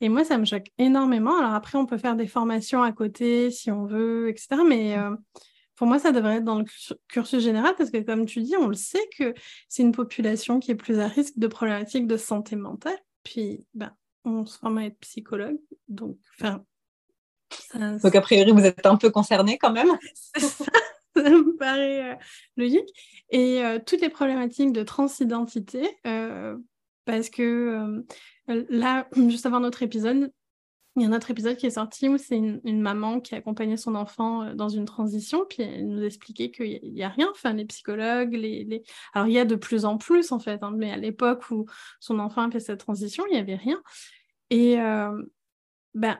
Et 0.00 0.08
moi, 0.08 0.22
ça 0.22 0.38
me 0.38 0.44
choque 0.44 0.68
énormément. 0.78 1.36
Alors 1.36 1.52
après, 1.52 1.78
on 1.78 1.84
peut 1.84 1.98
faire 1.98 2.14
des 2.14 2.28
formations 2.28 2.80
à 2.80 2.92
côté 2.92 3.50
si 3.50 3.72
on 3.72 3.86
veut, 3.86 4.28
etc. 4.28 4.60
Mais 4.64 4.96
pour 5.74 5.88
moi, 5.88 5.98
ça 5.98 6.12
devrait 6.12 6.36
être 6.36 6.44
dans 6.44 6.60
le 6.60 6.64
cursus 7.08 7.42
général 7.42 7.74
parce 7.76 7.90
que, 7.90 7.98
comme 7.98 8.24
tu 8.24 8.40
dis, 8.42 8.56
on 8.56 8.68
le 8.68 8.74
sait 8.74 9.08
que 9.18 9.34
c'est 9.68 9.82
une 9.82 9.90
population 9.90 10.60
qui 10.60 10.70
est 10.70 10.76
plus 10.76 11.00
à 11.00 11.08
risque 11.08 11.38
de 11.38 11.48
problématiques 11.48 12.06
de 12.06 12.16
santé 12.16 12.54
mentale. 12.54 12.98
Puis, 13.24 13.64
ben, 13.74 13.92
on 14.24 14.46
se 14.46 14.56
forme 14.56 14.78
à 14.78 14.86
être 14.86 14.98
psychologue. 15.00 15.58
Donc, 15.88 16.18
enfin, 16.38 16.64
donc, 17.74 18.14
a 18.14 18.20
priori, 18.20 18.52
vous 18.52 18.64
êtes 18.64 18.86
un 18.86 18.96
peu 18.96 19.10
concerné 19.10 19.58
quand 19.58 19.72
même. 19.72 19.88
ça, 20.36 21.30
me 21.30 21.56
paraît 21.56 22.12
euh, 22.12 22.16
logique. 22.56 22.88
Et 23.30 23.64
euh, 23.64 23.78
toutes 23.84 24.00
les 24.00 24.08
problématiques 24.08 24.72
de 24.72 24.82
transidentité, 24.82 25.98
euh, 26.06 26.56
parce 27.04 27.30
que 27.30 28.04
là, 28.46 29.08
juste 29.28 29.46
avant 29.46 29.60
notre 29.60 29.82
épisode, 29.82 30.32
il 30.96 31.02
y 31.02 31.04
a 31.04 31.08
un 31.08 31.12
autre 31.12 31.30
épisode 31.30 31.56
qui 31.56 31.66
est 31.66 31.70
sorti 31.70 32.08
où 32.08 32.18
c'est 32.18 32.36
une, 32.36 32.80
maman 32.80 33.20
qui 33.20 33.34
accompagnait 33.36 33.76
son 33.76 33.94
enfant 33.94 34.52
dans 34.54 34.68
une 34.68 34.84
transition, 34.84 35.46
puis 35.48 35.62
elle 35.62 35.88
nous 35.88 36.02
expliquait 36.02 36.50
qu'il 36.50 36.80
n'y 36.92 37.04
a, 37.04 37.08
rien, 37.08 37.28
enfin 37.30 37.52
les 37.52 37.64
psychologues, 37.66 38.34
les, 38.34 38.64
les, 38.64 38.82
Alors 39.14 39.28
il 39.28 39.32
y 39.32 39.38
a 39.38 39.44
de 39.44 39.54
plus 39.54 39.84
en 39.84 39.96
plus 39.96 40.32
en 40.32 40.40
fait, 40.40 40.62
hein, 40.62 40.72
mais 40.76 40.90
à 40.90 40.96
l'époque 40.96 41.50
où 41.50 41.66
son 42.00 42.18
enfant 42.18 42.42
a 42.42 42.50
fait 42.50 42.58
cette 42.58 42.80
transition, 42.80 43.24
il 43.28 43.34
n'y 43.34 43.38
avait 43.38 43.54
rien. 43.54 43.80
Et 44.50 44.76
ben, 45.94 46.18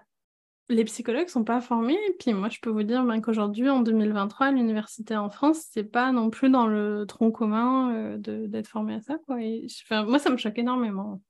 les 0.68 0.84
psychologues 0.84 1.28
sont 1.28 1.44
pas 1.44 1.60
formés. 1.60 1.98
Et 2.08 2.12
puis 2.18 2.32
moi, 2.32 2.48
je 2.48 2.58
peux 2.60 2.70
vous 2.70 2.82
dire 2.82 3.04
ben, 3.04 3.20
qu'aujourd'hui, 3.20 3.68
en 3.68 3.80
2023, 3.80 4.50
l'université 4.50 5.16
en 5.16 5.30
France, 5.30 5.66
c'est 5.70 5.84
pas 5.84 6.12
non 6.12 6.30
plus 6.30 6.50
dans 6.50 6.66
le 6.66 7.06
tronc 7.06 7.30
commun 7.30 7.94
euh, 7.94 8.16
d'être 8.18 8.68
formé 8.68 8.94
à 8.94 9.00
ça. 9.00 9.18
Moi, 9.28 10.18
ça 10.18 10.30
me 10.30 10.36
choque 10.36 10.58
énormément. 10.58 11.20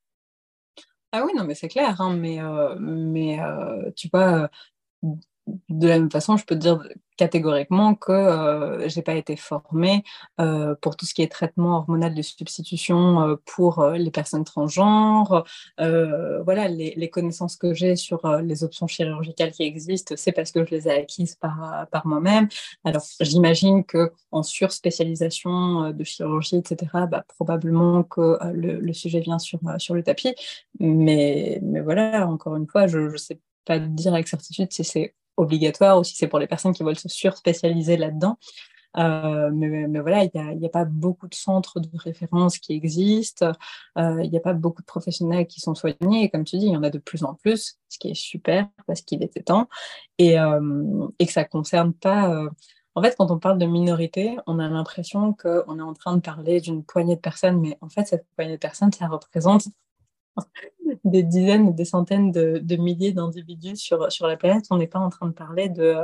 Ah 1.13 1.25
oui, 1.25 1.33
non, 1.35 1.45
mais 1.45 1.55
c'est 1.55 1.69
clair. 1.69 2.01
Hein, 2.01 2.17
mais 2.17 2.43
euh, 2.43 2.77
mais 2.79 3.41
euh, 3.41 3.91
tu 3.97 4.09
vois, 4.13 4.51
de 5.69 5.89
la 5.89 5.99
même 5.99 6.11
façon, 6.11 6.37
je 6.37 6.45
peux 6.45 6.57
dire 6.57 6.81
catégoriquement 7.19 7.95
que 7.95 8.13
euh, 8.13 8.89
j'ai 8.89 9.03
pas 9.03 9.15
été 9.15 9.37
formée 9.37 10.05
euh, 10.41 10.75
pour 10.81 10.97
tout 10.97 11.05
ce 11.05 11.13
qui 11.13 11.23
est 11.23 11.31
traitement 11.31 11.77
hormonal 11.79 12.15
de 12.15 12.23
substitution 12.23 13.21
euh, 13.21 13.37
pour 13.45 13.81
euh, 13.81 13.97
les 13.97 14.11
personnes 14.11 14.45
transgenres. 14.45 15.45
voilà, 15.79 16.69
les, 16.69 17.11
connaissances 17.11 17.57
que 17.57 17.75
j'ai 17.75 17.97
sur 17.97 18.21
les 18.43 18.65
options 18.65 18.87
chirurgicales 18.87 19.51
qui 19.51 19.65
existent, 19.65 20.15
c'est 20.17 20.31
parce 20.31 20.53
que 20.53 20.65
je 20.65 20.71
les 20.71 20.87
ai 20.89 20.93
acquises 20.93 21.35
par, 21.35 21.87
par 21.91 22.07
moi-même. 22.07 22.49
Alors, 22.85 23.03
j'imagine 23.21 23.83
que 23.83 24.13
en 24.31 24.43
surspécialisation 24.43 25.91
de 25.91 26.05
chirurgie, 26.05 26.57
etc., 26.57 26.77
bah, 27.11 27.25
probablement 27.27 28.03
que 28.05 28.37
le, 28.53 28.79
le, 28.79 28.93
sujet 28.93 29.21
vient 29.21 29.39
sur, 29.39 29.59
sur 29.79 29.95
le 29.95 30.03
tapis. 30.03 30.35
Mais, 30.81 31.59
mais 31.63 31.81
voilà, 31.81 32.29
encore 32.29 32.57
une 32.57 32.67
fois, 32.67 32.87
je 32.87 32.99
ne 32.99 33.17
sais 33.17 33.41
pas 33.65 33.79
dire 33.79 34.13
avec 34.13 34.29
certitude 34.29 34.71
si 34.71 34.85
c'est 34.85 35.15
obligatoire 35.39 35.99
ou 35.99 36.05
si 36.05 36.17
c'est 36.17 36.29
pour 36.29 36.39
les 36.39 36.47
personnes 36.47 36.73
qui 36.73 36.83
veulent 36.83 36.99
se 36.99 37.09
surspécialiser 37.09 37.97
là-dedans. 37.97 38.39
Euh, 38.97 39.51
mais, 39.53 39.87
mais, 39.87 40.01
voilà, 40.01 40.25
il 40.25 40.31
n'y 40.59 40.65
a, 40.65 40.69
a, 40.69 40.71
pas 40.71 40.85
beaucoup 40.85 41.29
de 41.29 41.35
centres 41.35 41.79
de 41.79 41.89
référence 41.95 42.59
qui 42.59 42.73
existent, 42.73 43.53
euh, 43.99 44.23
il 44.25 44.31
n'y 44.31 44.37
a 44.37 44.41
pas 44.41 44.55
beaucoup 44.55 44.81
de 44.81 44.87
professionnels 44.87 45.47
qui 45.47 45.61
sont 45.61 45.75
soignés, 45.75 46.25
et 46.25 46.31
comme 46.31 46.45
tu 46.45 46.57
dis, 46.57 46.67
il 46.67 46.73
y 46.73 46.77
en 46.77 46.83
a 46.83 46.91
de 46.91 46.99
plus 46.99 47.23
en 47.23 47.35
plus, 47.35 47.79
ce 47.89 47.99
qui 47.99 48.09
est 48.09 48.15
super 48.15 48.67
parce 48.87 49.03
qu'il 49.03 49.23
était 49.23 49.43
temps, 49.43 49.69
et, 50.17 50.39
euh, 50.41 51.07
et 51.19 51.27
que 51.27 51.33
ça 51.33 51.43
ne 51.43 51.49
concerne 51.49 51.93
pas... 51.93 52.35
En 52.95 53.03
fait, 53.03 53.15
quand 53.17 53.31
on 53.31 53.39
parle 53.39 53.59
de 53.59 53.67
minorité, 53.67 54.37
on 54.49 54.59
a 54.59 54.69
l'impression 54.69 55.33
qu'on 55.33 55.79
est 55.79 55.83
en 55.83 55.95
train 55.95 56.17
de 56.17 56.21
parler 56.21 56.61
d'une 56.61 56.83
poignée 56.83 57.15
de 57.15 57.21
personnes, 57.21 57.61
mais 57.61 57.79
en 57.81 57.89
fait, 57.89 58.07
cette 58.07 58.27
poignée 58.35 58.55
de 58.55 58.59
personnes, 58.59 58.91
ça 58.91 59.07
représente 59.07 59.69
des 61.05 61.23
dizaines, 61.23 61.75
des 61.75 61.85
centaines 61.85 62.31
de, 62.33 62.77
milliers 62.77 63.13
d'individus 63.13 63.77
sur, 63.77 64.09
la 64.21 64.37
planète. 64.37 64.67
On 64.71 64.77
n'est 64.77 64.87
pas 64.87 64.99
en 64.99 65.11
train 65.11 65.27
de 65.27 65.33
parler 65.33 65.69
de, 65.69 65.97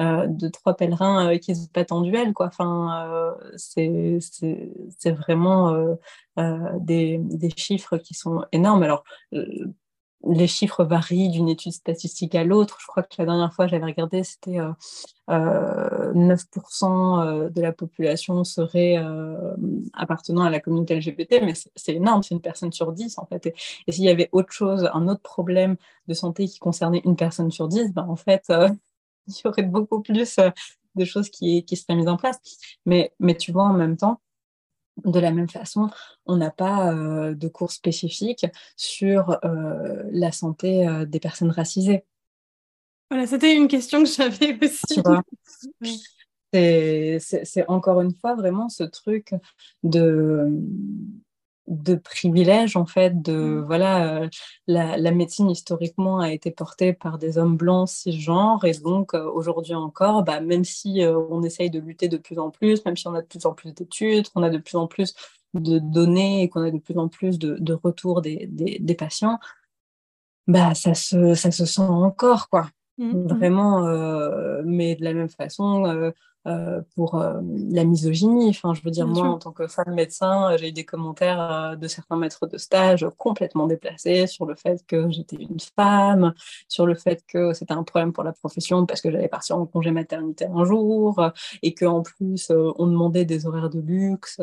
euh, 0.00 0.28
trois 0.52 0.74
pèlerins 0.74 1.32
euh, 1.32 1.38
qui 1.38 1.54
se 1.54 1.68
battent 1.72 1.92
en 1.92 2.00
duel. 2.00 2.32
Quoi. 2.32 2.50
Euh, 2.60 3.32
c'est, 3.56 4.18
vraiment 5.10 5.96
des, 6.80 7.20
chiffres 7.56 7.98
qui 7.98 8.14
sont 8.14 8.44
énormes. 8.52 8.86
Les 10.24 10.46
chiffres 10.46 10.84
varient 10.84 11.28
d'une 11.28 11.48
étude 11.48 11.72
statistique 11.72 12.34
à 12.34 12.44
l'autre. 12.44 12.78
Je 12.80 12.86
crois 12.86 13.02
que 13.02 13.14
la 13.18 13.24
dernière 13.24 13.52
fois, 13.52 13.66
j'avais 13.66 13.84
regardé, 13.84 14.22
c'était 14.22 14.58
euh, 14.58 14.72
9% 15.28 16.84
euh, 16.84 17.46
euh, 17.46 17.48
de 17.50 17.60
la 17.60 17.72
population 17.72 18.44
serait 18.44 18.96
euh, 18.98 19.54
appartenant 19.94 20.42
à 20.42 20.50
la 20.50 20.60
communauté 20.60 20.96
LGBT, 20.96 21.42
mais 21.42 21.54
c'est 21.76 21.94
énorme, 21.94 22.22
c'est 22.22 22.34
une 22.34 22.40
personne 22.40 22.72
sur 22.72 22.92
10 22.92 23.18
en 23.18 23.26
fait. 23.26 23.54
Et, 23.86 23.92
s'il 23.92 24.04
y 24.04 24.08
avait 24.08 24.28
autre 24.32 24.52
chose, 24.52 24.88
un 24.92 25.08
autre 25.08 25.22
problème 25.22 25.76
de 26.08 26.14
santé 26.14 26.46
qui 26.46 26.58
concernait 26.58 27.02
une 27.04 27.16
personne 27.16 27.50
sur 27.50 27.68
10, 27.68 27.92
ben, 27.92 28.06
en 28.08 28.16
fait, 28.16 28.44
il 29.26 29.34
y 29.44 29.48
aurait 29.48 29.62
beaucoup 29.62 30.00
plus 30.00 30.38
de 30.94 31.04
choses 31.04 31.30
qui, 31.30 31.64
qui 31.64 31.76
seraient 31.76 31.96
mises 31.96 32.08
en 32.08 32.16
place. 32.16 32.38
Mais, 32.86 33.12
mais 33.18 33.34
tu 33.34 33.52
vois, 33.52 33.64
en 33.64 33.74
même 33.74 33.96
temps, 33.96 34.20
de 35.04 35.18
la 35.18 35.30
même 35.30 35.48
façon, 35.48 35.90
on 36.26 36.36
n'a 36.36 36.50
pas 36.50 36.92
euh, 36.92 37.34
de 37.34 37.48
cours 37.48 37.72
spécifiques 37.72 38.46
sur 38.76 39.38
euh, 39.44 40.02
la 40.10 40.32
santé 40.32 40.86
euh, 40.86 41.04
des 41.04 41.20
personnes 41.20 41.50
racisées. 41.50 42.04
Voilà, 43.10 43.26
c'était 43.26 43.56
une 43.56 43.68
question 43.68 44.02
que 44.02 44.08
j'avais 44.08 44.58
aussi. 44.62 45.02
C'est 46.52 47.68
encore 47.68 48.00
une 48.00 48.14
fois 48.14 48.34
vraiment 48.34 48.68
ce 48.68 48.84
truc 48.84 49.34
de 49.82 50.48
de 51.68 51.94
privilèges 51.94 52.76
en 52.76 52.86
fait 52.86 53.22
de 53.22 53.32
mmh. 53.32 53.64
voilà 53.64 54.22
euh, 54.22 54.28
la, 54.66 55.10
médecine 55.12 55.48
historiquement 55.48 56.18
a 56.18 56.32
été 56.32 56.50
portée 56.50 56.92
par 56.92 57.18
des 57.18 57.38
hommes 57.38 57.56
blancs 57.56 57.88
cisgenres 57.88 58.64
et 58.64 58.72
donc 58.72 59.14
euh, 59.14 59.30
aujourd'hui 59.30 59.74
encore 59.74 60.24
bah, 60.24 60.40
même 60.40 60.64
si 60.64 61.02
euh, 61.02 61.16
on 61.30 61.42
essaye 61.42 61.70
de 61.70 61.78
lutter 61.78 62.08
de 62.08 62.16
plus 62.16 62.38
en 62.38 62.50
plus 62.50 62.84
même 62.84 62.96
si 62.96 63.06
on 63.06 63.14
a 63.14 63.22
de 63.22 63.26
plus 63.26 63.46
en 63.46 63.54
plus 63.54 63.72
d'études 63.72 64.28
qu'on 64.30 64.42
a 64.42 64.50
de 64.50 64.58
plus 64.58 64.76
en 64.76 64.88
plus 64.88 65.14
de 65.54 65.78
données 65.78 66.42
et 66.42 66.48
qu'on 66.48 66.62
a 66.62 66.70
de 66.70 66.78
plus 66.78 66.98
en 66.98 67.08
plus 67.08 67.38
de, 67.38 67.56
de 67.60 67.74
retours 67.74 68.22
des, 68.22 68.48
des, 68.48 68.94
patients 68.94 69.38
bah 70.48 70.74
ça 70.74 70.94
se 70.94 71.34
ça 71.34 71.52
se 71.52 71.64
sent 71.64 71.82
encore 71.82 72.48
quoi 72.48 72.68
mmh, 72.98 73.04
mmh. 73.04 73.26
vraiment 73.28 73.82
mais 74.64 74.94
de 74.96 75.04
la 75.04 75.14
même 75.14 75.28
façon 75.28 76.12
euh, 76.48 76.82
pour 76.96 77.22
la 77.70 77.84
misogynie. 77.84 78.48
Enfin, 78.48 78.74
je 78.74 78.82
veux 78.82 78.90
dire, 78.90 79.06
moi, 79.06 79.28
en 79.28 79.38
tant 79.38 79.52
que 79.52 79.68
femme 79.68 79.94
médecin, 79.94 80.56
j'ai 80.56 80.70
eu 80.70 80.72
des 80.72 80.84
commentaires 80.84 81.76
de 81.78 81.86
certains 81.86 82.16
maîtres 82.16 82.48
de 82.48 82.58
stage 82.58 83.06
complètement 83.16 83.68
déplacés 83.68 84.26
sur 84.26 84.44
le 84.44 84.56
fait 84.56 84.84
que 84.88 85.08
j'étais 85.08 85.36
une 85.36 85.60
femme, 85.76 86.34
sur 86.66 86.84
le 86.84 86.96
fait 86.96 87.22
que 87.28 87.52
c'était 87.52 87.74
un 87.74 87.84
problème 87.84 88.12
pour 88.12 88.24
la 88.24 88.32
profession 88.32 88.86
parce 88.86 89.00
que 89.00 89.12
j'allais 89.12 89.28
partir 89.28 89.56
en 89.56 89.66
congé 89.66 89.92
maternité 89.92 90.46
un 90.46 90.64
jour 90.64 91.30
et 91.62 91.74
qu'en 91.74 92.02
plus, 92.02 92.50
on 92.50 92.88
demandait 92.88 93.24
des 93.24 93.46
horaires 93.46 93.70
de 93.70 93.78
luxe 93.80 94.40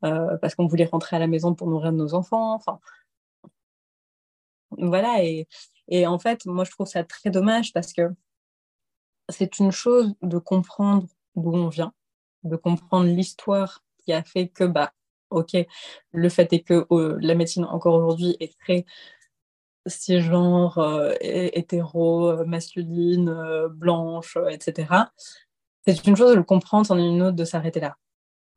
parce 0.00 0.54
qu'on 0.54 0.68
voulait 0.68 0.84
rentrer 0.86 1.16
à 1.16 1.18
la 1.18 1.26
maison 1.26 1.54
pour 1.54 1.68
nourrir 1.68 1.90
nos 1.90 2.14
enfants. 2.14 2.54
Enfin, 2.54 2.78
voilà. 4.78 5.24
Et, 5.24 5.48
et 5.88 6.06
en 6.06 6.18
fait, 6.18 6.46
moi, 6.46 6.64
je 6.64 6.70
trouve 6.70 6.86
ça 6.86 7.04
très 7.04 7.30
dommage 7.30 7.72
parce 7.72 7.92
que 7.92 8.10
c'est 9.28 9.58
une 9.58 9.72
chose 9.72 10.14
de 10.22 10.38
comprendre 10.38 11.06
d'où 11.36 11.54
on 11.54 11.68
vient, 11.68 11.92
de 12.44 12.56
comprendre 12.56 13.06
l'histoire 13.06 13.82
qui 13.98 14.12
a 14.12 14.22
fait 14.22 14.48
que, 14.48 14.64
bah, 14.64 14.92
ok, 15.30 15.56
le 16.12 16.28
fait 16.28 16.52
est 16.52 16.62
que 16.62 16.86
euh, 16.90 17.18
la 17.20 17.34
médecine 17.34 17.64
encore 17.64 17.94
aujourd'hui 17.94 18.36
est 18.40 18.58
très 18.58 18.84
cisgenre, 19.86 20.78
euh, 20.78 21.14
hétéro, 21.20 22.28
euh, 22.28 22.44
masculine, 22.44 23.28
euh, 23.28 23.68
blanche, 23.68 24.38
etc. 24.50 24.88
C'est 25.86 26.06
une 26.06 26.16
chose 26.16 26.30
de 26.30 26.36
le 26.36 26.44
comprendre, 26.44 26.86
c'en 26.86 26.98
est 26.98 27.06
une 27.06 27.22
autre 27.22 27.36
de 27.36 27.44
s'arrêter 27.44 27.80
là. 27.80 27.96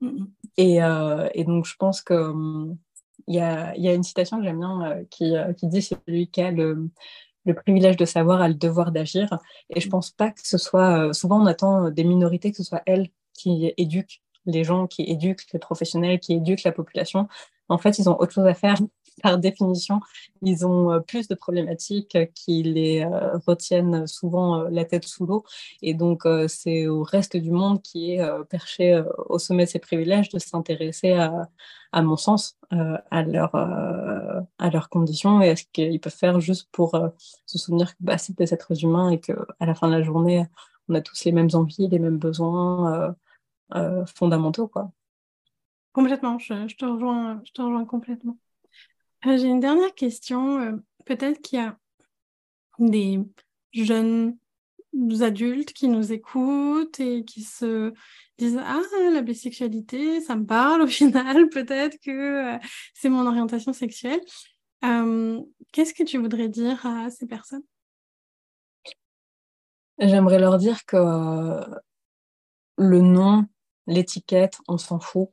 Mm-hmm. 0.01 0.28
et, 0.57 1.39
et, 1.39 1.43
donc, 1.45 1.65
je 1.65 1.76
pense 1.78 2.01
que 2.01 2.13
hum, 2.13 2.78
y, 3.28 3.39
a, 3.39 3.76
y, 3.78 3.88
a, 3.88 3.93
une 3.93 4.03
citation 4.03 4.38
que 4.38 4.43
j'aime 4.43 4.59
bien 4.59 5.03
qui, 5.09 5.34
qui 5.57 5.67
dit 5.67 5.82
celui 5.82 6.28
qui 6.28 6.41
a 6.41 6.51
le, 6.51 6.89
le 7.45 7.53
privilège 7.53 7.95
de 7.97 8.05
savoir 8.05 8.41
a 8.41 8.47
le 8.47 8.55
devoir 8.55 8.91
d'agir. 8.91 9.39
Et 9.69 9.80
je 9.80 9.89
pense 9.89 10.09
pas 10.09 10.32
que 10.32 10.41
ce 10.45 10.57
soit. 10.57 11.07
Euh, 11.09 11.13
souvent, 11.13 11.41
on 11.41 11.45
attend 11.45 11.89
des 11.91 12.03
minorités 12.03 12.51
que 12.51 12.57
ce 12.57 12.63
soit 12.63 12.82
elles 12.86 13.09
qui 13.34 13.71
éduquent 13.78 14.21
les 14.45 14.63
gens, 14.63 14.88
qui 14.88 15.03
éduquent 15.03 15.51
les 15.53 15.59
professionnels, 15.59 16.19
qui 16.19 16.34
éduquent 16.34 16.63
la 16.63 16.71
population. 16.71 17.28
En 17.69 17.78
fait, 17.78 17.97
ils 17.99 18.09
ont 18.09 18.19
autre 18.19 18.34
chose 18.34 18.45
à 18.45 18.53
faire 18.53 18.78
par 19.22 19.38
définition, 19.38 19.99
ils 20.41 20.66
ont 20.66 20.91
euh, 20.91 20.99
plus 20.99 21.28
de 21.28 21.36
problématiques 21.36 22.18
qui 22.34 22.63
les 22.63 23.03
euh, 23.03 23.38
retiennent 23.45 24.07
souvent 24.07 24.61
euh, 24.61 24.70
la 24.70 24.86
tête 24.86 25.05
sous 25.05 25.26
l'eau. 25.26 25.43
Et 25.82 25.93
donc, 25.93 26.24
c'est 26.47 26.88
au 26.88 27.03
reste 27.03 27.38
du 27.38 27.51
monde 27.51 27.82
qui 27.82 28.11
est 28.11 28.22
perché 28.49 29.01
au 29.30 29.39
sommet 29.39 29.66
de 29.66 29.70
ses 29.70 29.80
privilèges 29.80 30.30
de 30.30 30.39
s'intéresser 30.39 31.11
à, 31.13 31.49
à 31.91 32.01
mon 32.01 32.18
sens, 32.18 32.57
à, 32.72 33.24
leur, 33.24 33.55
à 33.55 34.70
leurs 34.72 34.89
conditions 34.89 35.41
et 35.41 35.49
à 35.49 35.55
ce 35.55 35.63
qu'ils 35.72 35.99
peuvent 35.99 36.13
faire 36.13 36.39
juste 36.39 36.68
pour 36.72 36.97
se 37.45 37.57
souvenir 37.57 37.91
que 37.91 37.97
bah, 38.01 38.18
c'est 38.18 38.38
des 38.38 38.53
êtres 38.53 38.84
humains 38.84 39.09
et 39.11 39.20
qu'à 39.20 39.36
la 39.59 39.76
fin 39.76 39.88
de 39.88 39.93
la 39.93 40.03
journée, 40.03 40.45
on 40.89 40.95
a 40.95 41.01
tous 41.01 41.24
les 41.26 41.32
mêmes 41.32 41.49
envies, 41.53 41.88
les 41.88 41.99
mêmes 41.99 42.18
besoins 42.18 43.16
fondamentaux. 44.05 44.68
Quoi. 44.68 44.91
Complètement, 45.93 46.38
je, 46.39 46.76
te 46.76 46.86
rejoins, 46.86 47.41
je 47.45 47.53
te 47.53 47.61
rejoins 47.61 47.86
complètement. 47.86 48.38
Euh, 49.26 49.38
j'ai 49.38 49.47
une 49.47 49.59
dernière 49.59 49.93
question. 49.95 50.59
Euh, 50.59 50.72
peut-être 51.05 51.41
qu'il 51.41 51.59
y 51.59 51.61
a 51.61 51.78
des 52.80 53.20
jeunes 53.74 54.38
adultes 55.22 55.74
qui 55.74 55.88
nous 55.88 56.11
écoutent 56.11 56.99
et 56.99 57.26
qui 57.26 57.43
se 57.43 57.93
disent 58.38 58.59
Ah, 58.63 58.82
la 59.11 59.22
bisexualité, 59.22 60.22
ça 60.22 60.36
me 60.36 60.45
parle 60.45 60.82
au 60.82 60.88
final, 60.88 61.49
peut-être 61.49 61.97
que 61.99 62.55
euh, 62.55 62.57
c'est 62.93 63.09
mon 63.09 63.26
orientation 63.28 63.74
sexuelle. 63.74 64.22
Qu'est-ce 65.72 65.95
que 65.95 66.03
tu 66.03 66.20
voudrais 66.20 66.47
dire 66.47 66.86
à 66.86 67.09
ces 67.09 67.26
personnes? 67.26 67.63
J'aimerais 69.97 70.38
leur 70.38 70.57
dire 70.57 70.86
que 70.86 70.97
le 72.78 73.01
nom, 73.01 73.45
l'étiquette, 73.88 74.57
on 74.68 74.78
s'en 74.78 74.99
fout. 74.99 75.30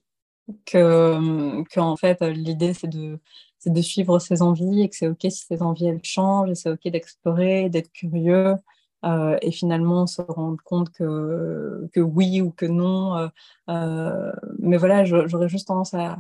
Que, 0.65 1.63
que 1.65 1.97
fait, 1.97 2.21
l'idée, 2.31 2.75
c'est 2.75 2.89
de 2.89 3.21
c'est 3.63 3.73
de 3.73 3.81
suivre 3.81 4.19
ses 4.19 4.43
envies 4.43 4.83
et 4.83 4.89
que 4.89 4.97
c'est 4.97 5.07
OK 5.07 5.21
si 5.23 5.47
ses 5.47 5.63
envies 5.63 5.87
elles 5.87 6.03
changent 6.03 6.51
et 6.51 6.55
c'est 6.57 6.71
OK 6.71 6.89
d'explorer, 6.89 7.69
d'être 7.69 7.93
curieux 7.93 8.57
euh, 9.05 9.39
et 9.41 9.53
finalement 9.53 10.09
se 10.09 10.21
rendre 10.23 10.61
compte 10.65 10.91
que, 10.91 11.89
que 11.93 12.01
oui 12.01 12.41
ou 12.41 12.51
que 12.51 12.67
non. 12.67 13.17
Euh, 13.17 13.29
euh, 13.71 14.33
mais 14.59 14.79
voilà, 14.79 15.05
j'aurais 15.05 15.49
juste 15.49 15.69
tendance 15.69 15.95
à, 15.95 16.19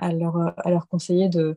à, 0.00 0.12
leur, 0.12 0.52
à 0.58 0.70
leur 0.70 0.88
conseiller 0.88 1.28
de, 1.28 1.56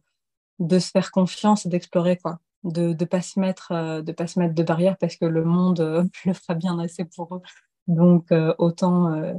de 0.60 0.78
se 0.78 0.92
faire 0.92 1.10
confiance 1.10 1.66
et 1.66 1.70
d'explorer 1.70 2.18
quoi. 2.18 2.38
De 2.64 2.90
ne 2.90 3.06
pas, 3.06 3.22
se 3.22 3.40
mettre, 3.40 4.02
de 4.02 4.12
pas 4.12 4.28
se 4.28 4.40
mettre 4.40 4.54
de 4.54 4.64
barrières 4.64 4.98
parce 5.00 5.16
que 5.16 5.26
le 5.26 5.44
monde 5.44 5.80
le 6.26 6.34
fera 6.34 6.54
bien 6.54 6.78
assez 6.78 7.06
pour 7.06 7.36
eux. 7.36 7.42
Donc, 7.88 8.34
autant 8.58 9.34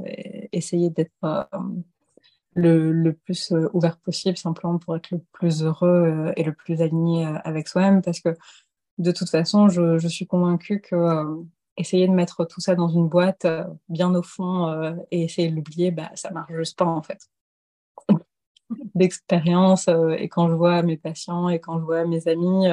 essayer 0.51 0.89
d'être 0.89 1.11
le, 2.59 3.13
plus 3.13 3.51
euh, 3.51 3.69
ouvert 3.73 3.97
possible, 3.97 4.37
simplement 4.37 4.77
pour 4.77 4.95
être 4.95 5.11
le 5.11 5.19
plus 5.31 5.63
heureux 5.63 5.87
euh, 5.89 6.33
et 6.35 6.43
le 6.43 6.53
plus 6.53 6.81
aligné 6.81 7.25
euh, 7.25 7.37
avec 7.43 7.67
soi-même, 7.67 8.01
parce 8.01 8.19
que 8.19 8.35
de 8.97 9.11
toute 9.11 9.29
façon, 9.29 9.69
je, 9.69 10.07
suis 10.07 10.27
convaincue 10.27 10.81
que 10.81 11.25
essayer 11.77 12.07
de 12.07 12.13
mettre 12.13 12.43
tout 12.45 12.59
ça 12.59 12.75
dans 12.75 12.89
une 12.89 13.07
boîte 13.07 13.47
bien 13.87 14.13
au 14.13 14.21
fond 14.21 14.97
et 15.11 15.23
essayer 15.23 15.49
de 15.49 15.55
l'oublier, 15.55 15.91
bah, 15.91 16.11
ça 16.15 16.31
marche 16.31 16.51
juste 16.53 16.77
pas 16.77 16.85
en 16.85 17.01
fait. 17.01 17.29
D'expérience, 18.95 19.87
et 19.87 20.27
quand 20.27 20.49
je 20.49 20.53
vois 20.53 20.81
mes 20.81 20.97
patients 20.97 21.47
et 21.47 21.59
quand 21.59 21.79
je 21.79 21.85
vois 21.85 22.03
mes 22.05 22.27
amis, 22.27 22.67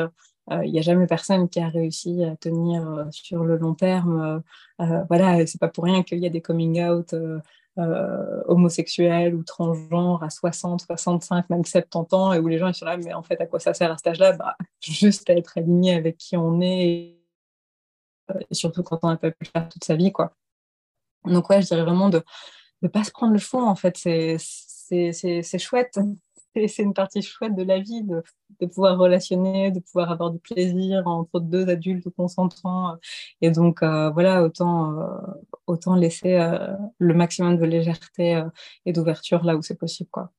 il 0.50 0.72
n'y 0.72 0.80
a 0.80 0.82
jamais 0.82 1.06
personne 1.06 1.48
qui 1.48 1.60
a 1.60 1.68
réussi 1.68 2.24
à 2.24 2.34
tenir 2.34 3.06
sur 3.12 3.44
le 3.44 3.56
long 3.56 3.74
terme. 3.74 4.42
voilà, 4.80 5.46
c'est 5.46 5.60
pas 5.60 5.68
pour 5.68 5.84
rien 5.84 6.02
qu'il 6.02 6.18
y 6.18 6.26
a 6.26 6.30
des 6.30 6.42
coming 6.42 6.82
out 6.82 7.14
euh, 7.78 8.42
homosexuels 8.46 9.34
ou 9.34 9.42
transgenres 9.42 10.22
à 10.22 10.30
60, 10.30 10.82
65, 10.82 11.50
même 11.50 11.64
70 11.64 12.14
ans, 12.14 12.32
et 12.32 12.38
où 12.38 12.48
les 12.48 12.58
gens 12.58 12.68
ils 12.68 12.74
sont 12.74 12.86
là, 12.86 12.96
mais 12.96 13.12
en 13.12 13.22
fait, 13.22 13.40
à 13.40 13.46
quoi 13.46 13.60
ça 13.60 13.74
sert 13.74 13.92
à 13.92 13.96
cet 13.96 14.06
âge-là? 14.06 14.32
Bah, 14.32 14.56
Juste 14.80 15.28
à 15.30 15.34
être 15.34 15.58
aligné 15.58 15.94
avec 15.94 16.16
qui 16.16 16.36
on 16.36 16.60
est, 16.60 16.88
et, 16.88 17.22
euh, 18.30 18.40
surtout 18.52 18.82
quand 18.82 18.98
on 19.02 19.08
n'a 19.08 19.16
pas 19.16 19.30
pu 19.30 19.44
faire 19.46 19.68
toute 19.68 19.84
sa 19.84 19.94
vie. 19.94 20.12
Quoi. 20.12 20.32
Donc, 21.24 21.50
ouais, 21.50 21.60
je 21.60 21.66
dirais 21.66 21.82
vraiment 21.82 22.08
de 22.08 22.22
ne 22.82 22.88
pas 22.88 23.04
se 23.04 23.10
prendre 23.10 23.32
le 23.32 23.38
fond, 23.38 23.62
en 23.62 23.76
fait, 23.76 23.96
c'est 23.96 25.58
chouette 25.58 25.98
c'est 26.68 26.82
une 26.82 26.94
partie 26.94 27.22
chouette 27.22 27.54
de 27.54 27.62
la 27.62 27.78
vie 27.78 28.02
de, 28.02 28.22
de, 28.60 28.66
pouvoir 28.66 28.98
relationner, 28.98 29.70
de 29.70 29.80
pouvoir 29.80 30.10
avoir 30.10 30.30
du 30.30 30.38
plaisir 30.38 31.06
entre 31.06 31.40
deux 31.40 31.68
adultes 31.68 32.08
consentants. 32.10 32.96
Et 33.40 33.50
donc, 33.50 33.82
euh, 33.82 34.10
voilà, 34.10 34.42
autant, 34.42 34.98
euh, 34.98 35.06
autant 35.66 35.96
laisser 35.96 36.34
euh, 36.34 36.74
le 36.98 37.14
maximum 37.14 37.56
de 37.56 37.64
légèreté 37.64 38.42
et 38.84 38.92
d'ouverture 38.92 39.44
là 39.44 39.56
où 39.56 39.62
c'est 39.62 39.78
possible. 39.78 40.10
Quoi. 40.10 40.30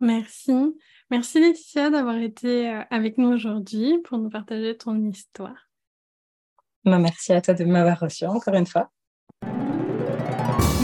Merci. 0.00 0.76
Merci 1.10 1.40
Laetitia 1.40 1.90
d'avoir 1.90 2.16
été 2.16 2.68
avec 2.90 3.16
nous 3.16 3.28
aujourd'hui 3.28 3.98
pour 4.04 4.18
nous 4.18 4.28
partager 4.28 4.76
ton 4.76 4.96
histoire. 5.04 5.68
Bah, 6.84 6.98
merci 6.98 7.32
à 7.32 7.40
toi 7.40 7.54
de 7.54 7.64
m'avoir 7.64 7.98
reçu 8.00 8.26
encore 8.26 8.54
une 8.54 8.66
fois. 8.66 8.90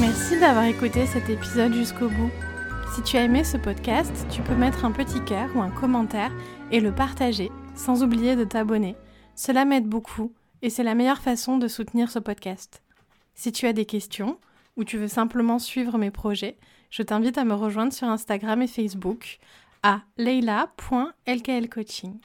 Merci 0.00 0.40
d'avoir 0.40 0.64
écouté 0.64 1.06
cet 1.06 1.28
épisode 1.30 1.72
jusqu'au 1.74 2.08
bout. 2.08 2.51
Si 2.95 3.03
tu 3.03 3.16
as 3.16 3.22
aimé 3.22 3.43
ce 3.43 3.57
podcast, 3.57 4.12
tu 4.30 4.43
peux 4.43 4.55
mettre 4.55 4.84
un 4.84 4.93
petit 4.93 5.24
cœur 5.24 5.49
ou 5.57 5.62
un 5.62 5.70
commentaire 5.70 6.30
et 6.70 6.78
le 6.78 6.95
partager, 6.95 7.51
sans 7.74 8.03
oublier 8.03 8.36
de 8.36 8.45
t'abonner. 8.45 8.97
Cela 9.34 9.64
m'aide 9.64 9.88
beaucoup 9.88 10.34
et 10.61 10.68
c'est 10.68 10.82
la 10.82 10.95
meilleure 10.95 11.22
façon 11.22 11.57
de 11.57 11.68
soutenir 11.68 12.11
ce 12.11 12.18
podcast. 12.18 12.82
Si 13.34 13.51
tu 13.51 13.66
as 13.66 13.72
des 13.72 13.86
questions 13.86 14.38
ou 14.76 14.84
tu 14.84 14.99
veux 14.99 15.09
simplement 15.09 15.59
suivre 15.59 15.97
mes 15.97 16.11
projets, 16.11 16.59
je 16.90 17.03
t'invite 17.03 17.38
à 17.38 17.47
me 17.47 17.55
rejoindre 17.55 17.95
sur 17.95 18.09
Instagram 18.09 18.61
et 18.61 18.66
Facebook 18.66 19.38
à 19.82 20.03
leila.lklcoaching. 20.18 22.18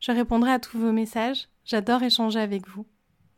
Je 0.00 0.12
répondrai 0.12 0.52
à 0.52 0.58
tous 0.58 0.78
vos 0.78 0.92
messages, 0.92 1.48
j'adore 1.64 2.02
échanger 2.02 2.40
avec 2.40 2.68
vous. 2.68 2.84